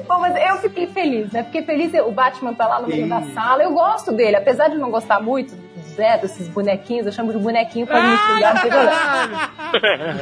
[0.06, 1.44] Bom, mas eu fiquei feliz, né?
[1.44, 3.62] Fiquei feliz, o Batman tá lá no meio da sala.
[3.62, 5.54] Eu gosto dele, apesar de não gostar muito
[5.98, 8.66] né, desses bonequinhos, eu chamo de bonequinho pra me xingar.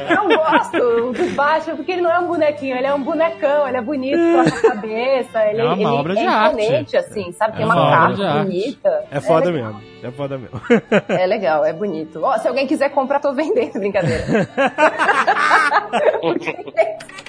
[0.09, 0.13] é.
[0.13, 3.77] Eu gosto do Batman porque ele não é um bonequinho, ele é um bonecão, ele
[3.77, 6.61] é bonito, troca a cabeça, ele É uma ele obra de é arte.
[6.61, 7.53] imponente, assim, sabe?
[7.53, 9.05] Tem É uma uma capa bonita.
[9.11, 9.73] É foda legal.
[9.73, 9.87] mesmo.
[10.03, 10.61] É foda mesmo.
[11.09, 12.21] É legal, é bonito.
[12.23, 14.23] Ó, se alguém quiser comprar, tô vendendo, brincadeira.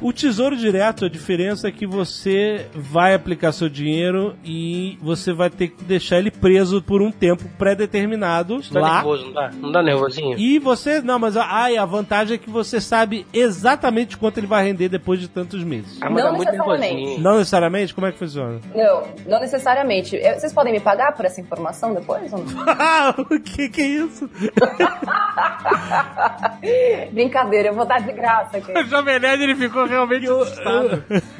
[0.00, 5.50] O tesouro direto, a diferença é que você vai aplicar seu dinheiro e você vai
[5.50, 8.94] ter que deixar ele preso por um tempo pré-determinado Tá lá.
[8.96, 9.50] nervoso, não dá?
[9.60, 10.38] Não dá nervosinho?
[10.38, 14.64] E você, não, mas ai, a vantagem é que você sabe exatamente quanto ele vai
[14.64, 15.98] render depois de tantos meses.
[16.00, 16.94] Ah, mas Não dá muito necessariamente.
[16.94, 17.20] nervosinho.
[17.22, 17.94] Não necessariamente?
[17.94, 18.60] Como é que funciona?
[18.74, 20.16] Não, não necessariamente.
[20.16, 22.54] Eu- Vocês podem me pagar por essa informação depois ou não?
[23.36, 24.30] o que que é isso?
[27.12, 28.70] Brincadeira, eu vou dar de graça aqui.
[28.80, 31.04] O Jovem Nerd ele ficou realmente assustado.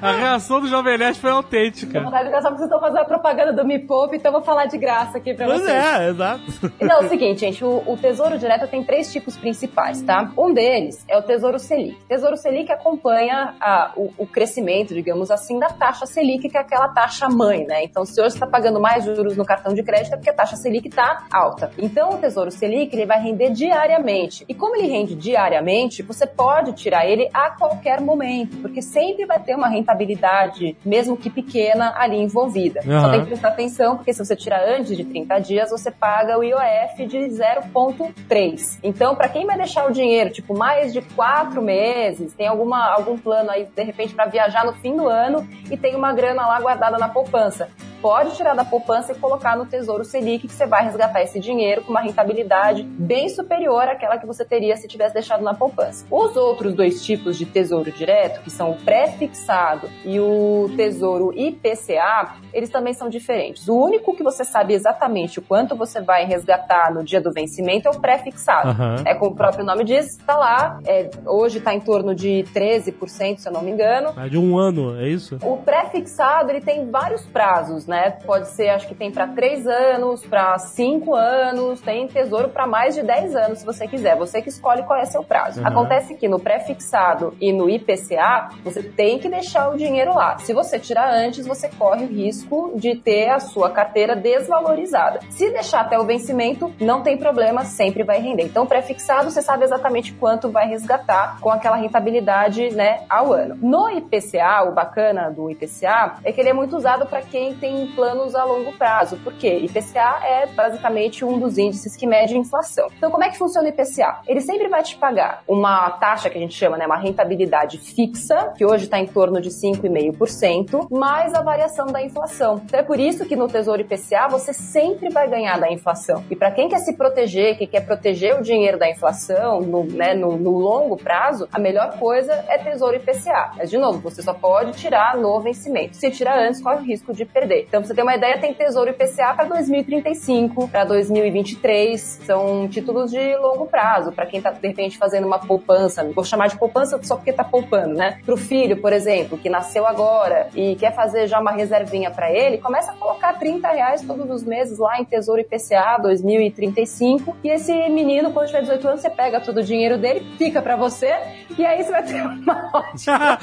[0.00, 2.00] A reação do Jovem Nerd foi autêntica.
[2.00, 4.32] vou dar de graça porque vocês estão fazendo a propaganda do Me Poupe, então eu
[4.38, 5.74] vou falar de graça aqui pra Pois vocês.
[5.76, 6.42] é, exato.
[6.80, 10.30] Não, é o seguinte, gente, o, o Tesouro Direto tem três tipos principais, tá?
[10.38, 11.96] Um deles é o Tesouro Selic.
[12.08, 16.88] Tesouro Selic acompanha a- o, o crescimento, digamos assim, da taxa Selic, que é aquela
[16.88, 17.82] taxa mãe, né?
[17.82, 20.34] Então, se hoje você está pagando mais juros no cartão de crédito, é porque a
[20.34, 21.72] taxa Selic está alta.
[21.76, 24.44] Então, o Tesouro Selic, ele vai render diariamente.
[24.48, 29.38] E como ele rende diariamente, você pode tirar ele a qualquer momento, porque sempre vai
[29.38, 32.82] ter uma rentabilidade, mesmo que pequena, ali envolvida.
[32.82, 33.10] Só Aham.
[33.10, 36.42] tem que prestar atenção, porque se você tirar antes de 30 dias, você paga o
[36.44, 38.78] IOF de 0,3.
[38.82, 43.16] Então, para quem vai deixar o dinheiro, tipo, mais de quatro meses, tem alguma, algum
[43.16, 46.60] plano aí, de repente, para viajar no fim do ano e tem uma grana lá
[46.60, 47.68] guardada na poupança.
[48.00, 51.82] Pode tirar da poupança e colocar no Tesouro Selic, que você vai resgatar esse dinheiro
[51.82, 56.06] com uma rentabilidade bem superior àquela que você teria se tivesse deixado na poupança.
[56.08, 62.36] Os outros dois tipos de tesouro direto, que são o pré-fixado e o tesouro IPCA,
[62.52, 63.68] eles também são diferentes.
[63.68, 67.88] O único que você sabe exatamente o quanto você vai resgatar no dia do vencimento
[67.88, 68.70] é o pré-fixado.
[68.70, 68.96] Aham.
[69.06, 70.80] É como o próprio nome diz, está lá.
[70.86, 74.14] é, hoje está em torno de 13%, se eu não me engano.
[74.16, 75.38] É de um ano, é isso?
[75.42, 78.10] O pré-fixado ele tem vários prazos, né?
[78.24, 82.94] Pode ser, acho que tem para 3 anos, para 5 anos, tem tesouro para mais
[82.94, 84.16] de 10 anos, se você quiser.
[84.16, 85.60] Você que escolhe qual é seu prazo.
[85.60, 85.66] Uhum.
[85.66, 90.38] Acontece que no pré-fixado e no IPCA, você tem que deixar o dinheiro lá.
[90.38, 95.20] Se você tirar antes, você corre o risco de ter a sua carteira desvalorizada.
[95.30, 98.44] Se deixar até o vencimento, não tem problema, sempre vai render.
[98.44, 103.56] Então, pré-fixado, você sabe exatamente quanto vai resgatar com aquela rentabilidade, né, ao ano.
[103.60, 107.86] No IPCA, o bacana do IPCA é que ele é muito usado para quem tem
[107.88, 109.16] planos a longo prazo.
[109.18, 109.58] Por quê?
[109.58, 112.88] IPCA é basicamente um dos índices que mede a inflação.
[112.96, 114.20] Então, como é que funciona o IPCA?
[114.26, 118.52] Ele sempre vai te pagar uma taxa que a gente chama, né, uma rentabilidade fixa,
[118.56, 122.62] que hoje está em torno de 5,5%, mais a variação da inflação.
[122.64, 126.24] Então, é por isso que no Tesouro IPCA você sempre vai ganhar da inflação.
[126.30, 130.14] E para quem quer se proteger, que quer proteger o dinheiro da inflação no, né,
[130.14, 133.52] no, no longo prazo, a melhor coisa é Tesouro IPCA.
[133.56, 135.96] Mas, de novo, você só pode tirar no vencimento.
[135.96, 137.64] Se tirar antes, corre o risco de perder.
[137.68, 142.00] Então, pra você ter uma ideia, tem Tesouro IPCA para 2035, para 2023.
[142.24, 146.04] São títulos de longo prazo, para quem tá, de repente, fazendo uma poupança.
[146.14, 148.18] Vou chamar de poupança só porque tá poupando, né?
[148.24, 152.58] Pro filho, por exemplo, que nasceu agora e quer fazer já uma reservinha para ele,
[152.58, 157.36] começa a colocar 30 reais todos os meses lá em Tesouro IPCA 2035.
[157.42, 160.76] E esse menino, quando tiver 18 anos, você pega todo o dinheiro dele, fica para
[160.76, 161.14] você,
[161.56, 163.38] e aí você vai ter uma ótima.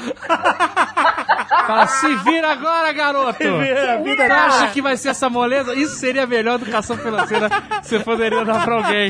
[1.66, 3.44] Fala, se vira agora, garoto!
[3.44, 5.74] A vida Você acha que vai ser essa moleza?
[5.74, 7.50] Isso seria a melhor educação financeira
[7.82, 9.10] que você poderia dar pra alguém.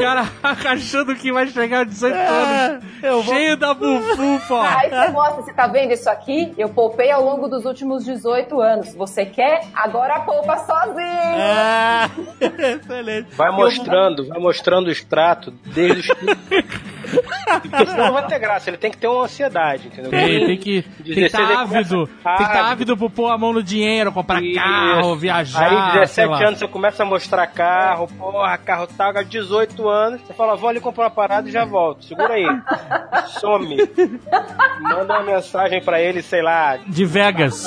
[0.00, 0.26] Cara,
[0.70, 4.62] achando que vai chegar aos 18 anos, eu vou- cheio da bufufa.
[4.78, 6.54] Aí você mostra, você tá vendo isso aqui?
[6.56, 8.94] Eu poupei ao longo dos últimos 18 anos.
[8.94, 9.62] Você quer?
[9.74, 10.96] Agora poupa sozinho!
[11.38, 12.08] Ah,
[12.40, 13.28] excelente.
[13.36, 16.16] Vai mostrando, vai mostrando o extrato desde os.
[17.60, 20.10] Porque senão não vai ter graça, ele tem que ter uma ansiedade, entendeu?
[20.10, 22.06] Tem, tem que tem que 16 estar ele ávido.
[22.06, 22.72] Tem que estar ávido.
[22.72, 24.54] ávido por pôr a mão no dinheiro, comprar Isso.
[24.58, 25.70] carro, viajar.
[25.70, 26.48] Aí, sei 17 lá.
[26.48, 30.68] anos, você começa a mostrar carro, porra, carro tal, agora 18 anos, você fala, vou
[30.68, 32.04] ali comprar uma parada e já volto.
[32.04, 32.46] Segura aí.
[33.40, 33.76] Some.
[34.80, 37.64] Manda uma mensagem pra ele, sei lá, De Vegas.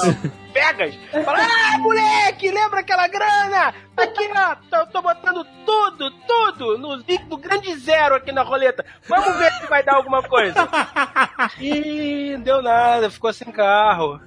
[0.51, 0.95] Vegas.
[1.11, 3.73] Fala, ah, moleque, lembra aquela grana?
[3.95, 8.85] Tá Aqui, ó, tô, tô botando tudo, tudo no, no grande zero aqui na roleta.
[9.07, 10.67] Vamos ver se vai dar alguma coisa.
[11.59, 14.19] Ih, não deu nada, ficou sem carro.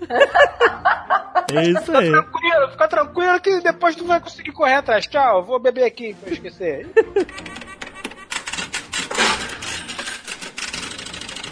[1.55, 2.11] É isso aí.
[2.11, 5.07] Tranquilo, fica tranquilo que depois tu vai conseguir correr atrás.
[5.07, 6.89] Tchau, vou beber aqui pra eu esquecer.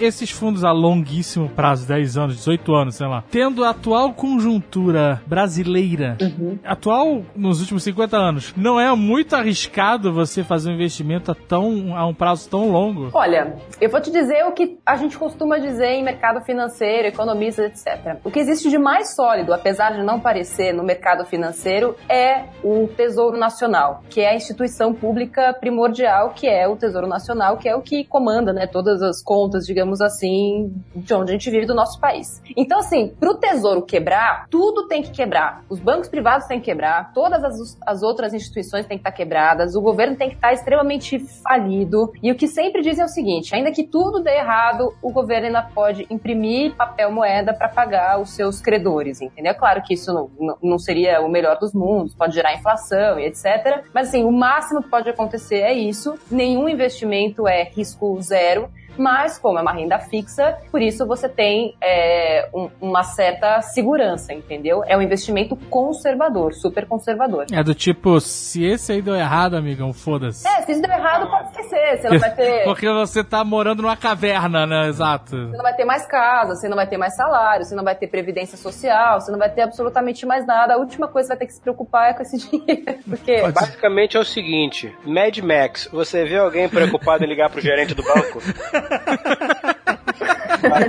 [0.01, 5.21] Esses fundos a longuíssimo prazo, 10 anos, 18 anos, sei lá, tendo a atual conjuntura
[5.27, 6.17] brasileira,
[6.65, 11.95] atual nos últimos 50 anos, não é muito arriscado você fazer um investimento a, tão,
[11.95, 13.11] a um prazo tão longo?
[13.13, 17.67] Olha, eu vou te dizer o que a gente costuma dizer em mercado financeiro, economistas,
[17.67, 18.17] etc.
[18.25, 22.89] O que existe de mais sólido, apesar de não parecer no mercado financeiro, é o
[22.89, 27.77] Tesouro Nacional, que é a instituição pública primordial, que é o Tesouro Nacional, que é
[27.77, 31.75] o que comanda, né, todas as contas, digamos assim, de onde a gente vive do
[31.75, 32.43] nosso país.
[32.55, 35.65] Então, assim, pro Tesouro quebrar, tudo tem que quebrar.
[35.71, 39.75] Os bancos privados têm que quebrar, todas as, as outras instituições têm que estar quebradas,
[39.75, 42.13] o governo tem que estar extremamente falido.
[42.23, 45.47] E o que sempre dizem é o seguinte: ainda que tudo dê errado, o governo
[45.47, 49.55] ainda pode imprimir papel moeda para pagar os seus credores, entendeu?
[49.55, 53.85] Claro que isso não, não seria o melhor dos mundos, pode gerar inflação e etc.
[53.95, 56.15] Mas assim, o máximo que pode acontecer é isso.
[56.31, 58.69] Nenhum investimento é risco zero.
[59.01, 64.35] Mas, como é uma renda fixa, por isso você tem é, um- uma certa segurança,
[64.35, 64.83] entendeu?
[64.87, 67.47] É um investimento conservador, super conservador.
[67.51, 70.47] É do tipo, se esse aí deu errado, amigão, foda-se.
[70.47, 71.99] É, se isso deu errado, pode esquecer.
[71.99, 72.65] Você não vai ter.
[72.69, 74.89] Porque você tá morando numa caverna, né?
[74.89, 75.31] Exato.
[75.49, 77.95] Você não vai ter mais casa, você não vai ter mais salário, você não vai
[77.95, 80.75] ter previdência social, você não vai ter absolutamente mais nada.
[80.75, 82.99] A última coisa que você vai ter que se preocupar é com esse dinheiro.
[83.09, 87.95] Porque Basicamente é o seguinte: Mad Max, você vê alguém preocupado em ligar pro gerente
[87.95, 88.41] do banco?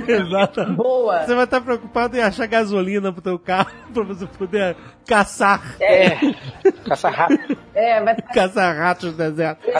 [0.06, 0.64] Exato.
[0.74, 1.24] boa.
[1.24, 4.76] Você vai estar preocupado em achar gasolina pro teu carro pra você poder
[5.06, 6.16] caçar, É.
[6.86, 9.60] Caça rápido, É, vai caçar ratos no deserto.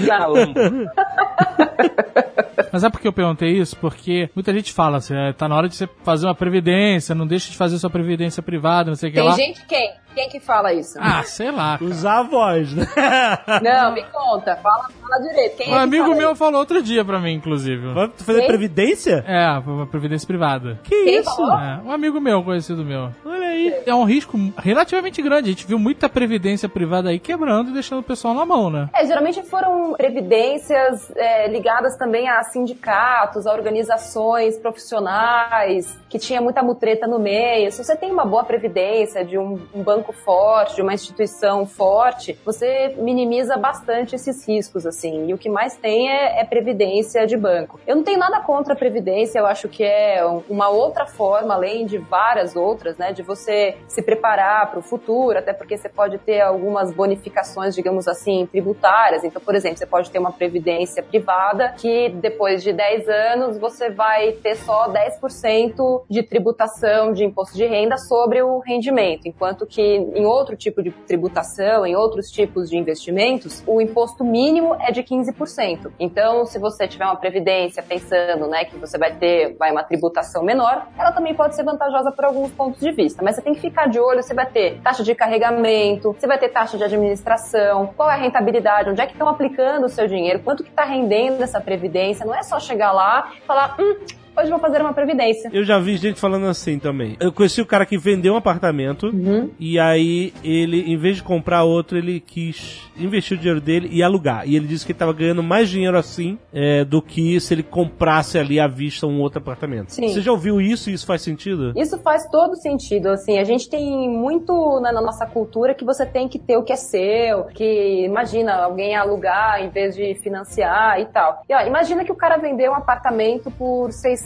[2.73, 3.77] Mas é porque eu perguntei isso?
[3.77, 7.27] Porque muita gente fala, assim, é, tá na hora de você fazer uma previdência, não
[7.27, 9.35] deixa de fazer sua previdência privada, não sei o que Tem lá.
[9.37, 9.93] gente quem?
[10.15, 10.99] Quem que fala isso?
[11.01, 11.79] Ah, sei lá.
[11.79, 11.85] cara.
[11.91, 12.87] Os avós, né?
[13.63, 14.57] Não, me conta.
[14.57, 15.57] Fala, fala direito.
[15.57, 16.37] Quem Um é que amigo fala meu isso?
[16.39, 17.93] falou outro dia pra mim, inclusive.
[17.93, 18.49] Vai fazer Quem?
[18.49, 19.25] previdência?
[19.27, 20.79] É, uma previdência privada.
[20.85, 21.43] Que Quem isso?
[21.43, 23.11] É, um amigo meu, conhecido meu.
[23.25, 23.83] Olha aí.
[23.87, 25.49] É um risco relativamente grande.
[25.49, 28.89] A gente viu muita previdência privada aí quebrando e deixando o pessoal na mão, né?
[28.95, 36.63] É, geralmente foram previdências é, ligadas também a sindicatos, a organizações profissionais, que tinha muita
[36.63, 37.71] mutreta no meio.
[37.71, 42.39] Se você tem uma boa previdência de um, um banco forte, de uma instituição forte,
[42.47, 45.27] você minimiza bastante esses riscos, assim.
[45.29, 47.79] E o que mais tem é, é previdência de banco.
[47.87, 51.53] Eu não tenho nada contra a previdência, eu acho que é um- uma outra forma,
[51.53, 55.91] além de várias outras, né, de você se preparar para o futuro, até porque você
[55.91, 59.25] pode ter algumas bonificações, digamos assim, tributárias.
[59.25, 63.91] Então, por exemplo, você pode ter uma previdência privada que depois de 10 anos você
[63.91, 69.92] vai ter só 10% de tributação de imposto de renda sobre o rendimento, enquanto que
[69.97, 75.03] em outro tipo de tributação, em outros tipos de investimentos, o imposto mínimo é de
[75.03, 75.93] 15%.
[75.99, 80.43] Então, se você tiver uma previdência pensando, né, que você vai ter vai uma tributação
[80.43, 83.61] menor, ela também pode ser vantajosa por alguns pontos de vista, mas você tem que
[83.61, 87.93] ficar de olho, você vai ter taxa de carregamento, você vai ter taxa de administração,
[87.97, 90.85] qual é a rentabilidade, onde é que estão aplicando o seu dinheiro, quanto que está
[90.85, 93.97] rendendo essa previdência, não é só chegar lá e falar, hum,
[94.37, 95.51] hoje vou fazer uma previdência.
[95.53, 97.17] Eu já vi gente falando assim também.
[97.21, 99.51] Eu conheci o cara que vendeu um apartamento Uhum.
[99.59, 104.03] e aí ele, em vez de comprar outro, ele quis investir o dinheiro dele e
[104.03, 104.49] alugar.
[104.49, 107.63] E ele disse que ele tava ganhando mais dinheiro assim é, do que se ele
[107.63, 109.91] comprasse ali à vista um outro apartamento.
[109.93, 110.09] Sim.
[110.09, 111.73] Você já ouviu isso e isso faz sentido?
[111.77, 116.07] Isso faz todo sentido, assim, a gente tem muito na, na nossa cultura que você
[116.07, 121.01] tem que ter o que é seu, que imagina alguém alugar em vez de financiar
[121.01, 121.43] e tal.
[121.49, 124.22] E ó, imagina que o cara vendeu um apartamento por 600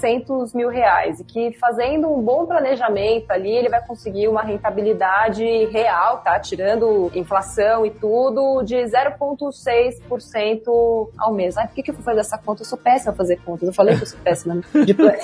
[0.54, 6.18] mil reais e que fazendo um bom planejamento ali, ele vai conseguir uma rentabilidade real,
[6.18, 6.38] tá?
[6.38, 11.56] Tirando inflação e tudo, de 0,6% ao mês.
[11.56, 12.62] Ai, por que, que eu fui fazer essa conta?
[12.62, 13.68] Eu sou péssima a fazer contas.
[13.68, 15.16] Eu falei que eu sou péssima de plano.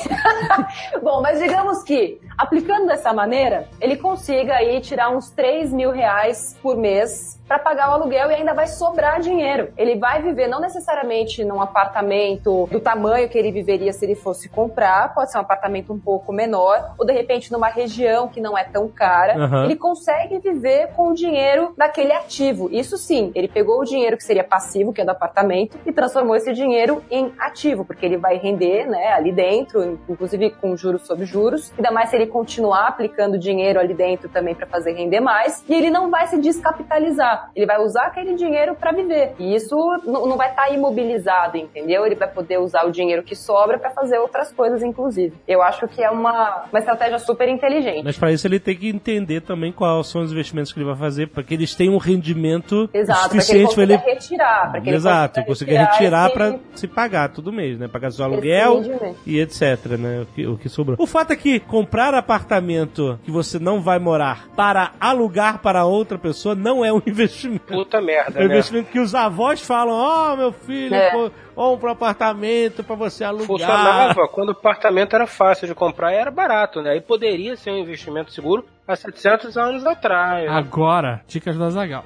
[1.03, 6.57] Bom, mas digamos que, aplicando dessa maneira, ele consiga aí tirar uns 3 mil reais
[6.63, 9.73] por mês para pagar o aluguel e ainda vai sobrar dinheiro.
[9.77, 14.49] Ele vai viver não necessariamente num apartamento do tamanho que ele viveria se ele fosse
[14.63, 18.57] comprar, pode ser um apartamento um pouco menor, ou de repente numa região que não
[18.57, 19.37] é tão cara.
[19.37, 19.65] Aham.
[19.65, 22.69] Ele consegue viver com o dinheiro daquele ativo.
[22.71, 26.37] Isso sim, ele pegou o dinheiro que seria passivo, que é do apartamento, e transformou
[26.37, 31.25] esse dinheiro em ativo, porque ele vai render, né, ali dentro, inclusive com juros sobre
[31.25, 31.73] juros.
[31.77, 35.75] Ainda mais se ele continuar aplicando dinheiro ali dentro também para fazer render mais, e
[35.75, 37.51] ele não vai se descapitalizar.
[37.57, 39.35] Ele vai usar aquele dinheiro para viver.
[39.39, 39.77] E isso
[40.07, 42.07] não vai estar imobilizado, entendeu?
[42.07, 45.33] Ele vai poder usar o dinheiro que sobra para fazer outras coisas, inclusive.
[45.49, 48.05] Eu acho que é uma, uma estratégia super inteligente.
[48.05, 50.97] Mas para isso ele tem que entender também quais são os investimentos que ele vai
[50.97, 54.71] fazer, para que eles tenham um rendimento Exato, para ele suficiente para consiga ele retirar.
[54.71, 57.89] Pra que ele Exato, consiga conseguir retirar esse- pra se pagar todo mês, né?
[57.89, 58.83] Pagar seu aluguel
[59.27, 60.21] e etc, né?
[60.23, 60.97] O que, o que sobrou.
[61.01, 66.19] O fato é que comprar apartamento que você não vai morar para alugar para outra
[66.19, 67.67] pessoa não é um investimento.
[67.73, 68.55] Puta merda, É um né?
[68.55, 71.11] investimento que os avós falam, ó, meu filho, É.
[71.11, 73.47] pô, compra um apartamento para você alugar.
[73.47, 76.97] Funcionava quando o apartamento era fácil de comprar e era barato, né?
[76.97, 80.49] E poderia ser um investimento seguro há 700 anos atrás.
[80.51, 82.05] Agora, dicas do Azagal.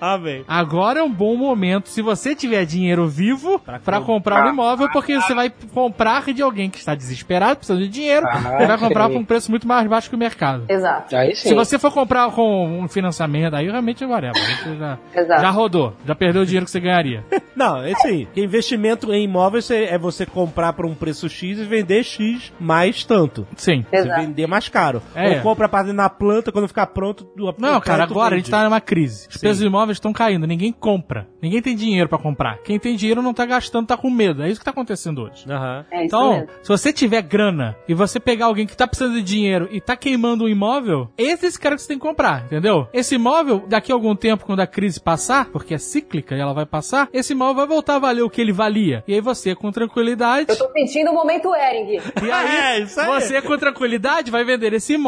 [0.00, 0.44] Amém.
[0.48, 5.14] Agora é um bom momento, se você tiver dinheiro vivo, pra comprar um imóvel, porque
[5.20, 9.08] você vai comprar de alguém que está desesperado, precisando de dinheiro, Ah, e vai comprar
[9.08, 10.64] por um preço muito mais baixo que o mercado.
[10.68, 11.16] Exato.
[11.16, 11.48] Aí sim.
[11.48, 14.34] Se você for comprar com um financiamento, aí realmente é whatever.
[14.34, 14.98] Você já,
[15.40, 17.24] já rodou, já perdeu o dinheiro que você ganharia.
[17.56, 21.58] Não, é assim, que investimento em imóveis é é você comprar por um preço X
[21.58, 23.46] e vender X mais tanto.
[23.56, 23.84] Sim.
[23.90, 24.20] Você Exato.
[24.20, 25.02] vender mais caro.
[25.14, 25.19] É.
[25.28, 27.24] Ou compra a parte na planta, quando ficar pronto...
[27.36, 28.42] Do, Não, cara, agora a vende.
[28.42, 29.26] gente tá numa crise.
[29.28, 29.40] Os Sim.
[29.40, 31.28] preços dos imóveis estão caindo, ninguém compra.
[31.42, 32.58] Ninguém tem dinheiro pra comprar.
[32.58, 34.42] Quem tem dinheiro não tá gastando, tá com medo.
[34.42, 35.44] É isso que tá acontecendo hoje.
[35.50, 35.84] Aham.
[35.90, 36.48] É Então, mesmo.
[36.62, 39.96] se você tiver grana e você pegar alguém que tá precisando de dinheiro e tá
[39.96, 42.86] queimando um imóvel, esse é esse cara que você tem que comprar, entendeu?
[42.92, 46.52] Esse imóvel, daqui a algum tempo, quando a crise passar, porque é cíclica e ela
[46.52, 49.02] vai passar, esse imóvel vai voltar a valer o que ele valia.
[49.06, 50.46] E aí você, com tranquilidade.
[50.48, 52.00] Eu tô sentindo o momento Ering.
[52.22, 53.06] E aí, É, isso aí.
[53.06, 54.99] você, com tranquilidade, vai vender esse imóvel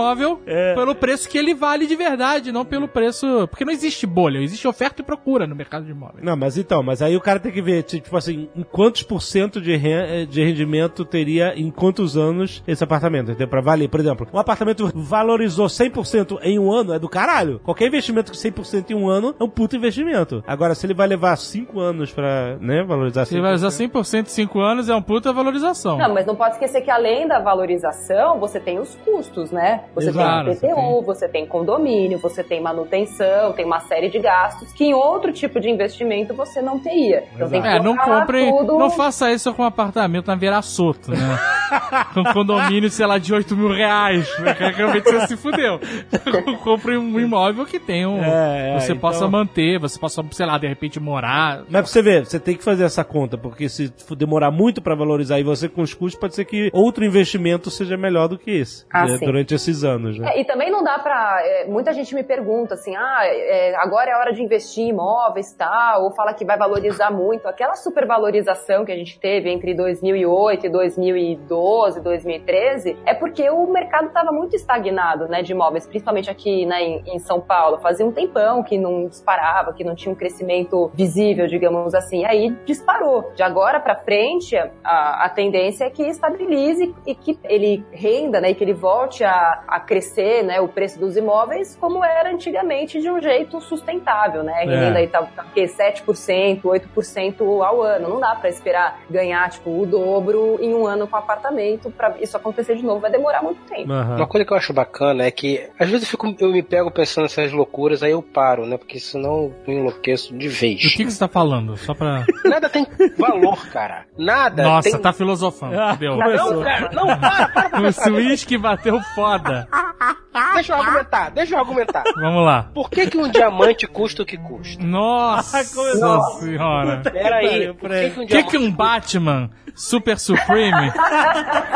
[0.47, 0.75] É.
[0.75, 3.47] pelo preço que ele vale de verdade, não pelo preço.
[3.49, 6.25] Porque não existe bolha, existe oferta e procura no mercado de imóveis.
[6.25, 9.21] Não, mas então, mas aí o cara tem que ver, tipo assim, em quantos por
[9.23, 13.49] cento de, ren- de rendimento teria em quantos anos esse apartamento, entendeu?
[13.49, 17.61] Pra valer, por exemplo, um apartamento valorizou 100% em um ano, é do caralho.
[17.61, 20.43] Qualquer investimento que 100% em um ano é um puto investimento.
[20.47, 24.23] Agora, se ele vai levar 5 anos pra, né, valorizar Se ele vai usar 100%
[24.27, 25.99] em 5 anos, é um puta valorização.
[25.99, 29.82] Não, mas não pode esquecer que além da valorização, você tem os custos, né?
[29.95, 34.19] Você Exato, tem você IPTU, você tem condomínio, você tem manutenção, tem uma série de
[34.19, 37.25] gastos que em outro tipo de investimento você não teria.
[37.35, 38.79] Então tem que É, não compre, tudo...
[38.79, 41.19] não faça isso com um apartamento na Vieira Soto, né?
[42.15, 44.29] com condomínio, sei lá, de 8 mil reais.
[44.37, 45.81] Porque Realmente você se fudeu.
[46.63, 48.23] compre um imóvel que tenha um.
[48.23, 51.59] É, é, você então- possa manter, você possa, sei lá, de repente morar.
[51.69, 54.95] Mas pra você ver, você tem que fazer essa conta, porque se demorar muito pra
[54.95, 58.51] valorizar e você com os custos, pode ser que outro investimento seja melhor do que
[58.51, 59.25] esse Ah, né, sim.
[59.27, 60.33] durante esses anos, né?
[60.35, 61.41] É, e também não dá pra.
[61.43, 65.53] é, muita gente me pergunta assim: ah, é, agora é hora de investir em imóveis
[65.55, 67.47] tal, ou fala que vai valorizar muito.
[67.49, 74.09] Aquela supervalorização que a gente teve entre 2008 e 2012, 2013, é porque o mercado
[74.09, 77.79] estava muito estagnado, né, de imóveis, principalmente aqui né, em, em São Paulo.
[77.79, 82.25] Fazia um tempão que não disparava, que não tinha um crescimento visível, digamos assim.
[82.25, 83.33] Aí disparou.
[83.35, 88.51] De agora pra frente, a, a tendência é que estabilize e que ele renda, né,
[88.51, 93.01] e que ele volte a, a crescer, né, o preço dos imóveis como era antigamente
[93.01, 94.65] de um jeito sustentável, né?
[94.65, 95.65] Renda aí tá, tá o quê?
[95.67, 98.09] 7%, 8% ao ano.
[98.09, 102.37] Não dá pra esperar ganhar, tipo, o dobro em um ano com apartamento para isso
[102.37, 103.01] acontecer de novo.
[103.01, 103.91] Vai demorar muito tempo.
[103.93, 104.17] Aham.
[104.17, 106.91] Uma coisa que eu acho bacana é que às vezes eu, fico, eu me pego
[106.91, 108.77] pensando nessas loucuras, aí eu paro, né?
[108.77, 110.81] Porque senão eu enlouqueço de Do vez.
[110.81, 111.77] que, que você tá falando?
[111.77, 112.25] Só pra.
[112.45, 112.87] Nada tem
[113.19, 114.05] valor, cara.
[114.17, 115.79] Nada Nossa, tem tá filosofando.
[115.79, 115.99] Ah.
[116.01, 119.52] Não, cara, não, para, para pra O switch que bateu foda.
[120.55, 122.05] Deixa eu argumentar, deixa eu argumentar.
[122.17, 122.71] Vamos lá.
[122.75, 124.83] Por que, que um diamante custa o que custa?
[124.83, 126.23] Nossa começou.
[126.41, 127.03] senhora.
[127.03, 128.11] Peraí, por peraí.
[128.11, 130.91] que, que um O que, que diamante um Batman Super Supreme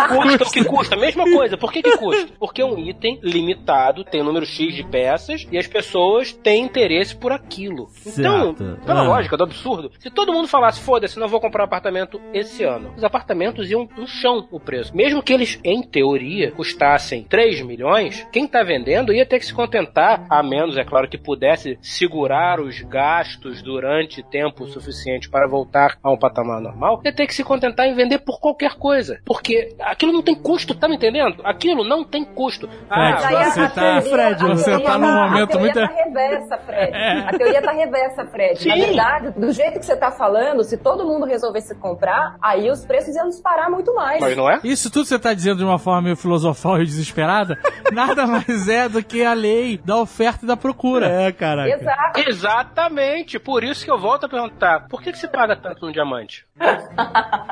[0.09, 0.97] custa o que custa?
[0.97, 2.33] Mesma coisa, por que, que custa?
[2.39, 6.65] Porque é um item limitado, tem um número X de peças e as pessoas têm
[6.65, 7.89] interesse por aquilo.
[8.07, 8.81] Então, Certo.
[8.85, 9.09] pela Ah.
[9.09, 12.93] lógica do absurdo, se todo mundo falasse, foda-se, não vou comprar um apartamento esse ano,
[12.97, 14.97] os apartamentos iam no chão o preço.
[14.97, 19.55] Mesmo que eles, em teoria, custassem 3 milhões, quem tá vendendo ia ter que se
[19.55, 25.99] contentar, a menos, é claro, que pudesse segurar os gastos durante tempo suficiente para voltar
[26.03, 29.19] a um patamar normal, ia ter que se contentar em vender por qualquer coisa.
[29.25, 31.41] Porque aquilo não tem custo, tá me entendendo?
[31.45, 32.69] Aquilo não tem custo.
[32.89, 35.73] Fred, Daí a- você a tá- teoria- Fred, a você tá num momento A teoria
[35.75, 36.93] muito- tá reversa, Fred.
[36.97, 37.19] É.
[37.21, 38.69] A teoria tá reversa, Fred.
[38.69, 38.81] Na Sim.
[38.81, 43.15] verdade, do jeito que você tá falando, se todo mundo resolvesse comprar, aí os preços
[43.15, 44.21] iam disparar muito mais.
[44.21, 44.61] Mas não é?
[44.65, 47.59] Isso tudo você tá dizendo de uma forma meio filosofal e desesperada,
[47.93, 51.07] nada mais é do que a lei da oferta e da procura.
[51.09, 51.69] É, caraca.
[51.71, 52.21] Exato.
[52.29, 53.39] Exatamente.
[53.39, 56.45] Por isso que eu volto a perguntar: por que, que se paga tanto num diamante?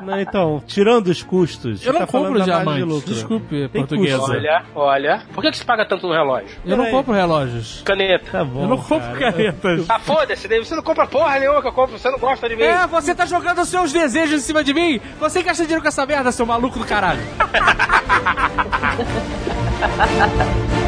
[0.03, 3.05] Não, então, tirando os custos, Eu não tá compro da margem de.
[3.05, 4.19] Desculpe, Tem portuguesa.
[4.19, 4.33] custo.
[4.33, 5.23] Olha, olha.
[5.33, 6.49] Por que, que se paga tanto no relógio?
[6.65, 7.83] Eu não compro relógios.
[7.85, 8.31] Caneta.
[8.31, 8.63] Tá bom.
[8.63, 9.33] Eu não compro cara.
[9.33, 9.87] canetas.
[9.89, 12.63] Ah, foda-se, você não compra porra nenhuma que eu compro, você não gosta de mim.
[12.63, 15.01] É, você tá jogando os seus desejos em cima de mim?
[15.21, 17.21] Você gasta dinheiro com essa merda, seu maluco do caralho.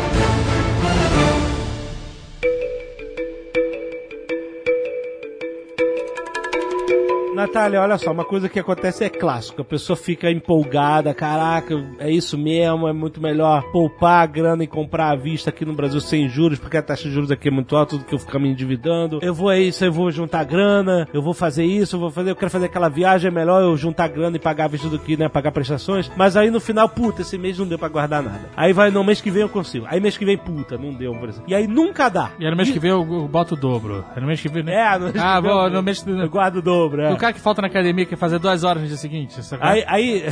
[7.36, 9.60] Natália, olha só, uma coisa que acontece é clássico.
[9.60, 14.66] A pessoa fica empolgada, caraca, é isso mesmo, é muito melhor poupar a grana e
[14.66, 17.50] comprar à vista aqui no Brasil sem juros, porque a taxa de juros aqui é
[17.50, 19.18] muito alta, tudo que eu ficar me endividando.
[19.22, 22.30] Eu vou é isso, eu vou juntar grana, eu vou fazer isso, eu vou fazer,
[22.30, 24.98] eu quero fazer aquela viagem, é melhor eu juntar grana e pagar à vista do
[24.98, 26.10] que, né, pagar prestações.
[26.16, 28.48] Mas aí no final, puta, esse mês não deu pra guardar nada.
[28.56, 29.86] Aí vai, no mês que vem eu consigo.
[29.88, 31.44] Aí mês que vem, puta, não deu, por exemplo.
[31.48, 32.30] E aí nunca dá.
[32.38, 34.04] E aí no mês que vem eu, eu boto o dobro.
[34.16, 34.62] É no mês que vem.
[34.62, 34.74] né?
[34.74, 37.10] É, no mês Ah, que vem eu- no mês que Eu guardo o dobro, é.
[37.26, 39.40] Cara que falta na academia quer fazer duas horas no dia seguinte.
[39.60, 40.24] Aí, aí,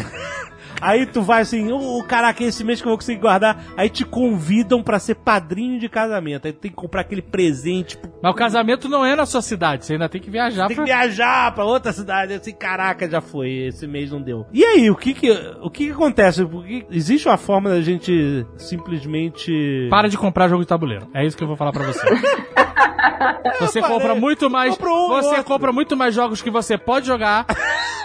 [0.81, 3.65] aí tu vai assim, ô caraca, esse mês que eu vou conseguir guardar.
[3.77, 6.47] Aí te convidam pra ser padrinho de casamento.
[6.47, 7.99] Aí tu tem que comprar aquele presente.
[8.23, 10.85] Mas o casamento não é na sua cidade, você ainda tem que viajar tem pra...
[10.85, 12.35] que viajar pra outra cidade.
[12.35, 13.51] Assim, caraca, já foi.
[13.51, 14.47] Esse mês não deu.
[14.53, 15.31] E aí, o que que,
[15.63, 16.45] o que, que acontece?
[16.45, 19.89] Porque existe uma forma da gente simplesmente.
[19.91, 21.09] Para de comprar jogo de tabuleiro.
[21.15, 22.05] É isso que eu vou falar pra você.
[23.61, 24.75] Você compra muito mais.
[24.75, 25.45] Um, você outro.
[25.45, 27.47] compra muito mais jogos que você pode jogar.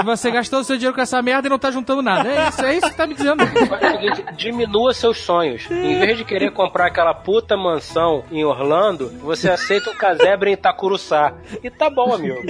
[0.00, 2.28] e você gastou o seu dinheiro com essa merda e não tá juntando nada.
[2.28, 3.44] É isso, é isso que tá me dizendo.
[3.46, 5.68] Seguinte, diminua seus sonhos.
[5.70, 10.54] Em vez de querer comprar aquela puta mansão em Orlando, você aceita um casebre em
[10.54, 11.34] Itacuruçá.
[11.62, 12.40] E tá bom, amigo.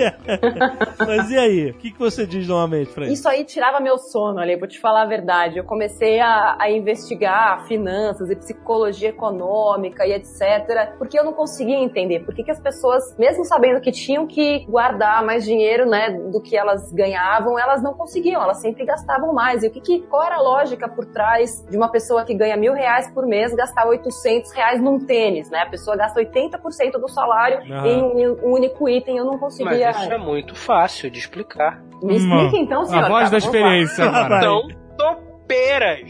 [1.06, 1.70] Mas e aí?
[1.70, 3.14] O que, que você diz normalmente pra isso?
[3.14, 5.58] Isso aí tirava meu sono, ali, vou te falar a verdade.
[5.58, 10.94] Eu comecei a, a investigar finanças e psicologia econômica e etc.
[10.98, 14.64] Porque eu não conseguia entender por que, que as pessoas, mesmo sabendo que tinham que
[14.66, 19.62] guardar mais dinheiro, né, do que elas ganhavam, elas não conseguiam, elas sempre gastavam mais.
[19.62, 22.56] E o que, que qual era a lógica por trás de uma pessoa que ganha
[22.56, 25.60] mil reais por mês gastar 800 reais num tênis, né?
[25.62, 27.86] A pessoa gasta 80% do salário Aham.
[27.86, 29.18] em um, um único item.
[29.18, 29.90] Eu não Mas conseguia.
[29.90, 31.82] isso é muito fácil de explicar.
[32.02, 33.06] Me explica então, senhora.
[33.06, 34.40] A voz Tá, da experiência agora.
[34.40, 36.00] São topeiras.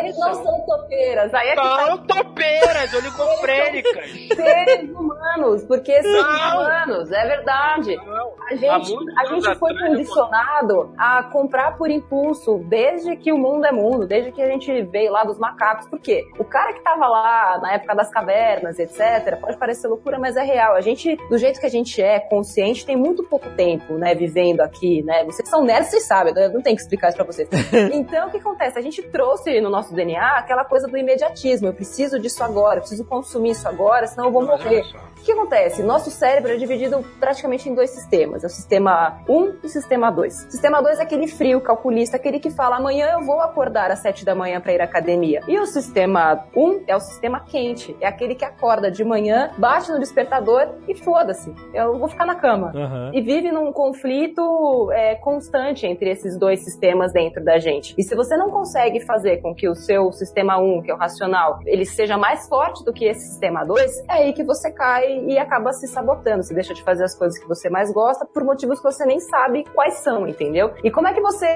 [0.00, 1.32] Eles não são topeiras.
[1.32, 4.10] Aí é tá São topeiras, oligofrênicas.
[4.34, 6.60] seres humanos, porque seres Não.
[6.60, 7.96] humanos, é verdade.
[7.96, 8.34] Não.
[8.50, 13.64] A gente, a gente foi atrás, condicionado a comprar por impulso desde que o mundo
[13.64, 15.88] é mundo, desde que a gente veio lá dos macacos.
[15.88, 16.26] Por quê?
[16.38, 20.42] O cara que tava lá na época das cavernas, etc., pode parecer loucura, mas é
[20.42, 20.74] real.
[20.74, 24.60] A gente, do jeito que a gente é, consciente, tem muito pouco tempo, né, vivendo
[24.60, 25.24] aqui, né?
[25.24, 27.48] Vocês são nerds, vocês sabem, eu não tenho que explicar isso pra vocês.
[27.92, 28.78] Então, o que acontece?
[28.78, 31.68] A gente trouxe no nosso DNA aquela coisa do imediatismo.
[31.68, 34.82] Eu preciso disso agora, eu preciso consumir isso agora, senão eu vou morrer.
[35.18, 35.82] O que acontece?
[35.82, 38.42] Nosso cérebro é dividido praticamente em dois sistemas.
[38.42, 40.34] É o sistema 1 e o sistema 2.
[40.34, 44.00] O sistema 2 é aquele frio, calculista, aquele que fala amanhã eu vou acordar às
[44.00, 45.40] 7 da manhã para ir à academia.
[45.48, 47.96] E o sistema 1 é o sistema quente.
[48.00, 51.54] É aquele que acorda de manhã, bate no despertador e foda-se.
[51.72, 52.72] Eu vou ficar na cama.
[52.74, 53.10] Aham.
[53.14, 57.94] E vive num conflito é, constante entre esses dois sistemas dentro da gente.
[57.98, 60.98] E se você não consegue fazer com que o seu sistema 1, que é o
[60.98, 65.18] racional, ele seja mais forte do que esse sistema 2, é aí que você cai
[65.26, 66.42] e acaba se sabotando.
[66.42, 69.20] Você deixa de fazer as coisas que você mais gosta por motivos que você nem
[69.20, 70.72] sabe quais são, entendeu?
[70.82, 71.46] E como é que você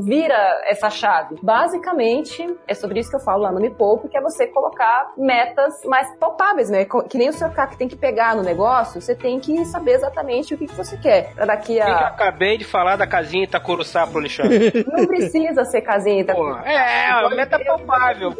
[0.00, 0.34] vira
[0.66, 1.36] essa chave?
[1.42, 5.12] Basicamente, é sobre isso que eu falo lá no Me Poupe, que é você colocar
[5.16, 6.84] metas mais palpáveis, né?
[7.08, 9.92] Que nem o seu carro que tem que pegar no negócio, você tem que saber
[9.92, 11.32] exatamente o que, que você quer.
[11.34, 12.08] Pra daqui Que eu a.
[12.08, 14.51] acabei de falar da casinha Itacuruçá pro Alexandre.
[14.86, 16.24] Não precisa ser casinha.
[16.24, 16.34] Tá?
[16.34, 18.34] Pô, é, a meta palpável.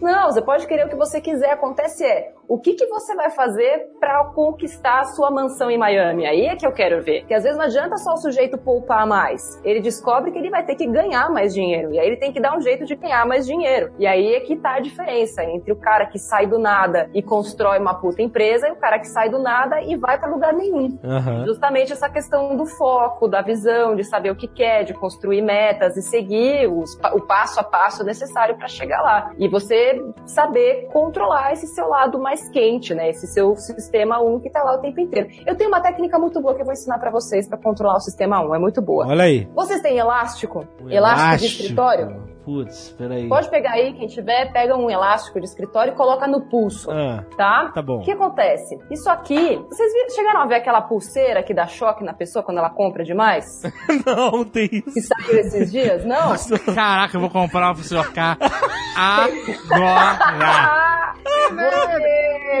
[0.00, 1.50] Não, você pode querer o que você quiser.
[1.50, 6.26] Acontece é, o que, que você vai fazer pra conquistar a sua mansão em Miami?
[6.26, 7.20] Aí é que eu quero ver.
[7.20, 9.40] Porque às vezes não adianta só o sujeito poupar mais.
[9.62, 11.94] Ele descobre que ele vai ter que ganhar mais dinheiro.
[11.94, 13.92] E aí ele tem que dar um jeito de ganhar mais dinheiro.
[14.00, 17.22] E aí é que tá a diferença entre o cara que sai do nada e
[17.22, 20.52] constrói uma puta empresa e o cara que sai do nada e vai pra lugar
[20.52, 20.98] nenhum.
[21.04, 21.46] Aham.
[21.46, 25.96] Justamente essa questão do foco, da visão, de saber o que quer, de construir metas
[25.96, 29.30] e seguir os o passo a passo necessário para chegar lá.
[29.38, 33.10] E você saber controlar esse seu lado mais quente, né?
[33.10, 35.28] Esse seu sistema 1 que tá lá o tempo inteiro.
[35.46, 38.00] Eu tenho uma técnica muito boa que eu vou ensinar para vocês para controlar o
[38.00, 39.06] sistema 1, é muito boa.
[39.06, 39.48] Olha aí.
[39.54, 40.66] Vocês têm elástico?
[40.82, 42.30] O Elástico de escritório?
[42.50, 43.28] Putz, peraí.
[43.28, 47.24] Pode pegar aí, quem tiver, pega um elástico de escritório e coloca no pulso, Ah,
[47.36, 47.70] tá?
[47.72, 47.98] tá bom.
[48.00, 48.76] O que acontece?
[48.90, 52.58] Isso aqui, vocês viram- chegaram a ver aquela pulseira que dá choque na pessoa quando
[52.58, 53.62] ela compra demais?
[54.04, 54.92] Não, tem isso.
[54.92, 56.04] Que saiu esses dias?
[56.04, 56.34] Não?
[56.74, 58.36] Caraca, eu vou comprar uma pro senhor K
[58.96, 60.18] agora.
[60.42, 61.14] Ah,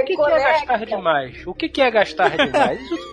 [0.00, 1.46] O que, que é gastar demais?
[1.46, 2.80] O que, que é gastar demais?
[2.80, 3.12] Isso,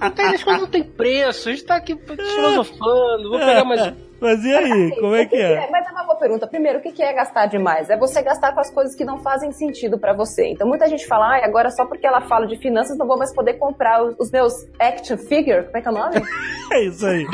[0.00, 1.48] não tem, as coisas não tem preço.
[1.48, 3.30] A gente tá aqui filosofando.
[3.30, 3.92] Vou pegar mais.
[4.20, 5.68] Mas e aí, como é O que é?
[5.70, 6.46] Mas é uma boa pergunta.
[6.46, 7.90] Primeiro, o que que é gastar demais?
[7.90, 10.48] É você gastar com as coisas que não fazem sentido pra você.
[10.48, 13.34] Então muita gente fala, ah, agora só porque ela fala de finanças não vou mais
[13.34, 16.14] poder comprar os, os meus action figure, como é que é o nome?
[16.72, 17.24] É isso aí.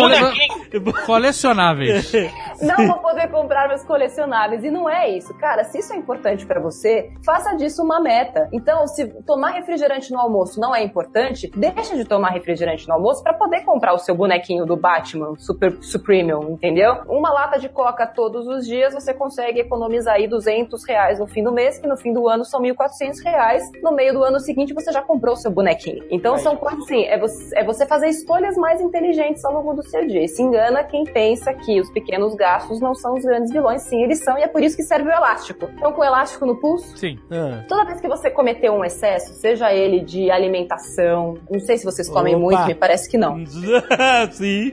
[1.07, 2.13] Colecionáveis.
[2.61, 4.63] não vou poder comprar meus colecionáveis.
[4.63, 5.33] E não é isso.
[5.39, 8.49] Cara, se isso é importante pra você, faça disso uma meta.
[8.53, 13.23] Então, se tomar refrigerante no almoço não é importante, deixa de tomar refrigerante no almoço
[13.23, 16.72] pra poder comprar o seu bonequinho do Batman Super Supremium, entendeu?
[17.09, 21.43] Uma lata de coca todos os dias, você consegue economizar aí 200 reais no fim
[21.43, 23.62] do mês, que no fim do ano são 1.400 reais.
[23.82, 26.05] No meio do ano seguinte, você já comprou o seu bonequinho.
[26.11, 29.82] Então, são coisas assim, é você, é você fazer escolhas mais inteligentes ao longo do
[29.82, 30.24] seu dia.
[30.24, 33.82] E se engana quem pensa que os pequenos gastos não são os grandes vilões.
[33.82, 35.69] Sim, eles são, e é por isso que serve o elástico.
[35.77, 37.19] Então, com o elástico no pulso, Sim.
[37.31, 37.65] Ah.
[37.69, 42.09] Toda vez que você cometeu um excesso, seja ele de alimentação, não sei se vocês
[42.09, 42.43] comem Opa.
[42.43, 43.44] muito, me parece que não.
[44.31, 44.73] Sim.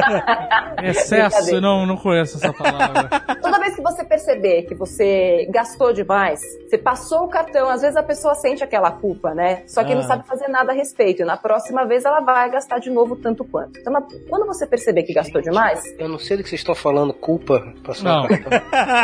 [0.82, 1.60] Excesso, Brincadeira.
[1.60, 3.08] não, não conheço essa palavra.
[3.42, 7.96] Toda vez que você perceber que você gastou demais, você passou o cartão, às vezes
[7.96, 9.62] a pessoa sente aquela culpa, né?
[9.66, 9.96] Só que Ah.
[9.96, 11.22] não sabe fazer nada a respeito.
[11.22, 13.78] E na próxima vez ela vai gastar de novo tanto quanto.
[13.78, 16.74] Então, na- quando você perceber que gastou demais, Eu não sei do que vocês estão
[16.74, 17.12] falando.
[17.12, 17.72] Culpa.
[17.84, 18.24] Passou Não.
[18.24, 18.50] o cartão.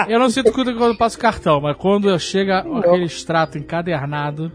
[0.08, 4.50] Eu não sinto culpa quando eu passo cartão, mas quando chega aquele extrato encadernado,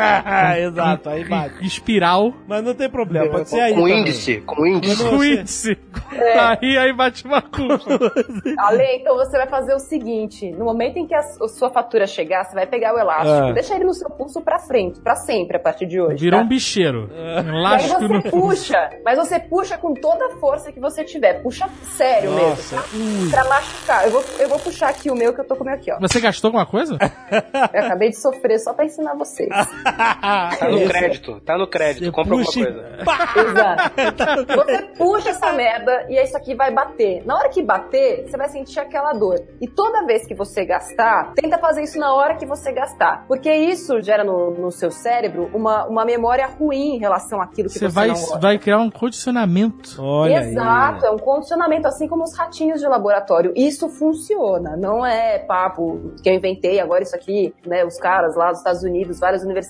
[0.60, 1.66] Exato, aí bate.
[1.66, 3.74] espiral, Mas não tem problema, pode ser aí.
[3.74, 4.00] com também.
[4.00, 4.40] índice.
[4.42, 5.04] Com índice.
[5.04, 5.78] Com você- índice,
[6.12, 6.38] É.
[6.38, 7.78] aí, aí bate uma culpa.
[8.58, 12.44] Ale, então você vai fazer o seguinte: no momento em que a, sua fatura chegar,
[12.44, 13.52] você vai pegar o elástico, Ah.
[13.52, 16.16] deixa ele no seu pulso pra frente, pra sempre a partir de hoje.
[16.24, 16.44] Virou tá?
[16.44, 17.10] um bicheiro.
[17.12, 18.46] Um E aí elástico no você pulso.
[18.66, 21.42] puxa, mas você puxa com toda a força que você tiver.
[21.42, 22.76] Puxa sério Nossa.
[22.92, 23.40] mesmo, tá?
[23.42, 24.04] Pra machucar.
[24.04, 25.92] Eu vou, eu vou puxar aqui o meu que eu tô com o meu aqui,
[25.92, 25.98] ó.
[26.00, 26.96] Você gastou alguma coisa?
[27.72, 29.48] Eu acabei de sofrer só pra ensinar vocês.
[29.92, 31.40] Tá no crédito.
[31.40, 32.04] Tá no crédito.
[32.04, 33.50] Você Compra puxa alguma coisa.
[33.50, 34.46] Exato.
[34.56, 37.24] Você puxa essa merda e isso aqui vai bater.
[37.26, 39.40] Na hora que bater, você vai sentir aquela dor.
[39.60, 43.24] E toda vez que você gastar, tenta fazer isso na hora que você gastar.
[43.26, 47.74] Porque isso gera no, no seu cérebro uma, uma memória ruim em relação àquilo que
[47.78, 48.38] Você você, vai, não gosta.
[48.38, 49.96] vai criar um condicionamento.
[50.02, 51.10] Olha Exato, aí.
[51.10, 53.52] é um condicionamento, assim como os ratinhos de laboratório.
[53.56, 57.84] Isso funciona, não é papo que eu inventei agora isso aqui, né?
[57.84, 59.69] Os caras lá dos Estados Unidos, várias universidades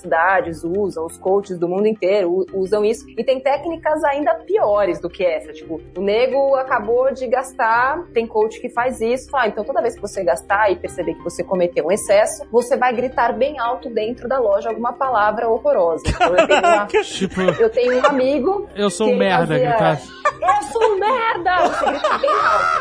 [0.63, 3.05] usam, os coaches do mundo inteiro usam isso.
[3.17, 5.51] E tem técnicas ainda piores do que essa.
[5.53, 9.29] Tipo, o nego acabou de gastar, tem coach que faz isso.
[9.29, 12.45] Fala, ah, então toda vez que você gastar e perceber que você cometeu um excesso,
[12.51, 16.03] você vai gritar bem alto dentro da loja alguma palavra horrorosa.
[16.07, 20.01] Então eu tenho, uma- Tipo, eu tenho um amigo eu sou um merda, fazia, gritar.
[20.41, 21.51] Eu sou um merda!
[21.67, 22.71] Você grita bem alto.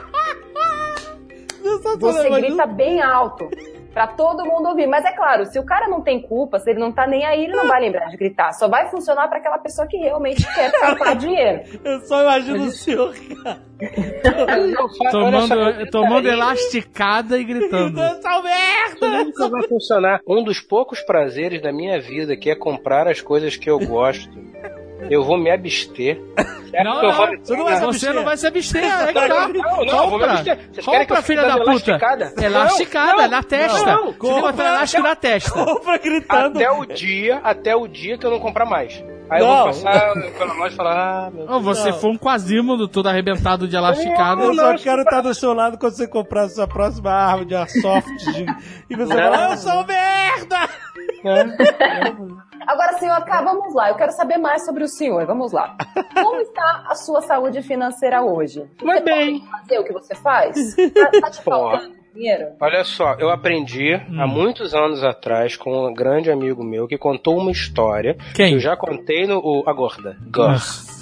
[2.00, 3.50] Você grita bem alto.
[3.92, 4.86] Pra todo mundo ouvir.
[4.86, 7.44] Mas é claro, se o cara não tem culpa, se ele não tá nem aí,
[7.44, 8.52] ele não vai lembrar de gritar.
[8.52, 11.62] Só vai funcionar pra aquela pessoa que realmente quer poupar dinheiro.
[11.84, 13.70] Eu só imagino o senhor, cara.
[15.10, 18.00] Tomando, tomando elasticada e gritando.
[18.00, 19.24] Essa merda!
[19.24, 20.20] Nunca vai funcionar.
[20.26, 24.30] Um dos poucos prazeres da minha vida, que é comprar as coisas que eu gosto,
[25.08, 26.20] eu vou me abster.
[26.84, 28.14] Não, eu vou não, não vai se Você abster.
[28.14, 29.48] não vai se abster, é tá.
[29.48, 30.32] Não, não, eu vou me Compra.
[30.32, 30.58] abster.
[30.72, 31.70] Vocês Compra, filha da puta.
[31.70, 32.32] elasticada?
[32.40, 33.86] Elasticada, Não, na testa.
[33.86, 35.50] não, Você tem que botar elástico na testa.
[35.50, 36.56] Compra gritando.
[36.58, 39.02] Até o dia, até o dia que eu não comprar mais.
[39.30, 39.56] Aí eu Não.
[39.58, 41.62] vou passar pela loja e falar, ah, meu Deus.
[41.64, 41.98] Você Não.
[42.00, 44.42] for um quasímodo todo arrebentado de elasticado.
[44.42, 47.54] Eu só quero estar do seu lado quando você comprar a sua próxima arma de
[47.54, 48.08] airsoft.
[48.32, 48.46] de-
[48.90, 49.32] E você Não.
[49.32, 50.68] fala, eu sou merda!
[52.66, 53.88] Agora, senhor K, vamos lá.
[53.90, 55.26] Eu quero saber mais sobre o senhor.
[55.26, 55.76] Vamos lá.
[56.14, 58.64] Como está a sua saúde financeira hoje?
[58.82, 59.44] Vai bem.
[59.50, 60.56] Fazer o que você faz?
[60.94, 62.46] Tá, tá te faltando dinheiro?
[62.60, 67.38] Olha só, eu aprendi há muitos anos atrás com um grande amigo meu que contou
[67.38, 68.16] uma história.
[68.34, 68.48] Quem?
[68.50, 69.38] Que eu já contei no.
[69.38, 70.16] o- a gorda.
[70.30, 70.60] Gorda.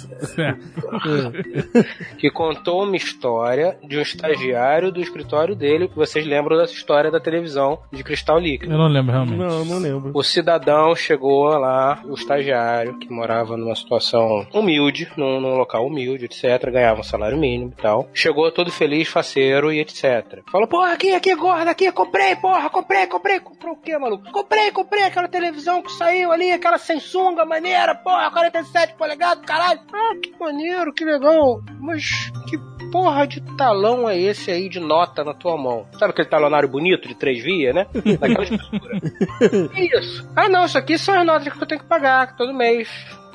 [2.17, 5.87] Que contou uma história de um estagiário do escritório dele.
[5.87, 8.73] que Vocês lembram dessa história da televisão de cristal líquido.
[8.73, 9.37] Eu não lembro realmente.
[9.37, 10.11] Não, não lembro.
[10.13, 16.25] O cidadão chegou lá, o estagiário, que morava numa situação humilde, num, num local humilde,
[16.25, 18.09] etc., ganhava um salário mínimo e tal.
[18.13, 20.41] Chegou todo feliz, faceiro e etc.
[20.51, 23.39] Falou, porra, aqui, aqui, gorda, aqui, comprei, porra, comprei, comprei.
[23.39, 24.31] Comprou o quê, maluco?
[24.31, 29.79] Comprei, comprei aquela televisão que saiu ali, aquela Samsung maneira, porra, 47 polegadas, caralho.
[29.99, 31.61] Ah, que maneiro, que legal.
[31.79, 32.57] Mas que
[32.89, 35.85] porra de talão é esse aí de nota na tua mão?
[35.97, 37.85] Sabe aquele talonário bonito de três vias, né?
[38.19, 39.69] Daquela espessura.
[39.75, 40.27] Que isso?
[40.35, 42.87] Ah, não, isso aqui são as notas que eu tenho que pagar todo mês.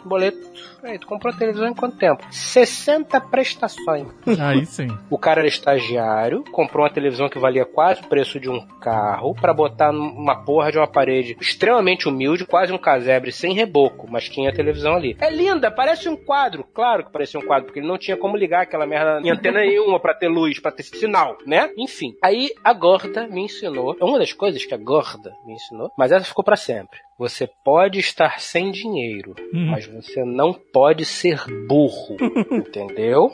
[0.04, 0.38] Boleto.
[0.82, 2.24] Aí, tu comprou a televisão em quanto tempo?
[2.30, 4.06] 60 prestações.
[4.40, 4.88] Aí sim.
[5.08, 9.34] O cara era estagiário, comprou uma televisão que valia quase o preço de um carro
[9.34, 14.28] pra botar numa porra de uma parede extremamente humilde, quase um casebre sem reboco, mas
[14.28, 15.16] tinha a televisão ali.
[15.20, 16.64] É linda, parece um quadro.
[16.74, 19.60] Claro que parecia um quadro, porque ele não tinha como ligar aquela merda em antena
[19.64, 21.70] nenhuma pra ter luz, pra ter sinal, né?
[21.78, 22.14] Enfim.
[22.22, 26.26] Aí a gorda me ensinou, uma das coisas que a gorda me ensinou, mas essa
[26.26, 26.98] ficou pra sempre.
[27.18, 29.66] Você pode estar sem dinheiro, Uhum.
[29.70, 32.16] mas você não pode ser burro.
[32.50, 33.30] Entendeu?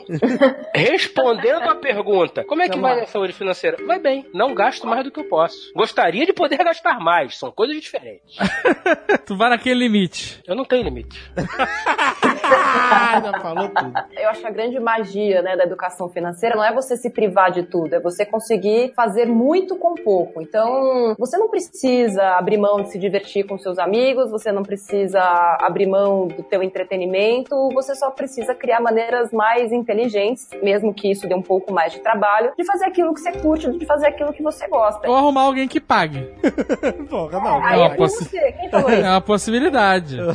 [0.73, 3.03] Respondendo a pergunta, como é que Vamos vai lá.
[3.03, 3.77] a saúde financeira?
[3.85, 5.71] Vai bem, não gasto mais do que eu posso.
[5.75, 8.35] Gostaria de poder gastar mais, são coisas diferentes.
[9.25, 10.41] Tu vai naquele limite.
[10.47, 11.19] Eu não tenho limite.
[12.53, 13.93] Ah, já falou tudo.
[14.17, 17.51] Eu acho que a grande magia né, da educação financeira não é você se privar
[17.51, 20.41] de tudo, é você conseguir fazer muito com pouco.
[20.41, 25.21] Então, você não precisa abrir mão de se divertir com seus amigos, você não precisa
[25.61, 31.27] abrir mão do teu entretenimento, você só precisa criar maneiras mais inteligentes, mesmo que isso
[31.27, 34.33] dê um pouco mais de trabalho, de fazer aquilo que você curte, de fazer aquilo
[34.33, 35.07] que você gosta.
[35.09, 36.21] Ou arrumar alguém que pague.
[37.09, 37.63] Porra, não.
[37.63, 38.51] Aí não, é com posso- você.
[38.53, 39.07] Quem falou É isso?
[39.07, 40.17] uma possibilidade.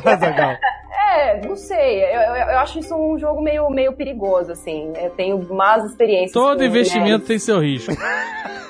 [1.08, 2.02] É, não sei.
[2.12, 4.92] Eu, eu, eu acho isso um jogo meio, meio perigoso, assim.
[5.00, 6.32] Eu tenho más experiências.
[6.32, 7.92] Todo com investimento tem seu risco.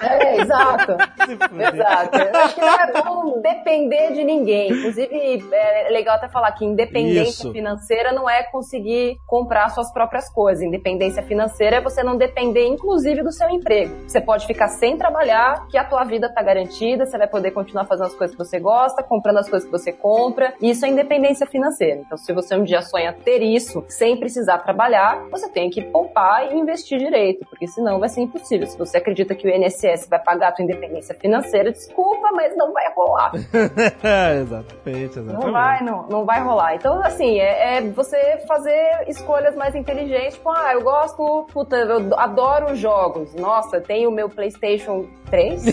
[0.00, 0.92] É, exato.
[1.26, 2.18] Exato.
[2.18, 4.70] Eu acho que não é bom depender de ninguém.
[4.72, 7.52] Inclusive, é legal até falar que independência Isso.
[7.52, 10.62] financeira não é conseguir comprar suas próprias coisas.
[10.62, 13.94] Independência financeira é você não depender, inclusive, do seu emprego.
[14.06, 17.84] Você pode ficar sem trabalhar, que a tua vida tá garantida, você vai poder continuar
[17.86, 20.54] fazendo as coisas que você gosta, comprando as coisas que você compra.
[20.60, 22.02] Isso é independência financeira.
[22.04, 26.52] Então, se você um dia sonha ter isso sem precisar trabalhar, você tem que poupar
[26.52, 28.68] e investir direito, porque senão vai ser impossível.
[28.68, 32.72] Se você acredita que o INSS vai pagar a tua independência financeira, desculpa, mas não
[32.72, 33.32] vai rolar.
[33.34, 35.44] exatamente, exatamente.
[35.44, 36.76] Não vai, não, não vai rolar.
[36.76, 40.36] Então, assim, é, é você fazer escolhas mais inteligentes.
[40.36, 43.34] Tipo, ah, eu gosto, puta, eu adoro jogos.
[43.34, 45.64] Nossa, tenho o meu PlayStation 3.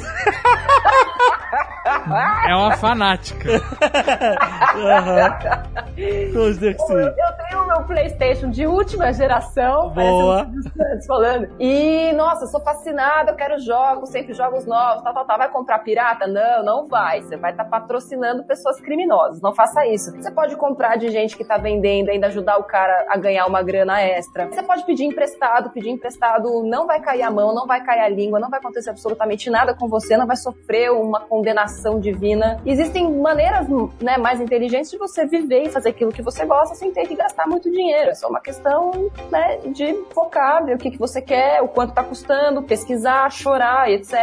[2.48, 3.60] É uma fanática.
[5.96, 6.32] Que
[6.80, 6.94] Eu, sim.
[6.94, 9.90] eu tenho o meu PlayStation de última geração.
[9.90, 10.48] Boa.
[10.78, 11.50] parece um falando.
[11.60, 15.38] E, nossa, eu sou fascinada, eu quero jogos, sempre jogos novos, tal, tal, tal.
[15.38, 16.28] Vai comprar pirata?
[16.28, 17.22] Não, não vai.
[17.22, 19.42] Você vai estar patrocinando pessoas criminosas.
[19.42, 20.12] Não faça isso.
[20.12, 23.62] Você pode comprar de gente que tá vendendo, ainda ajudar o cara a ganhar uma
[23.62, 24.48] grana extra.
[24.48, 28.10] Você pode pedir emprestado, pedir emprestado não vai cair a mão, não vai cair a
[28.10, 32.60] língua, não vai acontecer absolutamente nada com você, não vai sofrer uma condenação divina.
[32.66, 33.68] Existem maneiras
[34.02, 37.16] né, mais inteligentes de você viver e fazer aquilo que você gosta sem ter que
[37.24, 38.10] gastar muito dinheiro.
[38.10, 41.94] É só uma questão né, de focar, ver o que, que você quer, o quanto
[41.94, 44.14] tá custando, pesquisar, chorar, etc.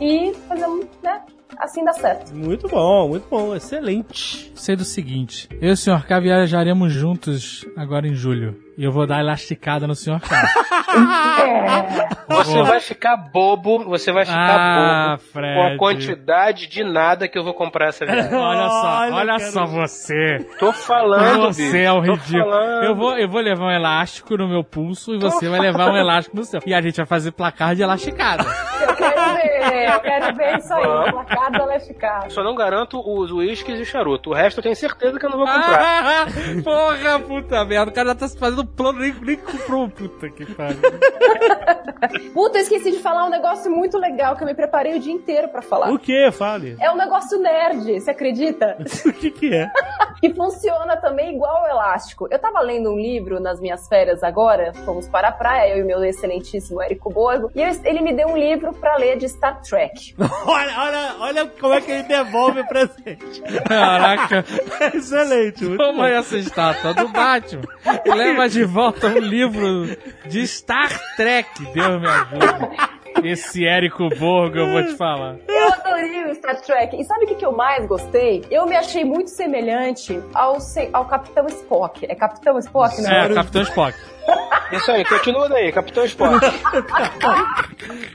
[0.00, 0.66] E fazer,
[1.02, 1.22] né,
[1.58, 2.32] assim dá certo.
[2.34, 4.50] Muito bom, muito bom, excelente.
[4.54, 6.06] Sei do seguinte: eu e o Sr.
[6.06, 8.56] K viajaremos juntos agora em julho.
[8.78, 10.20] E eu vou dar elasticada no Sr.
[10.20, 10.36] K.
[10.90, 12.64] É, Você Boa.
[12.64, 15.54] vai ficar bobo, você vai ficar Ah, bobo Fred.
[15.54, 18.30] com a quantidade de nada que eu vou comprar essa viagem.
[18.34, 19.50] Olha só, Olha, olha cara.
[19.52, 20.38] só você.
[20.58, 21.76] Tô falando, Você bicho.
[21.76, 22.44] é um Tô ridículo.
[22.50, 22.84] falando.
[22.84, 25.96] Eu vou, eu vou levar um elástico no meu pulso e você vai levar um
[25.96, 26.60] elástico no seu.
[26.66, 28.44] E a gente vai fazer placar de elasticada.
[29.40, 32.32] eu quero ver, eu quero ver isso aí, o placar do Last Card.
[32.32, 34.30] Só não garanto os uísques e charuto.
[34.30, 35.80] O resto eu tenho certeza que eu não vou comprar.
[35.80, 36.26] Ah,
[36.64, 37.90] porra, puta merda.
[37.90, 39.88] O cara já tá se fazendo plano, nem, nem comprou.
[39.88, 40.78] Puta que pariu.
[42.32, 45.12] Puta, eu esqueci de falar um negócio muito legal que eu me preparei o dia
[45.12, 45.90] inteiro pra falar.
[45.92, 46.30] O que?
[46.32, 46.76] Fale.
[46.80, 48.76] É um negócio nerd, você acredita?
[49.10, 49.68] O que que é?
[50.20, 52.28] que funciona também igual o elástico.
[52.30, 55.84] Eu tava lendo um livro nas minhas férias agora, fomos para a praia, eu e
[55.84, 59.60] meu excelentíssimo Érico Borgo, e eu- ele me deu um livro pra ler de Star
[59.62, 60.14] Trek.
[60.18, 63.42] olha, olha, olha como é que ele devolve o presente.
[63.66, 64.44] Caraca.
[64.94, 65.76] Excelente.
[65.76, 67.62] Toma essa estátua do Batman
[68.04, 69.96] e leva de volta um livro
[70.26, 71.64] de Star Trek.
[71.72, 73.00] Deus me ajude.
[73.24, 75.36] Esse Érico Borgo, eu vou te falar.
[75.48, 76.96] Eu adorei o Star Trek.
[76.98, 78.44] E sabe o que, que eu mais gostei?
[78.50, 80.58] Eu me achei muito semelhante ao,
[80.92, 82.06] ao Capitão Spock.
[82.08, 83.98] É Capitão Spock, não É, Capitão Spock.
[84.72, 86.38] Isso aí, continua daí, Capitão Spock.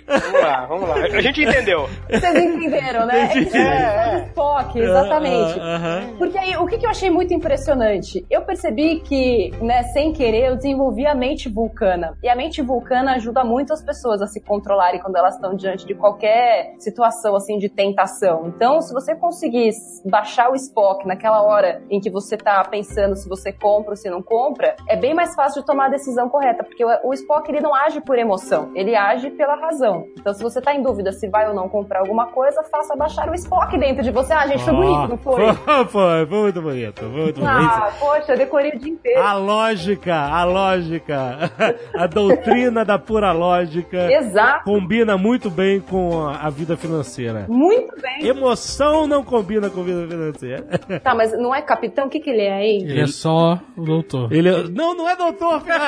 [0.07, 0.95] vamos lá, vamos lá.
[0.95, 1.89] A gente entendeu.
[2.09, 3.25] Vocês entenderam, né?
[3.25, 3.57] Entendi.
[3.57, 4.25] É, é.
[4.29, 5.59] Spock, exatamente.
[5.59, 6.15] Ah, aham.
[6.17, 8.25] Porque aí, o que, que eu achei muito impressionante?
[8.29, 12.17] Eu percebi que, né, sem querer, eu desenvolvi a mente vulcana.
[12.23, 15.85] E a mente vulcana ajuda muito as pessoas a se controlarem quando elas estão diante
[15.85, 18.47] de qualquer situação, assim, de tentação.
[18.47, 19.71] Então, se você conseguir
[20.05, 24.09] baixar o Spock naquela hora em que você tá pensando se você compra ou se
[24.09, 26.63] não compra, é bem mais fácil de tomar decisão correta.
[26.63, 28.71] Porque o, o Spock, ele não age por emoção.
[28.73, 30.07] Ele age pela razão.
[30.17, 33.29] Então, se você tá em dúvida se vai ou não comprar alguma coisa, faça baixar
[33.29, 34.33] o Spock dentro de você.
[34.33, 35.35] Ah, gente, foi bonito, não foi?
[35.35, 35.53] Foi,
[35.85, 36.99] foi, foi muito bonito.
[37.01, 37.45] Foi muito bonito.
[37.73, 39.21] Ah, poxa, eu decorei o dia inteiro.
[39.21, 41.51] A lógica, a lógica,
[41.97, 44.63] a doutrina da pura lógica Exato.
[44.63, 47.47] combina muito bem com a a vida financeira.
[47.49, 48.27] Muito bem.
[48.27, 50.63] Emoção não combina com vida financeira.
[51.03, 52.05] Tá, mas não é capitão?
[52.05, 52.83] O que, que ele é, hein?
[52.83, 54.31] Ele é só o doutor.
[54.31, 55.84] Ele é- Não, não é doutor, cara.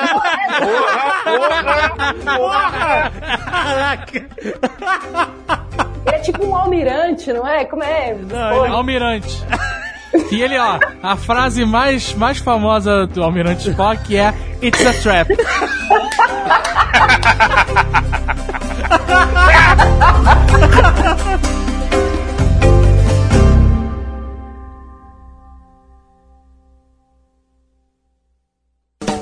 [1.24, 2.14] Porra!
[2.36, 3.12] Porra!
[3.50, 4.26] Caraca!
[6.06, 7.64] Ele é tipo um almirante, não é?
[7.64, 8.14] Como é?
[8.14, 9.44] Não, ele- Almirante.
[10.32, 15.28] E ele, ó, a frase mais, mais famosa do Almirante Spock é It's a trap.